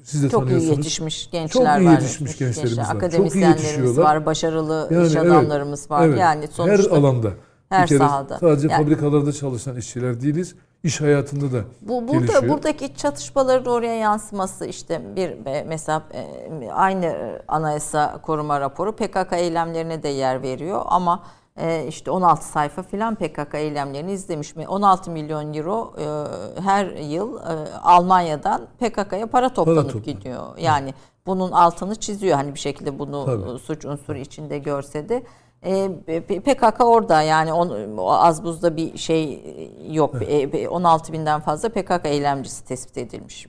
siz 0.04 0.22
de 0.22 0.28
Çok 0.28 0.40
iyi 0.42 0.44
tanıyorsunuz. 0.44 0.76
yetişmiş 0.76 1.30
gençler 1.30 1.80
iyi 1.80 1.86
var. 1.86 1.92
yetişmiş 1.92 2.38
gençlerimiz 2.38 2.78
var. 2.78 2.84
Çok 2.84 2.94
iyi 2.94 2.96
Akademisyenlerimiz 2.96 3.64
yetişiyorlar. 3.64 4.02
var, 4.04 4.26
başarılı 4.26 4.88
Yani 4.90 5.06
iş 5.06 5.16
evet, 5.16 5.26
adamlarımız 5.32 5.90
var. 5.90 6.06
evet. 6.08 6.18
Yani 6.20 6.48
sonuçta 6.52 6.92
her 6.92 6.98
alanda. 6.98 7.32
her 7.68 7.82
bir 7.82 7.88
kere 7.88 7.98
sahada. 7.98 8.38
Sadece 8.38 8.68
Yani- 8.68 8.84
fabrikalarda 8.84 9.32
çalışan 9.32 9.76
işçiler 9.76 10.20
değiliz. 10.20 10.54
İş 10.84 11.00
hayatında 11.00 11.52
da 11.52 11.64
Bu 11.82 12.08
burada 12.08 12.12
gelişiyor. 12.26 12.48
buradaki 12.48 12.94
çatışmaların 12.96 13.72
oraya 13.72 13.94
yansıması 13.94 14.66
işte 14.66 15.16
bir 15.16 15.46
e, 15.46 15.64
mesela 15.68 16.02
e, 16.14 16.70
aynı 16.70 17.04
e, 17.06 17.42
anayasa 17.48 18.20
koruma 18.22 18.60
raporu 18.60 18.92
PKK 18.96 19.32
eylemlerine 19.32 20.02
de 20.02 20.08
yer 20.08 20.42
veriyor 20.42 20.82
ama 20.86 21.22
işte 21.88 22.10
16 22.10 22.46
sayfa 22.46 22.82
filan 22.82 23.14
PKK 23.14 23.54
eylemlerini 23.54 24.12
izlemiş 24.12 24.56
mi? 24.56 24.68
16 24.68 25.10
milyon 25.10 25.54
euro 25.54 25.94
her 26.60 26.86
yıl 26.86 27.38
Almanya'dan 27.82 28.66
PKK'ya 28.80 29.26
para 29.26 29.48
toplanıp 29.54 29.92
toplanıyor. 29.92 30.04
gidiyor. 30.04 30.58
Yani 30.58 30.94
bunun 31.26 31.52
altını 31.52 31.94
çiziyor 31.94 32.36
hani 32.36 32.54
bir 32.54 32.58
şekilde 32.58 32.98
bunu 32.98 33.24
Tabii. 33.26 33.58
suç 33.58 33.84
unsuru 33.84 34.18
içinde 34.18 34.58
görse 34.58 35.08
de. 35.08 35.22
E, 35.62 35.90
PKK 36.22 36.80
orada 36.80 37.22
yani 37.22 37.52
on, 37.52 37.96
az 37.98 38.44
buzda 38.44 38.76
bir 38.76 38.98
şey 38.98 39.42
yok. 39.90 40.14
E, 40.22 40.68
16 40.68 41.12
binden 41.12 41.40
fazla 41.40 41.68
PKK 41.68 42.06
eylemcisi 42.06 42.64
tespit 42.64 42.98
edilmiş 42.98 43.46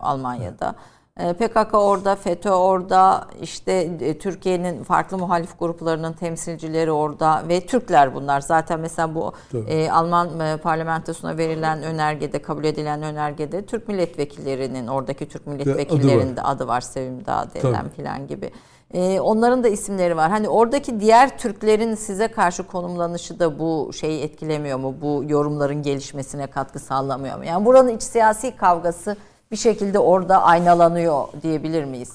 Almanya'da. 0.00 0.74
E, 1.20 1.32
PKK 1.32 1.74
orada, 1.74 2.16
FETÖ 2.16 2.50
orada, 2.50 3.26
işte 3.42 3.72
e, 4.00 4.18
Türkiye'nin 4.18 4.82
farklı 4.82 5.18
muhalif 5.18 5.58
gruplarının 5.58 6.12
temsilcileri 6.12 6.92
orada 6.92 7.42
ve 7.48 7.66
Türkler 7.66 8.14
bunlar. 8.14 8.40
Zaten 8.40 8.80
mesela 8.80 9.14
bu 9.14 9.32
Tabii. 9.52 9.70
e, 9.70 9.90
Alman 9.90 10.40
e, 10.40 10.56
parlamentosuna 10.56 11.38
verilen 11.38 11.82
önergede, 11.82 12.42
kabul 12.42 12.64
edilen 12.64 13.02
önergede 13.02 13.66
Türk 13.66 13.88
milletvekillerinin, 13.88 14.86
oradaki 14.86 15.28
Türk 15.28 15.46
milletvekillerinin 15.46 16.36
de 16.36 16.42
adı 16.42 16.68
var. 16.68 16.80
Sevim 16.80 17.26
Dağ 17.26 17.48
Tabii. 17.62 17.90
filan 17.96 18.26
gibi. 18.26 18.50
Ee, 18.94 19.20
onların 19.20 19.64
da 19.64 19.68
isimleri 19.68 20.16
var. 20.16 20.30
Hani 20.30 20.48
oradaki 20.48 21.00
diğer 21.00 21.38
Türklerin 21.38 21.94
size 21.94 22.28
karşı 22.28 22.66
konumlanışı 22.66 23.38
da 23.38 23.58
bu 23.58 23.90
şeyi 23.94 24.22
etkilemiyor 24.22 24.78
mu? 24.78 24.96
Bu 25.00 25.24
yorumların 25.28 25.82
gelişmesine 25.82 26.46
katkı 26.46 26.78
sağlamıyor 26.78 27.38
mu? 27.38 27.44
Yani 27.44 27.64
buranın 27.66 27.96
iç 27.96 28.02
siyasi 28.02 28.56
kavgası 28.56 29.16
bir 29.50 29.56
şekilde 29.56 29.98
orada 29.98 30.42
aynalanıyor 30.42 31.28
diyebilir 31.42 31.84
miyiz? 31.84 32.12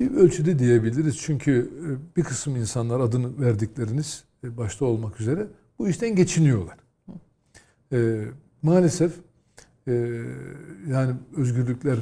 Bir 0.00 0.14
ölçüde 0.14 0.58
diyebiliriz. 0.58 1.18
Çünkü 1.18 1.70
e, 1.84 2.16
bir 2.16 2.24
kısım 2.24 2.56
insanlar 2.56 3.00
adını 3.00 3.40
verdikleriniz 3.40 4.24
e, 4.44 4.56
başta 4.56 4.84
olmak 4.84 5.20
üzere 5.20 5.46
bu 5.78 5.88
işten 5.88 6.16
geçiniyorlar. 6.16 6.76
E, 7.92 8.24
maalesef 8.62 9.12
e, 9.88 9.92
yani 10.88 11.14
özgürlükler 11.36 11.98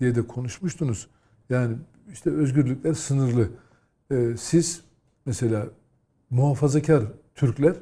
diye 0.00 0.14
de 0.14 0.26
konuşmuştunuz. 0.26 1.08
Yani 1.50 1.76
işte 2.12 2.30
özgürlükler 2.30 2.94
sınırlı. 2.94 3.48
E, 4.10 4.36
siz 4.38 4.80
mesela 5.26 5.66
muhafazakar 6.30 7.02
Türkler 7.34 7.76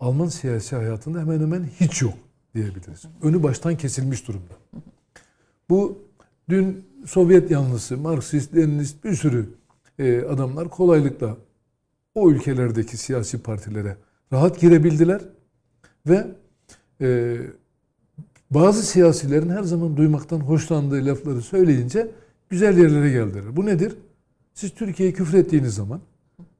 Alman 0.00 0.28
siyasi 0.28 0.76
hayatında 0.76 1.20
hemen 1.20 1.40
hemen 1.40 1.64
hiç 1.80 2.02
yok 2.02 2.14
diyebiliriz. 2.54 3.02
Önü 3.22 3.42
baştan 3.42 3.76
kesilmiş 3.76 4.28
durumda. 4.28 4.54
Bu 5.70 6.06
Dün 6.48 6.84
Sovyet 7.06 7.50
yanlısı, 7.50 7.96
Marksist, 7.96 8.56
Leninist 8.56 9.04
bir 9.04 9.14
sürü 9.14 9.48
e, 9.98 10.20
adamlar 10.20 10.70
kolaylıkla 10.70 11.36
o 12.14 12.30
ülkelerdeki 12.30 12.96
siyasi 12.96 13.42
partilere 13.42 13.96
rahat 14.32 14.60
girebildiler 14.60 15.22
ve 16.06 16.26
e, 17.00 17.38
bazı 18.50 18.82
siyasilerin 18.82 19.50
her 19.50 19.62
zaman 19.62 19.96
duymaktan 19.96 20.40
hoşlandığı 20.40 21.06
lafları 21.06 21.42
söyleyince 21.42 22.10
güzel 22.50 22.78
yerlere 22.78 23.10
geldiler. 23.10 23.56
Bu 23.56 23.66
nedir? 23.66 23.96
Siz 24.54 24.74
Türkiye'ye 24.74 25.12
küfrettiğiniz 25.12 25.74
zaman 25.74 26.00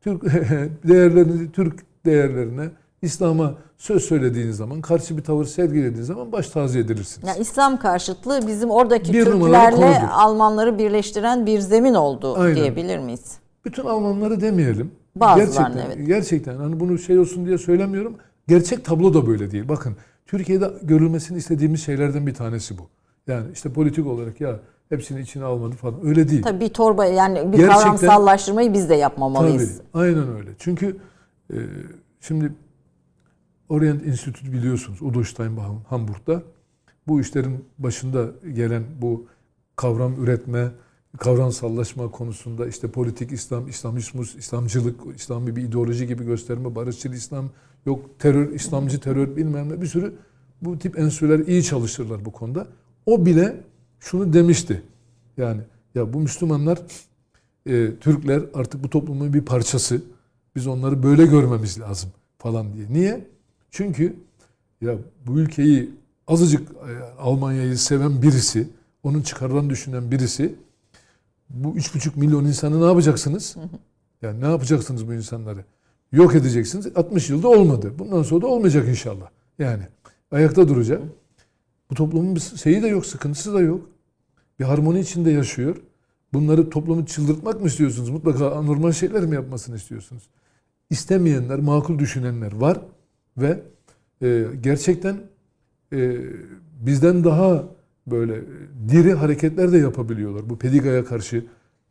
Türk 0.01 0.25
değerlerini, 0.89 1.53
Türk 1.53 1.81
değerlerine, 2.05 2.69
İslam'a 3.03 3.55
söz 3.79 4.05
söylediğiniz 4.05 4.57
zaman, 4.57 4.81
karşı 4.81 5.17
bir 5.17 5.23
tavır 5.23 5.45
sergilediğiniz 5.45 6.07
zaman 6.07 6.33
baş 6.33 6.49
tazı 6.49 6.79
edilirsiniz. 6.79 7.29
Yani 7.29 7.41
İslam 7.41 7.79
karşıtlığı 7.79 8.47
bizim 8.47 8.71
oradaki 8.71 9.13
Bir 9.13 9.25
Türklerle. 9.25 9.99
Almanları 10.09 10.79
birleştiren 10.79 11.47
bir 11.47 11.61
zemin 11.61 11.95
oldu 11.95 12.35
Aynen. 12.39 12.57
diyebilir 12.57 12.99
miyiz? 12.99 13.39
Bütün 13.65 13.85
Almanları 13.85 14.41
demeyelim. 14.41 14.91
Bazılarını, 15.17 15.75
gerçekten, 15.75 15.97
evet. 15.97 16.07
Gerçekten 16.07 16.57
hani 16.57 16.81
bunu 16.81 16.99
şey 16.99 17.19
olsun 17.19 17.47
diye 17.47 17.59
söylemiyorum. 17.59 18.17
Gerçek 18.49 18.85
tablo 18.85 19.15
da 19.15 19.27
böyle 19.27 19.51
değil. 19.51 19.69
Bakın 19.69 19.97
Türkiye'de 20.27 20.71
görülmesini 20.83 21.39
istediğimiz 21.39 21.85
şeylerden 21.85 22.27
bir 22.27 22.35
tanesi 22.35 22.79
bu. 22.79 22.83
Yani 23.27 23.47
işte 23.53 23.73
politik 23.73 24.07
olarak 24.07 24.41
ya 24.41 24.61
hepsini 24.89 25.21
içine 25.21 25.45
almadı 25.45 25.75
falan. 25.77 26.07
Öyle 26.07 26.29
değil. 26.29 26.43
Tabii 26.43 26.61
bir 26.61 26.69
torba 26.69 27.07
yani 27.07 27.53
bir 27.53 27.59
Gerçekten- 27.59 27.69
kavramsallaştırmayı 27.83 28.73
biz 28.73 28.89
de 28.89 28.95
yapmamalıyız. 28.95 29.79
Tabii, 29.79 30.03
aynen 30.03 30.37
öyle. 30.37 30.51
Çünkü 30.59 30.97
e, 31.53 31.57
şimdi 32.21 32.53
Orient 33.69 34.07
Institute 34.07 34.53
biliyorsunuz 34.53 35.03
Udo 35.03 35.25
Steinbach 35.25 35.65
Hamburg'da 35.89 36.43
bu 37.09 37.21
işlerin 37.21 37.65
başında 37.79 38.27
gelen 38.55 38.83
bu 39.03 39.27
kavram 39.77 40.23
üretme, 40.23 40.69
kavramsallaşma 41.19 42.11
konusunda 42.11 42.67
işte 42.67 42.89
politik 42.91 43.33
İslam, 43.33 43.69
İslamizmus, 43.69 44.35
İslamcılık, 44.35 45.01
İslami 45.17 45.57
bir 45.57 45.63
ideoloji 45.63 46.07
gibi 46.07 46.25
gösterme, 46.25 46.75
barışçıl 46.75 47.13
İslam, 47.13 47.51
yok 47.87 48.19
terör, 48.19 48.53
İslamcı 48.53 49.01
terör 49.01 49.37
bilmem 49.37 49.69
ne 49.69 49.81
bir 49.81 49.87
sürü 49.87 50.15
bu 50.63 50.79
tip 50.79 50.99
enstitüler 50.99 51.39
iyi 51.39 51.63
çalışırlar 51.63 52.25
bu 52.25 52.33
konuda. 52.33 52.67
O 53.07 53.27
bile 53.27 53.57
şunu 54.01 54.33
demişti. 54.33 54.83
Yani 55.37 55.61
ya 55.95 56.13
bu 56.13 56.21
Müslümanlar 56.21 56.79
e, 57.67 57.97
Türkler 58.01 58.43
artık 58.55 58.85
bu 58.85 58.91
toplumun 58.91 59.35
bir 59.35 59.41
parçası. 59.43 60.03
Biz 60.57 60.67
onları 60.67 61.03
böyle 61.03 61.27
görmemiz 61.27 61.81
lazım 61.81 62.11
falan 62.39 62.75
diye. 62.75 62.87
Niye? 62.91 63.27
Çünkü 63.71 64.17
ya 64.81 64.95
bu 65.27 65.41
ülkeyi 65.41 65.91
azıcık 66.27 66.71
e, 66.71 67.21
Almanya'yı 67.21 67.79
seven 67.79 68.23
birisi, 68.23 68.69
onun 69.03 69.23
çıkarlarını 69.23 69.71
düşünen 69.71 70.11
birisi 70.11 70.55
bu 71.51 71.77
3,5 71.77 72.19
milyon 72.19 72.45
insanı 72.45 72.81
ne 72.83 72.87
yapacaksınız? 72.87 73.57
Yani 74.23 74.41
ne 74.41 74.47
yapacaksınız 74.47 75.09
bu 75.09 75.15
insanları? 75.15 75.65
Yok 76.13 76.35
edeceksiniz. 76.35 76.87
60 76.97 77.31
yılda 77.31 77.49
olmadı. 77.49 77.93
Bundan 77.99 78.23
sonra 78.23 78.43
da 78.43 78.47
olmayacak 78.47 78.89
inşallah. 78.89 79.29
Yani 79.59 79.83
ayakta 80.31 80.69
duracak. 80.69 81.03
Bu 81.91 81.95
toplumun 81.95 82.35
bir 82.35 82.41
şeyi 82.41 82.83
de 82.83 82.89
yok, 82.89 83.07
sıkıntısı 83.07 83.55
da 83.55 83.61
yok. 83.61 83.89
Bir 84.59 84.65
harmoni 84.65 85.01
içinde 85.01 85.31
yaşıyor. 85.31 85.77
Bunları 86.33 86.71
toplumu 86.71 87.07
çıldırtmak 87.07 87.61
mı 87.61 87.67
istiyorsunuz? 87.67 88.11
Mutlaka 88.11 88.51
anormal 88.51 88.93
şeyler 88.93 89.23
mi 89.27 89.35
yapmasını 89.35 89.77
istiyorsunuz? 89.77 90.23
İstemeyenler, 90.91 91.59
makul 91.59 91.99
düşünenler 91.99 92.53
var 92.53 92.81
ve 93.39 93.63
e, 94.23 94.45
gerçekten 94.61 95.17
e, 95.93 96.17
bizden 96.81 97.25
daha 97.25 97.65
böyle 98.07 98.41
diri 98.89 99.15
hareketler 99.15 99.73
de 99.73 99.79
yapabiliyorlar. 99.79 100.51
Bu 100.51 100.59
Pediga'ya 100.59 101.05
karşı 101.05 101.45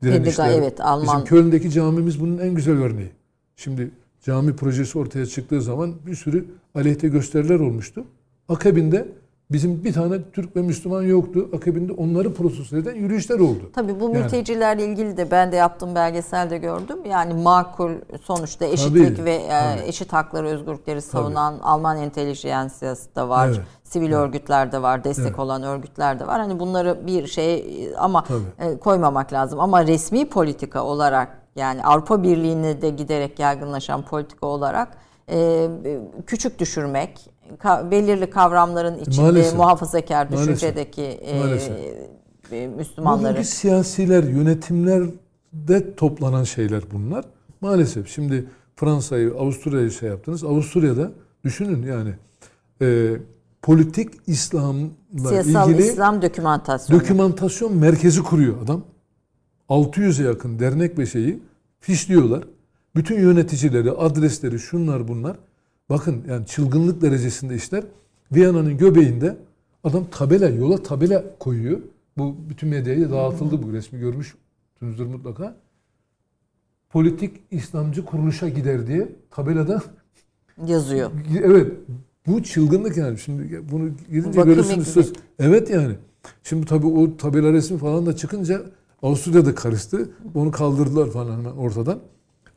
direnişler. 0.03 0.47
Pediga, 0.47 0.65
evet, 0.65 0.81
Alman. 0.81 1.15
Bizim 1.15 1.25
Köln'deki 1.25 1.71
camimiz 1.71 2.19
bunun 2.19 2.37
en 2.37 2.55
güzel 2.55 2.77
örneği. 2.77 3.11
Şimdi 3.55 3.91
cami 4.21 4.55
projesi 4.55 4.99
ortaya 4.99 5.25
çıktığı 5.25 5.61
zaman 5.61 5.95
bir 6.07 6.15
sürü 6.15 6.45
aleyhte 6.75 7.07
gösteriler 7.07 7.59
olmuştu. 7.59 8.05
Akabinde 8.49 9.07
bizim 9.51 9.83
bir 9.83 9.93
tane 9.93 10.15
Türk 10.33 10.55
ve 10.55 10.61
Müslüman 10.61 11.01
yoktu. 11.03 11.49
Akabinde 11.55 11.91
onları 11.93 12.33
protesto 12.33 12.77
eden 12.77 12.95
yürüyüşler 12.95 13.39
oldu. 13.39 13.71
Tabii 13.75 13.99
bu 13.99 14.03
Yani. 14.03 14.17
mültecilerle 14.17 14.85
ilgili 14.85 15.17
de 15.17 15.31
ben 15.31 15.51
de 15.51 15.55
yaptığım 15.55 15.95
belgeselde 15.95 16.57
gördüm. 16.57 16.97
Yani 17.09 17.33
makul 17.33 17.91
sonuçta 18.23 18.65
eşitlik 18.65 19.17
Tabii, 19.17 19.25
ve 19.25 19.35
e, 19.35 19.49
tabii. 19.49 19.87
eşit 19.87 20.13
hakları, 20.13 20.47
özgürlükleri 20.47 21.01
savunan 21.01 21.59
Alman 21.59 21.97
entelijensiyası 21.97 23.15
da 23.15 23.29
var. 23.29 23.47
Evet. 23.47 23.59
Sivil 23.83 24.13
örgütler 24.13 24.71
de 24.71 24.81
var, 24.81 25.03
destek 25.03 25.25
Evet. 25.27 25.39
olan 25.39 25.63
örgütler 25.63 26.19
de 26.19 26.27
var. 26.27 26.39
Hani 26.39 26.59
bunları 26.59 27.07
bir 27.07 27.27
şey 27.27 27.89
ama 27.97 28.23
Tabii. 28.23 28.69
e, 28.71 28.77
koymamak 28.77 29.33
lazım. 29.33 29.59
Ama 29.59 29.87
resmi 29.87 30.29
politika 30.29 30.83
olarak 30.83 31.41
yani 31.55 31.83
Avrupa 31.83 32.23
Birliği'ne 32.23 32.81
de 32.81 32.89
giderek 32.89 33.39
yaygınlaşan 33.39 34.01
politika 34.01 34.47
olarak 34.47 34.87
e, 35.31 35.67
küçük 36.27 36.59
düşürmek, 36.59 37.29
ka- 37.59 37.91
belirli 37.91 38.29
kavramların 38.29 38.99
içinde 38.99 39.21
Maalesef. 39.21 39.55
muhafazakar 39.57 40.25
Maalesef. 40.29 40.47
düşüncedeki 40.55 41.01
e, 41.01 41.39
Maalesef. 41.39 41.73
e, 42.51 42.67
Müslümanları. 42.67 43.33
Bugünkü 43.33 43.47
siyasiler, 43.47 44.23
yönetimlerde 44.23 45.95
toplanan 45.97 46.43
şeyler 46.43 46.83
bunlar. 46.93 47.25
Maalesef 47.61 48.07
şimdi 48.07 48.45
Fransa'yı, 48.75 49.33
Avusturya'yı 49.39 49.91
şey 49.91 50.09
yaptınız. 50.09 50.43
Avusturya'da 50.43 51.11
düşünün 51.43 51.83
yani 51.83 52.13
e, 52.81 53.15
politik 53.61 54.13
İslam'la 54.27 55.29
Siyasal 55.29 55.69
ilgili 55.69 55.87
İslam 55.87 56.21
dokümantasyonu. 56.21 57.01
dokümantasyon 57.01 57.77
merkezi 57.77 58.23
kuruyor 58.23 58.61
adam. 58.63 58.83
600'e 59.69 60.25
yakın 60.27 60.59
dernek 60.59 60.99
ve 60.99 61.05
şeyi 61.05 61.39
fişliyorlar. 61.79 62.43
Bütün 62.95 63.19
yöneticileri, 63.19 63.91
adresleri, 63.91 64.59
şunlar 64.59 65.07
bunlar. 65.07 65.37
Bakın 65.89 66.23
yani 66.29 66.45
çılgınlık 66.45 67.01
derecesinde 67.01 67.55
işler. 67.55 67.83
Viyana'nın 68.31 68.77
göbeğinde 68.77 69.37
adam 69.83 70.05
tabela, 70.11 70.49
yola 70.49 70.83
tabela 70.83 71.23
koyuyor. 71.39 71.79
Bu 72.17 72.35
bütün 72.49 72.69
medyaya 72.69 73.11
dağıtıldı 73.11 73.63
bu 73.63 73.73
resmi 73.73 73.99
görmüşsünüzdür 73.99 75.05
mutlaka. 75.05 75.57
Politik 76.89 77.41
İslamcı 77.51 78.05
kuruluşa 78.05 78.49
gider 78.49 78.87
diye 78.87 79.09
tabelada 79.31 79.83
yazıyor. 80.65 81.11
Evet. 81.43 81.71
Bu 82.27 82.43
çılgınlık 82.43 82.97
yani. 82.97 83.17
Şimdi 83.17 83.61
bunu 83.71 83.89
gidince 84.09 84.39
Bakım 84.39 84.53
görürsünüz. 84.53 84.87
Söz. 84.87 85.13
Evet 85.39 85.69
yani. 85.69 85.95
Şimdi 86.43 86.65
tabii 86.65 86.87
o 86.87 87.17
tabela 87.17 87.53
resmi 87.53 87.77
falan 87.77 88.05
da 88.05 88.15
çıkınca 88.15 88.61
Avusturya'da 89.01 89.55
karıştı. 89.55 90.09
Onu 90.35 90.51
kaldırdılar 90.51 91.09
falan 91.09 91.37
hemen 91.37 91.51
ortadan. 91.51 91.99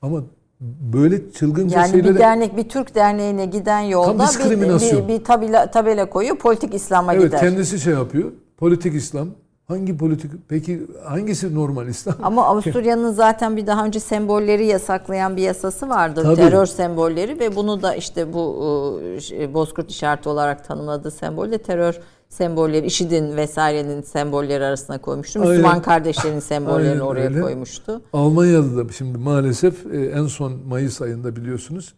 Ama 0.03 0.25
böyle 0.61 1.33
çılgınca 1.33 1.79
Yani 1.79 1.91
şeyleri... 1.91 2.15
bir 2.15 2.19
dernek 2.19 2.57
bir 2.57 2.69
Türk 2.69 2.95
derneğine 2.95 3.47
giden 3.47 3.81
yolda 3.81 4.27
bir, 4.51 4.61
bir, 4.61 5.09
bir 5.09 5.25
tabela, 5.25 5.71
tabela 5.71 6.11
koyuyor 6.11 6.37
politik 6.37 6.75
İslam'a 6.75 7.15
evet 7.15 7.25
gider. 7.25 7.41
kendisi 7.41 7.81
şey 7.81 7.93
yapıyor. 7.93 8.33
Politik 8.57 8.95
İslam. 8.95 9.29
Hangi 9.69 9.97
politik... 9.97 10.31
Peki 10.49 10.87
hangisi 11.05 11.55
normal 11.55 11.89
İslam? 11.89 12.17
Ama 12.23 12.47
Avusturya'nın 12.47 13.13
zaten 13.13 13.57
bir 13.57 13.67
daha 13.67 13.85
önce 13.85 14.01
sembolleri 14.01 14.67
yasaklayan 14.67 15.37
bir 15.37 15.43
yasası 15.43 15.89
vardır. 15.89 16.23
Tabii. 16.23 16.37
Terör 16.37 16.67
sembolleri 16.67 17.41
ve 17.41 17.57
bunu 17.57 17.83
da 17.83 17.95
işte 17.95 18.33
bu 18.33 19.01
e, 19.05 19.21
şey, 19.21 19.55
Bozkurt 19.55 19.91
işareti 19.91 20.29
olarak 20.29 20.69
tanımladığı 20.69 21.11
sembol 21.11 21.51
de 21.51 21.59
terör 21.59 22.01
sembolleri, 22.29 22.87
IŞİD'in 22.87 23.37
vesairenin 23.37 24.03
sembolleri 24.03 24.65
arasına 24.65 24.99
koymuştu. 24.99 25.41
Aynen. 25.41 25.53
Müslüman 25.53 25.83
kardeşlerin 25.83 26.41
sembollerini 26.41 26.91
Aynen 26.91 27.01
oraya 27.01 27.29
öyle. 27.29 27.41
koymuştu. 27.41 28.03
Almanya'da 28.13 28.77
da 28.89 28.93
şimdi 28.93 29.19
maalesef 29.19 29.87
e, 29.87 30.07
en 30.07 30.27
son 30.27 30.53
Mayıs 30.67 31.03
ayında 31.03 31.37
biliyorsunuz 31.37 31.95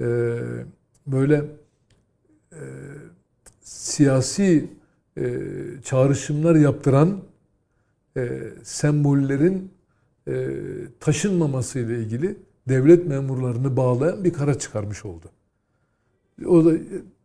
e, 0.00 0.04
böyle 1.06 1.44
e, 2.52 2.60
siyasi 3.60 4.70
çağrışımlar 5.84 6.54
yaptıran 6.54 7.18
sembollerin 8.62 9.70
taşınmaması 11.00 11.78
ile 11.78 11.98
ilgili 11.98 12.36
devlet 12.68 13.06
memurlarını 13.06 13.76
bağlayan 13.76 14.24
bir 14.24 14.32
karar 14.32 14.58
çıkarmış 14.58 15.04
oldu. 15.04 15.26
O 16.46 16.64
da 16.64 16.72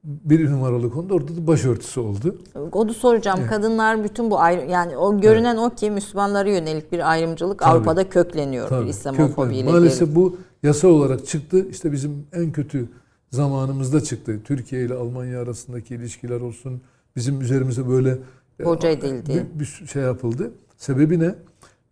bir 0.04 0.52
numaralı 0.52 0.92
konuda 0.92 1.14
orada 1.14 1.38
da 1.38 1.48
başörtüsü 1.48 2.00
oldu. 2.00 2.38
Onu 2.72 2.94
soracağım. 2.94 3.40
Kadınlar 3.50 4.04
bütün 4.04 4.32
bu 4.32 4.40
ayrı 4.40 4.72
yani 4.72 4.98
o 4.98 5.22
görünen 5.22 5.58
o 5.58 5.70
ki 5.70 5.92
Müslümanlara 5.92 6.50
yönelik 6.50 6.92
bir 6.92 7.12
ayrımcılık 7.12 7.60
Tabii. 7.60 7.70
Avrupa'da 7.70 8.10
kökleniyor 8.10 8.70
Tabii, 8.70 8.90
İslamofobiyle. 8.90 9.72
Maalesef 9.72 10.16
bu 10.16 10.38
yasa 10.64 10.88
olarak 10.88 11.28
çıktı. 11.28 11.70
İşte 11.70 11.92
bizim 11.92 12.28
en 12.34 12.52
kötü 12.52 12.90
zamanımızda 13.30 14.02
çıktı. 14.02 14.40
Türkiye 14.44 14.86
ile 14.86 14.94
Almanya 14.94 15.42
arasındaki 15.42 15.96
ilişkiler 15.96 16.42
olsun. 16.42 16.82
Bizim 17.16 17.42
üzerimize 17.42 17.90
böyle 17.90 18.18
e, 18.60 18.66
Boca 18.66 18.90
edildi. 18.90 19.48
Bir, 19.56 19.60
bir 19.60 19.88
şey 19.88 20.04
yapıldı. 20.04 20.52
Sebebi 20.78 21.20
ne? 21.20 21.36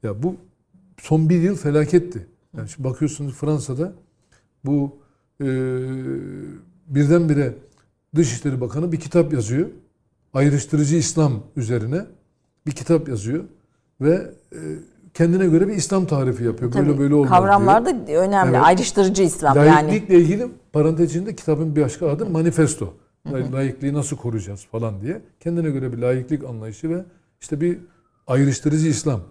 Ya 0.03 0.23
bu 0.23 0.35
son 0.97 1.29
bir 1.29 1.41
yıl 1.41 1.55
felaketti. 1.55 2.27
Yani 2.57 2.69
şimdi 2.69 2.89
bakıyorsunuz 2.89 3.33
Fransa'da 3.33 3.93
bu 4.65 4.97
e, 5.41 5.45
birdenbire 6.87 7.53
Dışişleri 8.15 8.61
Bakanı 8.61 8.91
bir 8.91 8.99
kitap 8.99 9.33
yazıyor. 9.33 9.67
Ayrıştırıcı 10.33 10.95
İslam 10.95 11.33
üzerine. 11.55 12.05
bir 12.65 12.71
kitap 12.71 13.09
yazıyor 13.09 13.43
ve 14.01 14.31
e, 14.53 14.59
kendine 15.13 15.47
göre 15.47 15.67
bir 15.67 15.73
İslam 15.73 16.05
tarifi 16.05 16.43
yapıyor. 16.43 16.71
Tabii, 16.71 16.87
böyle 16.87 16.99
böyle 16.99 17.15
olmaz 17.15 17.29
Kavramlar 17.29 17.85
diyor. 17.85 18.07
da 18.07 18.11
önemli. 18.27 18.55
Evet. 18.55 18.65
Ayrıştırıcı 18.65 19.23
İslam 19.23 19.57
yani. 19.57 19.67
Laiklikle 19.69 20.19
ilgili 20.19 20.47
parantez 20.73 21.09
içinde 21.09 21.35
kitabın 21.35 21.75
bir 21.75 21.81
başka 21.81 22.09
adı 22.09 22.25
manifesto. 22.25 22.93
La- 23.27 23.53
Laikliği 23.53 23.93
nasıl 23.93 24.17
koruyacağız 24.17 24.65
falan 24.71 25.01
diye. 25.01 25.21
Kendine 25.39 25.69
göre 25.69 25.93
bir 25.93 25.97
laiklik 25.97 26.43
anlayışı 26.43 26.89
ve 26.89 27.05
işte 27.41 27.61
bir 27.61 27.79
ayrıştırıcı 28.27 28.87
İslam 28.87 29.21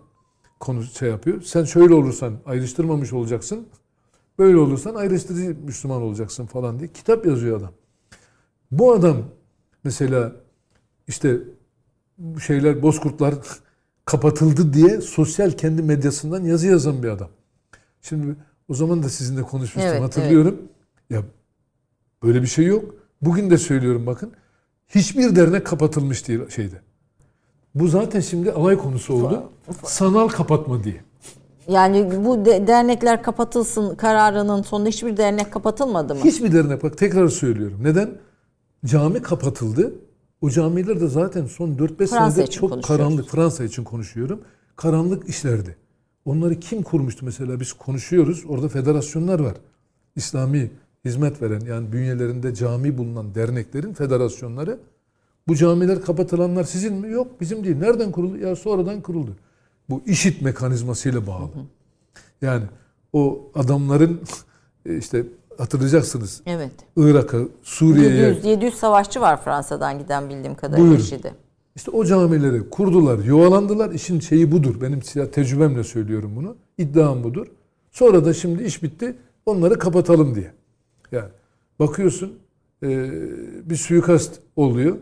konu 0.60 0.82
şey 0.84 1.08
yapıyor. 1.10 1.42
Sen 1.42 1.64
şöyle 1.64 1.94
olursan 1.94 2.34
ayrıştırmamış 2.46 3.12
olacaksın. 3.12 3.66
Böyle 4.38 4.56
olursan 4.58 4.94
ayrıştırıcı 4.94 5.56
Müslüman 5.66 6.02
olacaksın 6.02 6.46
falan 6.46 6.78
diye 6.78 6.92
kitap 6.92 7.26
yazıyor 7.26 7.58
adam. 7.60 7.70
Bu 8.70 8.92
adam 8.92 9.16
mesela 9.84 10.32
işte 11.08 11.36
şeyler 12.46 12.82
bozkurtlar 12.82 13.34
kapatıldı 14.04 14.72
diye 14.72 15.00
sosyal 15.00 15.50
kendi 15.50 15.82
medyasından 15.82 16.44
yazı 16.44 16.66
yazan 16.66 17.02
bir 17.02 17.08
adam. 17.08 17.28
Şimdi 18.02 18.36
o 18.68 18.74
zaman 18.74 19.02
da 19.02 19.08
sizinle 19.08 19.42
konuşmuştum 19.42 19.92
Evet, 19.92 20.02
hatırlıyorum. 20.02 20.62
Ya 21.10 21.22
böyle 22.22 22.42
bir 22.42 22.46
şey 22.46 22.66
yok. 22.66 22.94
Bugün 23.22 23.50
de 23.50 23.58
söylüyorum 23.58 24.06
bakın. 24.06 24.32
Hiçbir 24.88 25.36
dernek 25.36 25.66
kapatılmış 25.66 26.28
değil 26.28 26.48
şeyde. 26.48 26.80
Bu 27.74 27.88
zaten 27.88 28.20
şimdi 28.20 28.52
alay 28.52 28.78
konusu 28.78 29.14
oldu. 29.14 29.50
Sanal 29.84 30.28
kapatma 30.28 30.84
diye. 30.84 31.00
Yani 31.68 32.24
bu 32.24 32.44
de- 32.44 32.66
dernekler 32.66 33.22
kapatılsın 33.22 33.94
kararının 33.96 34.62
sonunda 34.62 34.88
hiçbir 34.88 35.16
dernek 35.16 35.52
kapatılmadı 35.52 36.14
mı? 36.14 36.20
Hiçbir 36.24 36.52
dernek 36.52 36.82
bak 36.82 36.98
tekrar 36.98 37.28
söylüyorum. 37.28 37.78
Neden? 37.82 38.10
Cami 38.86 39.22
kapatıldı. 39.22 39.94
O 40.40 40.50
camiler 40.50 41.00
de 41.00 41.08
zaten 41.08 41.46
son 41.46 41.68
4-5 41.70 41.96
Fransa 41.96 42.30
senedir 42.30 42.50
çok 42.50 42.84
karanlık. 42.84 43.28
Fransa 43.28 43.64
için 43.64 43.84
konuşuyorum. 43.84 44.40
Karanlık 44.76 45.28
işlerdi. 45.28 45.76
Onları 46.24 46.60
kim 46.60 46.82
kurmuştu 46.82 47.24
mesela 47.24 47.60
biz 47.60 47.72
konuşuyoruz. 47.72 48.44
Orada 48.48 48.68
federasyonlar 48.68 49.40
var. 49.40 49.54
İslami 50.16 50.70
hizmet 51.04 51.42
veren 51.42 51.60
yani 51.60 51.92
bünyelerinde 51.92 52.54
cami 52.54 52.98
bulunan 52.98 53.34
derneklerin 53.34 53.94
federasyonları. 53.94 54.78
Bu 55.48 55.56
camiler 55.56 56.02
kapatılanlar 56.02 56.64
sizin 56.64 56.94
mi? 56.94 57.10
Yok 57.10 57.40
bizim 57.40 57.64
değil. 57.64 57.76
Nereden 57.76 58.12
kuruldu? 58.12 58.36
Ya 58.38 58.56
sonradan 58.56 59.00
kuruldu. 59.00 59.36
Bu 59.90 60.02
işit 60.06 60.42
mekanizmasıyla 60.42 61.26
bağlı. 61.26 61.50
Yani 62.42 62.64
o 63.12 63.50
adamların 63.54 64.20
e, 64.86 64.96
işte 64.96 65.26
hatırlayacaksınız 65.58 66.42
Evet. 66.46 66.72
Irak'a, 66.96 67.38
Suriye'ye 67.62 68.16
700, 68.16 68.44
700 68.44 68.74
savaşçı 68.74 69.20
var 69.20 69.44
Fransa'dan 69.44 69.98
giden 69.98 70.30
bildiğim 70.30 70.54
kadarıyla 70.54 70.90
Buyurun. 70.90 71.04
İşte 71.76 71.90
o 71.90 72.04
camileri 72.04 72.70
kurdular, 72.70 73.18
yuvalandılar. 73.18 73.90
İşin 73.90 74.20
şeyi 74.20 74.52
budur. 74.52 74.80
Benim 74.80 75.02
size 75.02 75.30
tecrübemle 75.30 75.84
söylüyorum 75.84 76.32
bunu. 76.36 76.56
İddiam 76.78 77.24
budur. 77.24 77.46
Sonra 77.90 78.24
da 78.24 78.34
şimdi 78.34 78.62
iş 78.62 78.82
bitti. 78.82 79.16
Onları 79.46 79.78
kapatalım 79.78 80.34
diye. 80.34 80.52
Yani 81.12 81.28
bakıyorsun 81.78 82.38
e, 82.82 83.10
bir 83.70 83.76
suikast 83.76 84.40
oluyor. 84.56 84.96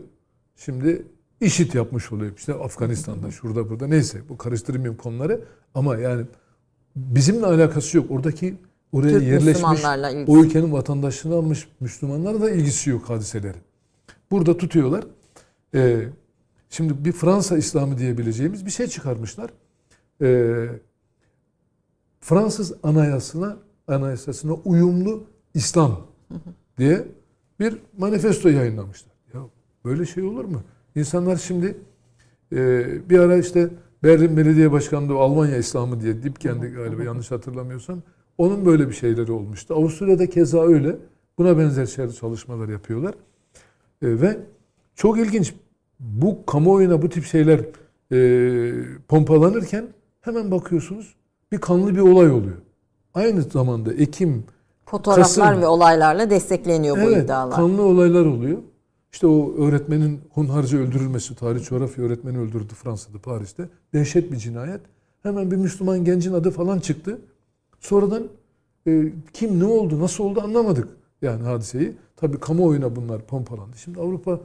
Şimdi 0.55 1.05
işit 1.41 1.75
yapmış 1.75 2.11
oluyor. 2.11 2.31
İşte 2.37 2.53
Afganistan'da, 2.53 3.31
şurada 3.31 3.69
burada 3.69 3.87
neyse. 3.87 4.21
Bu 4.29 4.37
karıştırmayayım 4.37 4.97
konuları. 4.97 5.41
Ama 5.75 5.97
yani 5.97 6.25
bizimle 6.95 7.45
alakası 7.45 7.97
yok. 7.97 8.11
Oradaki 8.11 8.55
oraya 8.91 9.19
Türk 9.19 9.23
yerleşmiş, 9.23 9.83
o 10.27 10.37
ülkenin 10.37 10.71
vatandaşlığını 10.71 11.35
almış 11.35 11.67
Müslümanlarla 11.79 12.41
da 12.41 12.51
ilgisi 12.51 12.89
yok 12.89 13.09
hadiselerin. 13.09 13.61
Burada 14.31 14.57
tutuyorlar. 14.57 15.03
Ee, 15.73 16.07
şimdi 16.69 17.05
bir 17.05 17.11
Fransa 17.11 17.57
İslamı 17.57 17.97
diyebileceğimiz 17.97 18.65
bir 18.65 18.71
şey 18.71 18.87
çıkarmışlar. 18.87 19.49
Ee, 20.21 20.67
Fransız 22.21 22.73
anayasasına 22.83 23.57
anayasasına 23.87 24.53
uyumlu 24.53 25.23
İslam 25.53 26.01
diye 26.77 27.07
bir 27.59 27.77
manifesto 27.97 28.49
yayınlamışlar. 28.49 29.13
Ya 29.33 29.41
böyle 29.85 30.05
şey 30.05 30.23
olur 30.23 30.45
mu? 30.45 30.61
İnsanlar 30.95 31.37
şimdi 31.37 31.77
e, 32.51 33.09
bir 33.09 33.19
ara 33.19 33.37
işte 33.37 33.69
Berlin 34.03 34.37
Belediye 34.37 34.71
Başkanlığı 34.71 35.15
Almanya 35.15 35.57
İslamı 35.57 36.01
diye 36.01 36.23
Dipkendi 36.23 36.67
galiba 36.67 37.03
yanlış 37.03 37.31
hatırlamıyorsam 37.31 38.01
onun 38.37 38.65
böyle 38.65 38.87
bir 38.87 38.93
şeyleri 38.93 39.31
olmuştu. 39.31 39.73
Avusturya'da 39.73 40.29
keza 40.29 40.61
öyle. 40.61 40.95
Buna 41.37 41.57
benzer 41.57 41.85
şeyler 41.85 42.11
çalışmalar 42.11 42.69
yapıyorlar. 42.69 43.13
E, 44.01 44.21
ve 44.21 44.37
çok 44.95 45.19
ilginç 45.19 45.53
bu 45.99 46.45
kamuoyuna 46.45 47.01
bu 47.01 47.09
tip 47.09 47.25
şeyler 47.25 47.59
e, 48.11 48.73
pompalanırken 49.07 49.85
hemen 50.21 50.51
bakıyorsunuz 50.51 51.15
bir 51.51 51.57
kanlı 51.57 51.95
bir 51.95 52.01
olay 52.01 52.31
oluyor. 52.31 52.57
Aynı 53.13 53.41
zamanda 53.41 53.93
Ekim, 53.93 54.43
Fotoğraflar 54.85 55.47
Kasım. 55.47 55.61
ve 55.61 55.67
olaylarla 55.67 56.29
destekleniyor 56.29 56.97
bu 56.97 57.01
evet, 57.01 57.23
iddialar. 57.23 57.55
kanlı 57.55 57.81
olaylar 57.81 58.25
oluyor. 58.25 58.57
İşte 59.11 59.27
o 59.27 59.53
öğretmenin 59.57 60.21
hunharca 60.33 60.77
öldürülmesi, 60.77 61.35
tarih 61.35 61.63
coğrafya 61.63 62.03
öğretmeni 62.03 62.37
öldürüldü 62.37 62.73
Fransa'da, 62.73 63.19
Paris'te. 63.19 63.69
Dehşet 63.93 64.31
bir 64.31 64.37
cinayet. 64.37 64.81
Hemen 65.23 65.51
bir 65.51 65.55
Müslüman 65.55 66.03
gencin 66.05 66.33
adı 66.33 66.51
falan 66.51 66.79
çıktı. 66.79 67.21
Sonradan 67.79 68.23
e, 68.87 69.11
kim 69.33 69.59
ne 69.59 69.65
oldu, 69.65 69.99
nasıl 69.99 70.23
oldu 70.23 70.41
anlamadık 70.41 70.87
yani 71.21 71.43
hadiseyi. 71.43 71.93
Tabii 72.15 72.39
kamuoyuna 72.39 72.95
bunlar 72.95 73.21
pompalandı. 73.21 73.77
Şimdi 73.77 73.99
Avrupa, 73.99 74.39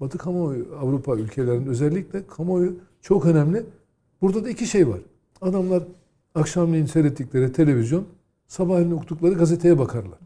Batı 0.00 0.18
kamuoyu, 0.18 0.66
Avrupa 0.80 1.16
ülkelerinin 1.16 1.66
özellikle 1.66 2.26
kamuoyu 2.26 2.76
çok 3.02 3.26
önemli. 3.26 3.66
Burada 4.22 4.44
da 4.44 4.50
iki 4.50 4.66
şey 4.66 4.88
var. 4.88 5.00
Adamlar 5.40 5.82
akşamleyin 6.34 6.86
seyrettikleri 6.86 7.52
televizyon, 7.52 8.04
sabahleyin 8.46 8.90
okudukları 8.90 9.34
gazeteye 9.34 9.78
bakarlar. 9.78 10.18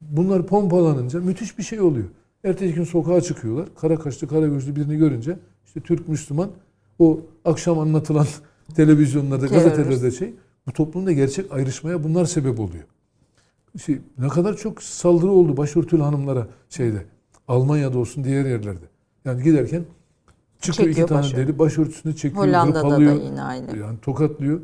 Bunlar 0.00 0.46
pompalanınca 0.46 1.20
müthiş 1.20 1.58
bir 1.58 1.62
şey 1.62 1.80
oluyor. 1.80 2.06
Ertesi 2.44 2.74
gün 2.74 2.84
sokağa 2.84 3.20
çıkıyorlar. 3.20 3.68
Kara 3.80 3.98
kaşlı, 3.98 4.28
kara 4.28 4.46
gözlü 4.46 4.76
birini 4.76 4.96
görünce 4.96 5.38
işte 5.66 5.80
Türk 5.80 6.08
Müslüman 6.08 6.50
o 6.98 7.20
akşam 7.44 7.78
anlatılan 7.78 8.26
televizyonlarda, 8.76 9.46
gazetelerde 9.46 10.10
şey 10.10 10.34
bu 10.68 10.72
toplumda 10.72 11.12
gerçek 11.12 11.52
ayrışmaya 11.52 12.04
bunlar 12.04 12.24
sebep 12.24 12.60
oluyor. 12.60 12.84
Şey, 13.84 13.98
ne 14.18 14.28
kadar 14.28 14.56
çok 14.56 14.82
saldırı 14.82 15.30
oldu 15.30 15.56
başörtülü 15.56 16.02
hanımlara 16.02 16.46
şeyde. 16.68 17.04
Almanya'da 17.48 17.98
olsun 17.98 18.24
diğer 18.24 18.46
yerlerde. 18.46 18.84
Yani 19.24 19.42
giderken 19.42 19.84
çıkıyor 20.60 20.88
Çekiyor 20.88 21.06
iki 21.06 21.14
tane 21.14 21.22
başörtü. 21.22 21.36
deri 21.36 21.58
başörtüsünü 21.58 22.16
çekiyor, 22.16 22.46
Hollanda'da 22.46 22.90
da 22.90 23.12
yine 23.12 23.42
aynı. 23.42 23.76
Yani 23.78 23.98
tokatlıyor. 24.02 24.60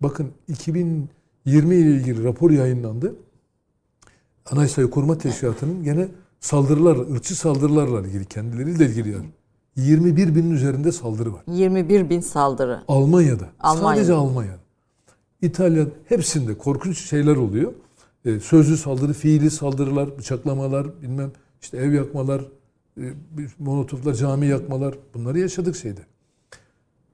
Bakın 0.00 0.30
2020 0.48 1.08
ile 1.74 1.90
ilgili 1.90 2.24
rapor 2.24 2.50
yayınlandı. 2.50 3.16
Anayasayı 4.50 4.90
Koruma 4.90 5.18
Teşkilatı'nın 5.18 5.84
gene 5.84 6.08
saldırılar, 6.40 6.96
ırkçı 6.96 7.36
saldırılarla 7.36 8.06
ilgili, 8.06 8.24
kendileriyle 8.24 8.86
ilgili 8.86 9.10
yani. 9.10 9.26
21 9.76 10.34
binin 10.34 10.50
üzerinde 10.50 10.92
saldırı 10.92 11.32
var. 11.32 11.42
21 11.46 12.10
bin 12.10 12.20
saldırı. 12.20 12.80
Almanya'da. 12.88 13.48
Almanya'da. 13.60 13.94
Sadece 13.94 14.12
Almanya'da. 14.12 14.63
İtalya 15.44 15.86
hepsinde 16.08 16.58
korkunç 16.58 16.98
şeyler 16.98 17.36
oluyor. 17.36 17.72
Ee, 18.24 18.40
sözlü 18.40 18.76
saldırı, 18.76 19.12
fiili 19.12 19.50
saldırılar, 19.50 20.18
bıçaklamalar, 20.18 21.02
bilmem 21.02 21.32
işte 21.60 21.76
ev 21.78 21.92
yakmalar, 21.92 22.40
e, 23.00 23.12
bir 23.30 23.50
molotoflar, 23.58 24.14
cami 24.14 24.46
yakmalar 24.46 24.94
bunları 25.14 25.38
yaşadık 25.38 25.76
şeyde. 25.76 26.00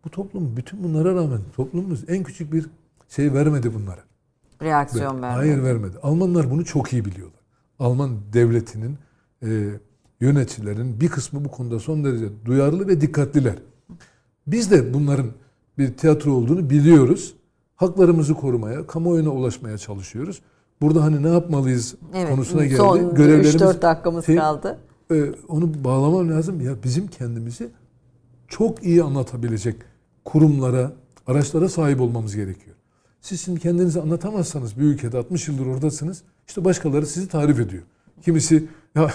Bu 0.04 0.10
toplum 0.10 0.56
bütün 0.56 0.84
bunlara 0.84 1.14
rağmen 1.14 1.40
toplumumuz 1.56 2.04
en 2.08 2.24
küçük 2.24 2.52
bir 2.52 2.66
şey 3.08 3.32
vermedi 3.32 3.74
bunlara. 3.74 4.04
Reaksiyon 4.62 5.22
verdi. 5.22 5.34
Hayır 5.34 5.62
vermedi. 5.62 5.96
Almanlar 6.02 6.50
bunu 6.50 6.64
çok 6.64 6.92
iyi 6.92 7.04
biliyorlar. 7.04 7.40
Alman 7.78 8.18
devletinin 8.32 8.98
e, 9.42 9.70
yöneticilerin 10.20 11.00
bir 11.00 11.08
kısmı 11.08 11.44
bu 11.44 11.50
konuda 11.50 11.78
son 11.78 12.04
derece 12.04 12.26
duyarlı 12.44 12.88
ve 12.88 13.00
dikkatliler. 13.00 13.56
Biz 14.46 14.70
de 14.70 14.94
bunların 14.94 15.30
bir 15.78 15.96
tiyatro 15.96 16.32
olduğunu 16.32 16.70
biliyoruz. 16.70 17.34
Haklarımızı 17.84 18.34
korumaya, 18.34 18.86
kamuoyuna 18.86 19.30
ulaşmaya 19.30 19.78
çalışıyoruz. 19.78 20.40
Burada 20.82 21.02
hani 21.04 21.22
ne 21.22 21.28
yapmalıyız 21.28 21.94
Evet. 22.14 22.30
konusuna 22.30 22.64
geldi. 22.64 22.76
Son 22.76 23.14
Görevlerimiz 23.14 23.54
3-4 23.54 23.82
dakikamız 23.82 24.26
Şey- 24.26 24.36
kaldı. 24.36 24.78
e, 25.12 25.24
onu 25.48 25.84
bağlamam 25.84 26.30
lazım. 26.30 26.60
Ya 26.60 26.72
bizim 26.84 27.06
kendimizi 27.06 27.68
çok 28.48 28.84
iyi 28.84 29.02
anlatabilecek 29.02 29.76
kurumlara, 30.24 30.92
araçlara 31.26 31.68
sahip 31.68 32.00
olmamız 32.00 32.36
gerekiyor. 32.36 32.76
Siz 33.20 33.40
şimdi 33.40 33.60
kendinizi 33.60 34.00
anlatamazsanız 34.00 34.78
bir 34.78 34.82
ülkede 34.82 35.18
60 35.18 35.48
yıldır 35.48 35.66
oradasınız. 35.66 36.22
İşte 36.48 36.64
başkaları 36.64 37.06
sizi 37.06 37.28
tarif 37.28 37.60
ediyor. 37.60 37.82
Kimisi 38.22 38.68
ya 38.94 39.10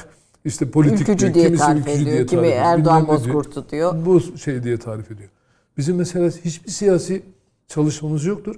işte 0.46 0.72
politik 0.72 1.02
Ülkücü 1.02 1.20
diyor, 1.20 1.34
diye 1.34 1.46
kimisi 1.46 1.64
tarif 1.66 1.82
ülkücü 1.88 2.02
ediyor. 2.02 2.12
diye 2.16 2.26
Kimi 2.26 2.42
tarif 2.42 2.54
ediyor. 2.54 2.66
Erdoğan 2.66 3.04
ne 3.04 3.08
diyor. 3.08 3.18
Bozkurt'u 3.18 3.70
diyor. 3.70 4.06
Bu 4.06 4.22
şey 4.38 4.64
diye 4.64 4.78
tarif 4.78 5.12
ediyor. 5.12 5.30
Bizim 5.78 5.96
mesela 5.96 6.30
hiçbir 6.46 6.72
siyasi 6.72 7.24
çalışmamız 7.68 8.26
yoktur. 8.26 8.56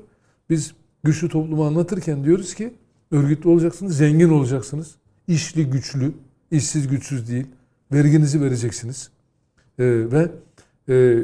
Biz 0.50 0.74
güçlü 1.04 1.30
toplumu 1.30 1.66
anlatırken 1.66 2.24
diyoruz 2.24 2.56
ki 2.56 2.74
örgütlü 3.12 3.50
olacaksınız, 3.50 3.98
zengin 3.98 4.30
olacaksınız. 4.30 4.96
işli, 5.28 5.70
güçlü, 5.70 6.14
işsiz, 6.52 6.88
güçsüz 6.88 7.30
değil. 7.30 7.46
Verginizi 7.92 8.42
vereceksiniz. 8.42 9.10
Ee, 9.80 9.86
ve 10.12 10.32
e, 10.90 11.20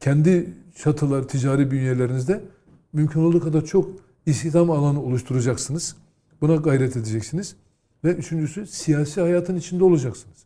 kendi 0.00 0.50
çatılar, 0.76 1.28
ticari 1.28 1.70
bünyelerinizde 1.70 2.40
mümkün 2.92 3.20
olduğu 3.20 3.40
kadar 3.40 3.64
çok 3.64 3.90
istihdam 4.26 4.70
alanı 4.70 5.02
oluşturacaksınız. 5.02 5.96
Buna 6.40 6.56
gayret 6.56 6.96
edeceksiniz. 6.96 7.56
Ve 8.04 8.14
üçüncüsü 8.14 8.66
siyasi 8.66 9.20
hayatın 9.20 9.56
içinde 9.56 9.84
olacaksınız. 9.84 10.36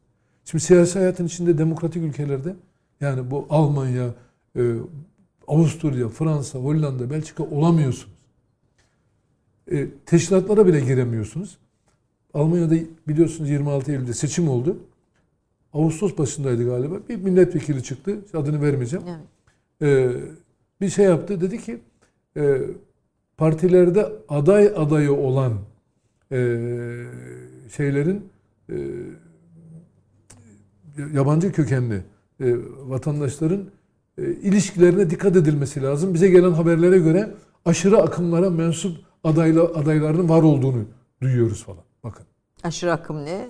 Şimdi 0.44 0.64
siyasi 0.64 0.98
hayatın 0.98 1.26
içinde 1.26 1.58
demokratik 1.58 2.02
ülkelerde 2.02 2.56
yani 3.00 3.30
bu 3.30 3.46
Almanya, 3.50 4.14
e, 4.56 4.62
Avusturya, 5.48 6.08
Fransa, 6.08 6.58
Hollanda, 6.58 7.10
Belçika 7.10 7.42
olamıyorsunuz. 7.42 8.14
E, 9.72 9.88
teşkilatlara 10.06 10.66
bile 10.66 10.80
giremiyorsunuz. 10.80 11.58
Almanya'da 12.34 12.74
biliyorsunuz 13.08 13.50
26 13.50 13.92
Eylül'de 13.92 14.12
seçim 14.12 14.48
oldu. 14.48 14.76
Ağustos 15.72 16.18
başındaydı 16.18 16.64
galiba. 16.64 16.94
Bir 17.08 17.16
milletvekili 17.16 17.82
çıktı. 17.82 18.18
Adını 18.34 18.62
vermeyeceğim. 18.62 19.06
Evet. 19.08 19.20
Ee, 19.82 20.10
bir 20.80 20.88
şey 20.88 21.04
yaptı. 21.04 21.40
Dedi 21.40 21.58
ki 21.58 21.80
e, 22.36 22.60
partilerde 23.36 24.12
aday 24.28 24.72
adayı 24.76 25.12
olan 25.12 25.52
e, 26.32 26.36
şeylerin 27.76 28.28
e, 28.70 28.76
yabancı 31.12 31.52
kökenli 31.52 32.02
e, 32.40 32.54
vatandaşların 32.86 33.64
ilişkilerine 34.18 35.10
dikkat 35.10 35.36
edilmesi 35.36 35.82
lazım. 35.82 36.14
Bize 36.14 36.28
gelen 36.28 36.50
haberlere 36.52 36.98
göre 36.98 37.34
aşırı 37.64 37.98
akımlara 38.02 38.50
mensup 38.50 38.96
adayla, 39.24 39.62
adayların 39.62 40.28
var 40.28 40.42
olduğunu 40.42 40.84
duyuyoruz 41.22 41.64
falan. 41.64 41.84
Bakın. 42.04 42.26
Aşırı 42.62 42.92
akım 42.92 43.24
ne? 43.24 43.48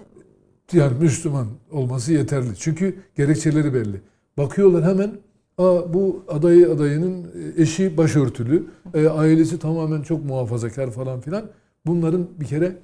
Yani 0.72 0.98
Müslüman 1.00 1.46
olması 1.70 2.12
yeterli. 2.12 2.56
Çünkü 2.58 2.96
gerekçeleri 3.16 3.74
belli. 3.74 4.00
Bakıyorlar 4.38 4.84
hemen 4.84 5.10
Aa, 5.58 5.94
bu 5.94 6.24
adayı 6.28 6.70
adayının 6.70 7.32
eşi 7.56 7.96
başörtülü, 7.96 8.66
e, 8.94 9.08
ailesi 9.08 9.58
tamamen 9.58 10.02
çok 10.02 10.24
muhafazakar 10.24 10.90
falan 10.90 11.20
filan. 11.20 11.44
Bunların 11.86 12.28
bir 12.40 12.46
kere 12.46 12.76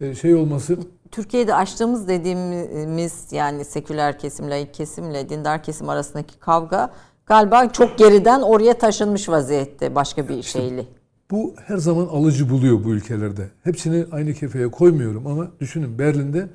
e, 0.00 0.14
şey 0.14 0.34
olması 0.34 0.78
Türkiye'de 1.10 1.54
açtığımız 1.54 2.08
dediğimiz 2.08 3.32
yani 3.32 3.64
seküler 3.64 4.18
kesim, 4.18 4.50
laik 4.50 4.74
kesimle 4.74 5.28
dindar 5.28 5.62
kesim 5.62 5.88
arasındaki 5.88 6.38
kavga 6.38 6.92
galiba 7.32 7.72
çok 7.72 7.98
geriden 7.98 8.40
oraya 8.40 8.78
taşınmış 8.78 9.28
vaziyette 9.28 9.94
başka 9.94 10.28
bir 10.28 10.42
şeyli. 10.42 10.86
Bu 11.30 11.54
her 11.66 11.76
zaman 11.76 12.06
alıcı 12.06 12.50
buluyor 12.50 12.84
bu 12.84 12.92
ülkelerde. 12.92 13.48
Hepsini 13.64 14.06
aynı 14.12 14.34
kefeye 14.34 14.70
koymuyorum 14.70 15.26
ama 15.26 15.50
düşünün 15.60 15.98
Berlin'de 15.98 16.48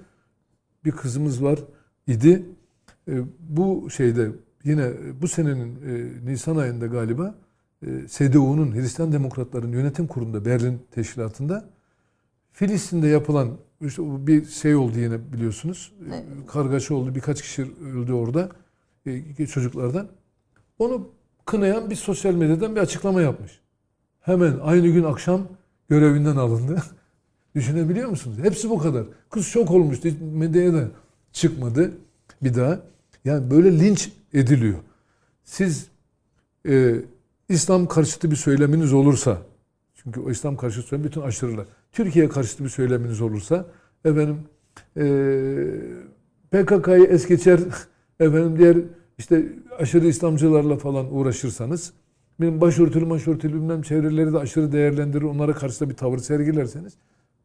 bir 0.85 0.91
kızımız 0.91 1.43
var 1.43 1.59
idi. 2.07 2.45
E, 3.07 3.13
bu 3.39 3.89
şeyde 3.89 4.31
yine 4.63 4.89
bu 5.21 5.27
senenin 5.27 5.75
e, 5.75 6.25
Nisan 6.31 6.55
ayında 6.55 6.87
galiba 6.87 7.35
e, 7.85 7.87
CDU'nun 8.07 8.75
Hristiyan 8.75 9.11
Demokratların 9.11 9.71
Yönetim 9.71 10.07
Kurulu'nda 10.07 10.45
Berlin 10.45 10.79
Teşkilatı'nda 10.91 11.69
Filistin'de 12.51 13.07
yapılan 13.07 13.57
işte 13.81 14.27
bir 14.27 14.45
şey 14.45 14.75
oldu 14.75 14.99
yine 14.99 15.33
biliyorsunuz. 15.33 15.93
Evet. 16.07 16.23
Kargaşa 16.47 16.95
oldu. 16.95 17.15
Birkaç 17.15 17.41
kişi 17.41 17.67
öldü 17.93 18.13
orada. 18.13 18.49
E, 19.05 19.45
çocuklardan. 19.45 20.07
Onu 20.79 21.09
kınayan 21.45 21.89
bir 21.89 21.95
sosyal 21.95 22.33
medyadan 22.33 22.75
bir 22.75 22.81
açıklama 22.81 23.21
yapmış. 23.21 23.59
Hemen 24.21 24.59
aynı 24.63 24.87
gün 24.87 25.03
akşam 25.03 25.41
görevinden 25.89 26.35
alındı. 26.35 26.83
Düşünebiliyor 27.55 28.09
musunuz? 28.09 28.37
Hepsi 28.41 28.69
bu 28.69 28.77
kadar. 28.77 29.05
Kız 29.29 29.47
şok 29.47 29.71
olmuştu. 29.71 30.09
Medyaya 30.33 30.73
da 30.73 30.87
çıkmadı 31.31 31.91
bir 32.41 32.55
daha. 32.55 32.79
Yani 33.25 33.51
böyle 33.51 33.79
linç 33.79 34.11
ediliyor. 34.33 34.77
Siz 35.43 35.87
e, 36.67 36.95
İslam 37.49 37.87
karşıtı 37.87 38.31
bir 38.31 38.35
söyleminiz 38.35 38.93
olursa 38.93 39.37
çünkü 39.95 40.19
o 40.19 40.31
İslam 40.31 40.57
karşıtı 40.57 40.87
söylem 40.87 41.05
bütün 41.05 41.21
aşırılar. 41.21 41.65
Türkiye 41.91 42.29
karşıtı 42.29 42.63
bir 42.63 42.69
söyleminiz 42.69 43.21
olursa 43.21 43.65
efendim 44.05 44.39
e, 44.97 45.03
PKK'yı 46.51 47.05
es 47.05 47.27
geçer 47.27 47.59
efendim 48.19 48.59
diğer 48.59 48.77
işte 49.17 49.45
aşırı 49.79 50.07
İslamcılarla 50.07 50.77
falan 50.77 51.15
uğraşırsanız 51.15 51.93
benim 52.41 52.61
başörtülü 52.61 53.05
maşörtülü 53.05 53.53
bilmem 53.53 53.81
çevreleri 53.81 54.33
de 54.33 54.37
aşırı 54.37 54.71
değerlendirir 54.71 55.23
onlara 55.23 55.53
karşı 55.53 55.79
da 55.79 55.89
bir 55.89 55.95
tavır 55.95 56.17
sergilerseniz 56.17 56.93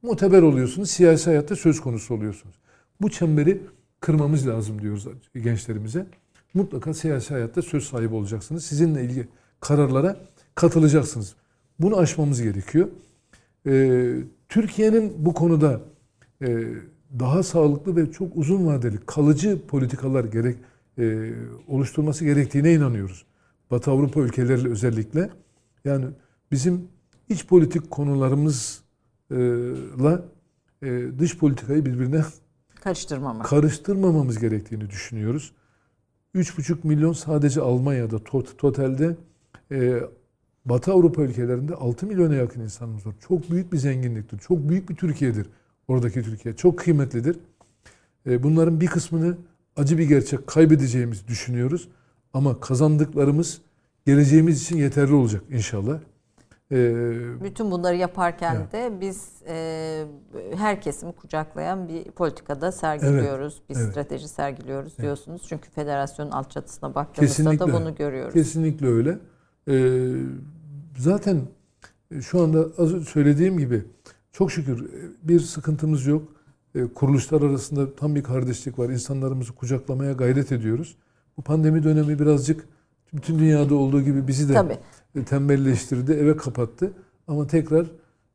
muteber 0.03 0.43
oluyorsunuz. 0.43 0.91
Siyasi 0.91 1.31
hayatta 1.31 1.57
söz 1.57 1.81
konusu 1.81 2.15
oluyorsunuz. 2.15 2.55
Bu 3.01 3.11
çemberi 3.11 3.61
kırmamız 4.01 4.49
lazım 4.49 4.83
diyoruz 4.83 5.07
gençlerimize. 5.35 6.07
Mutlaka 6.55 6.95
siyasi 6.95 7.35
hayatta 7.35 7.63
söz 7.63 7.85
sahibi 7.85 8.15
olacaksınız. 8.15 8.65
Sizinle 8.65 9.05
ilgili 9.05 9.29
kararlara 9.61 10.17
katılacaksınız. 10.55 11.35
Bunu 11.81 11.99
aşmamız 11.99 12.43
gerekiyor. 12.43 12.89
Ee, 13.67 14.15
Türkiye'nin 14.49 15.15
bu 15.19 15.35
konuda 15.35 15.81
e, 16.43 16.65
daha 17.19 17.43
sağlıklı 17.43 17.97
ve 17.97 18.13
çok 18.13 18.37
uzun 18.37 18.67
vadeli 18.67 18.97
kalıcı 19.07 19.67
politikalar 19.67 20.25
gerek 20.25 20.57
e, 20.99 21.33
oluşturması 21.69 22.25
gerektiğine 22.25 22.73
inanıyoruz. 22.75 23.25
Batı 23.71 23.91
Avrupa 23.91 24.21
ülkeleriyle 24.21 24.69
özellikle. 24.69 25.31
Yani 25.85 26.07
bizim 26.51 26.89
iç 27.29 27.47
politik 27.47 27.91
konularımızla 27.91 28.83
e, 30.83 31.05
dış 31.19 31.39
politikayı 31.39 31.87
birbirine 31.87 32.25
Karıştırmamak. 32.81 33.47
karıştırmamamız 33.47 34.39
gerektiğini 34.39 34.91
düşünüyoruz. 34.91 35.53
3,5 36.35 36.77
milyon 36.87 37.13
sadece 37.13 37.61
Almanya'da 37.61 38.19
tot, 38.25 38.59
totalde 38.59 39.17
e, 39.71 40.01
Batı 40.65 40.93
Avrupa 40.93 41.23
ülkelerinde 41.23 41.75
6 41.75 42.07
milyona 42.07 42.35
yakın 42.35 42.61
insanımız 42.61 43.07
var. 43.07 43.15
Çok 43.29 43.51
büyük 43.51 43.73
bir 43.73 43.79
zenginliktir. 43.79 44.39
Çok 44.39 44.69
büyük 44.69 44.91
bir 44.91 44.97
Türkiye'dir. 44.97 45.47
Oradaki 45.89 46.23
Türkiye. 46.23 46.57
Çok 46.57 46.79
kıymetlidir. 46.79 47.37
E, 48.27 48.43
bunların 48.43 48.81
bir 48.81 48.87
kısmını 48.87 49.37
acı 49.77 49.99
bir 49.99 50.09
gerçek 50.09 50.47
kaybedeceğimizi 50.47 51.29
düşünüyoruz. 51.29 51.89
Ama 52.35 52.61
kazandıklarımız 52.61 53.61
geleceğimiz 54.07 54.63
için 54.63 54.77
yeterli 54.77 55.15
olacak 55.15 55.43
inşallah. 55.51 55.99
E, 56.73 56.77
Bütün 57.45 57.71
bunları 57.71 57.97
yaparken 57.97 58.57
Evet. 58.57 58.73
de 58.73 59.01
biz 59.01 59.29
e, 59.49 60.05
her 60.55 60.81
kesimi 60.81 61.13
kucaklayan 61.13 61.89
bir 61.89 62.05
politikada 62.05 62.73
sergiliyoruz, 62.73 63.63
bir 63.71 63.77
evet. 63.77 63.91
strateji 63.91 64.29
sergiliyoruz 64.29 64.99
diyorsunuz. 64.99 65.43
Çünkü 65.49 65.71
federasyonun 65.71 66.31
alt 66.31 66.51
çatısına 66.51 66.95
baktığımızda 66.95 67.45
da 67.45 67.51
Kesinlikle. 67.51 67.73
bunu 67.73 67.95
görüyoruz. 67.95 68.35
Kesinlikle 68.35 68.87
öyle. 68.87 69.19
Ee, 69.69 70.13
zaten 70.99 71.41
şu 72.21 72.43
anda 72.43 72.67
az 72.79 72.91
söylediğim 72.91 73.59
gibi 73.59 73.85
çok 74.33 74.53
şükür 74.53 74.91
bir 75.23 75.41
sıkıntımız 75.41 76.07
yok. 76.07 76.23
Ee, 76.75 76.87
kuruluşlar 76.95 77.43
arasında 77.43 77.95
tam 77.95 78.15
bir 78.15 78.23
kardeşlik 78.23 78.79
var. 78.79 78.89
İnsanlarımızı 78.89 79.53
kucaklamaya 79.53 80.13
gayret 80.13 80.53
ediyoruz. 80.53 80.97
Bu 81.37 81.43
pandemi 81.43 81.85
dönemi 81.85 82.19
birazcık 82.19 82.69
bütün 83.15 83.39
dünyada 83.39 83.75
olduğu 83.75 84.03
gibi 84.03 84.29
bizi 84.29 84.49
de 84.49 84.55
Tabii. 84.55 84.79
tembelleştirdi, 85.25 86.13
eve 86.13 86.37
kapattı. 86.37 86.93
Ama 87.29 87.47
tekrar 87.47 87.87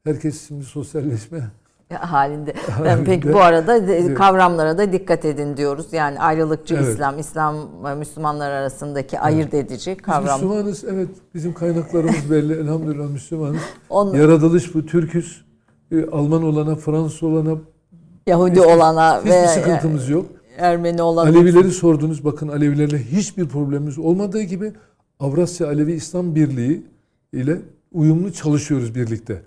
herkes 0.03 0.47
şimdi 0.47 0.65
sosyalleşme 0.65 1.51
halinde. 1.95 2.53
Ben 2.68 2.73
Halinde. 2.73 3.03
peki 3.03 3.34
bu 3.34 3.39
arada 3.39 3.77
Evet. 3.77 4.14
kavramlara 4.18 4.77
da 4.77 4.91
dikkat 4.93 5.26
edin 5.26 5.57
diyoruz. 5.57 5.93
Yani 5.93 6.19
ayrılıkçı 6.19 6.76
Evet. 6.76 6.88
İslam, 6.93 7.19
İslam 7.19 7.55
Müslümanlar 7.97 8.51
arasındaki 8.51 9.19
ayırt 9.19 9.53
edici 9.53 9.91
Biz 9.97 10.01
kavram. 10.01 10.34
Müslümanız, 10.34 10.84
evet 10.84 11.09
bizim 11.34 11.53
kaynaklarımız 11.53 12.31
belli. 12.31 12.53
Elhamdülillah 12.53 13.09
Müslümanız. 13.09 13.61
On, 13.89 14.14
Yaratılış 14.14 14.76
bu, 14.76 14.85
Türküz. 14.85 15.45
Alman 16.11 16.43
olana, 16.43 16.76
Fransız 16.76 17.23
olana 17.23 17.57
Yahudi 18.27 18.61
olana 18.61 19.19
hiçbir 19.19 19.31
ve 19.31 19.47
sıkıntımız 19.47 20.09
yok. 20.09 20.25
Ermeni 20.57 21.01
olana. 21.01 21.29
Alevileri 21.29 21.71
sordunuz. 21.71 22.25
Bakın 22.25 22.47
Alevilerle 22.47 23.03
hiçbir 23.03 23.47
problemimiz 23.47 23.97
olmadığı 23.97 24.41
gibi 24.41 24.73
Avrasya 25.19 25.67
Alevi 25.67 25.93
İslam 25.93 26.35
Birliği 26.35 26.83
ile 27.33 27.57
uyumlu 27.91 28.33
çalışıyoruz 28.33 28.95
birlikte. 28.95 29.41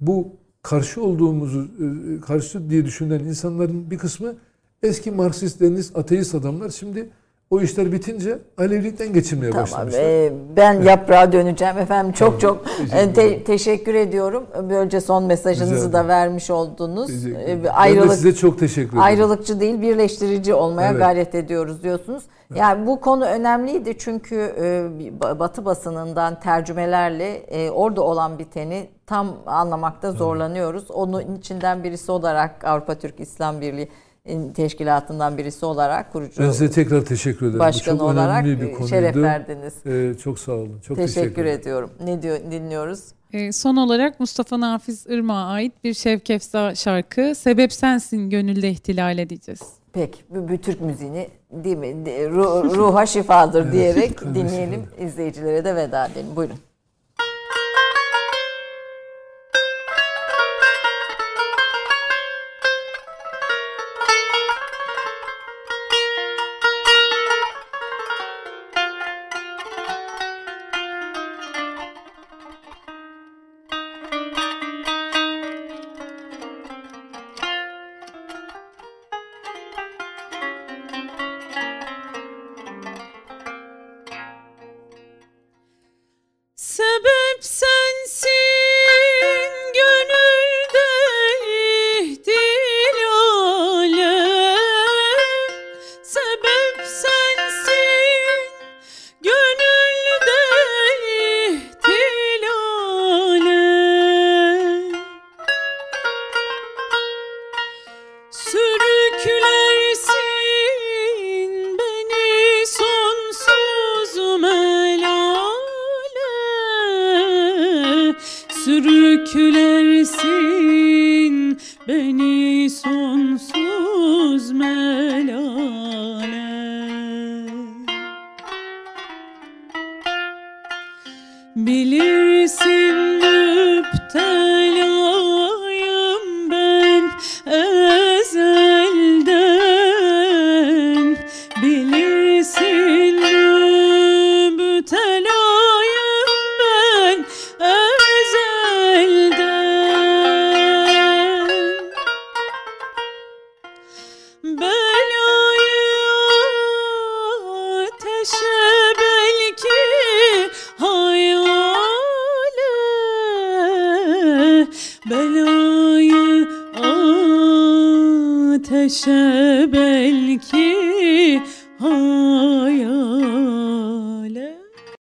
Bu 0.00 0.28
karşı 0.62 1.02
olduğumuzu, 1.02 1.62
e, 1.62 2.20
karşı 2.20 2.70
diye 2.70 2.84
düşünen 2.84 3.18
insanların 3.18 3.90
bir 3.90 3.98
kısmı 3.98 4.34
eski 4.82 5.10
Marksist, 5.10 5.62
Leninist, 5.62 5.98
ateist 5.98 6.34
adamlar. 6.34 6.70
Şimdi 6.70 7.10
o 7.50 7.60
işler 7.60 7.92
bitince 7.92 8.38
Alevilikten 8.58 9.12
geçirmeye 9.12 9.50
Tamam. 9.50 9.64
başlamışlar. 9.64 10.00
e, 10.00 10.32
ben 10.56 10.82
yaprağa 10.82 11.32
döneceğim 11.32 11.78
efendim. 11.78 12.12
Çok 12.12 12.40
Tamam, 12.40 12.56
çok 12.58 12.66
teşekkür 12.76 12.96
e, 12.96 13.12
te- 13.12 13.44
teşekkür 13.44 13.94
ediyorum. 13.94 14.46
Böylece 14.70 15.00
son 15.00 15.24
mesajınızı 15.24 15.74
ederim. 15.74 15.92
da 15.92 16.08
vermiş 16.08 16.50
oldunuz. 16.50 17.26
E, 17.26 17.28
bir 17.28 17.44
Ben 17.46 17.64
de 17.64 17.70
ayrılık 17.72 18.12
size 18.14 18.34
çok 18.34 18.58
teşekkür 18.58 18.88
ederim. 18.88 19.02
ayrılıkçı 19.02 19.60
değil 19.60 19.80
birleştirici 19.80 20.54
olmaya 20.54 20.90
Evet. 20.90 21.00
gayret 21.00 21.34
ediyoruz 21.34 21.82
diyorsunuz. 21.82 22.22
Yani 22.54 22.86
bu 22.86 23.00
konu 23.00 23.24
önemliydi 23.24 23.98
çünkü 23.98 24.54
e, 24.60 24.86
Batı 25.38 25.64
basınından 25.64 26.40
tercümelerle 26.40 27.34
e, 27.36 27.70
orada 27.70 28.02
olan 28.02 28.38
biteni 28.38 28.88
tam 29.06 29.36
anlamakta 29.46 30.12
zorlanıyoruz. 30.12 30.90
Onun 30.90 31.36
içinden 31.36 31.84
birisi 31.84 32.12
olarak 32.12 32.64
Avrupa 32.64 32.94
Türk 32.94 33.20
İslam 33.20 33.60
Birliği 33.60 33.88
teşkilatından 34.54 35.38
birisi 35.38 35.66
olarak 35.66 36.12
kurucu 36.12 36.42
Ben 36.42 36.50
size 36.50 36.70
tekrar 36.70 37.04
teşekkür 37.04 37.38
ederim. 37.46 37.54
Bu 37.54 37.58
başkanı 37.58 37.98
çok 37.98 38.06
olarak 38.06 38.44
önemli 38.44 38.60
bir 38.60 38.66
e, 38.66 38.72
konuydu. 38.72 38.88
şeref 38.88 39.16
verdiniz. 39.16 39.74
Ee, 39.86 40.14
çok 40.22 40.38
sağ 40.38 40.52
olun. 40.52 40.80
Çok 40.80 40.96
teşekkür, 40.96 41.14
teşekkür 41.20 41.44
ederim. 41.44 41.60
ediyorum. 41.60 41.90
Ne 42.04 42.22
diyor 42.22 42.38
dinliyoruz? 42.50 43.00
Ee, 43.32 43.52
son 43.52 43.76
olarak 43.76 44.20
Mustafa 44.20 44.60
Nafiz 44.60 45.06
Irmak'a 45.06 45.38
ait 45.48 45.84
bir 45.84 45.94
Şevk 45.94 46.30
Efsa 46.30 46.74
şarkı 46.74 47.34
Sebep 47.34 47.72
Sensin 47.72 48.30
Gönülde 48.30 48.70
ihtilal 48.70 49.18
edeceğiz. 49.18 49.60
Peki 49.92 50.18
bu, 50.30 50.58
Türk 50.58 50.80
müziğini 50.80 51.28
değil 51.52 51.76
mi 51.76 51.94
ruha 52.76 53.06
şifadır 53.06 53.62
Evet, 53.62 53.72
diyerek 53.72 54.22
ruha 54.22 54.34
dinleyelim. 54.34 54.82
izleyicilere 55.00 55.64
de 55.64 55.76
veda 55.76 56.06
edelim. 56.06 56.26
Buyurun. 56.36 56.56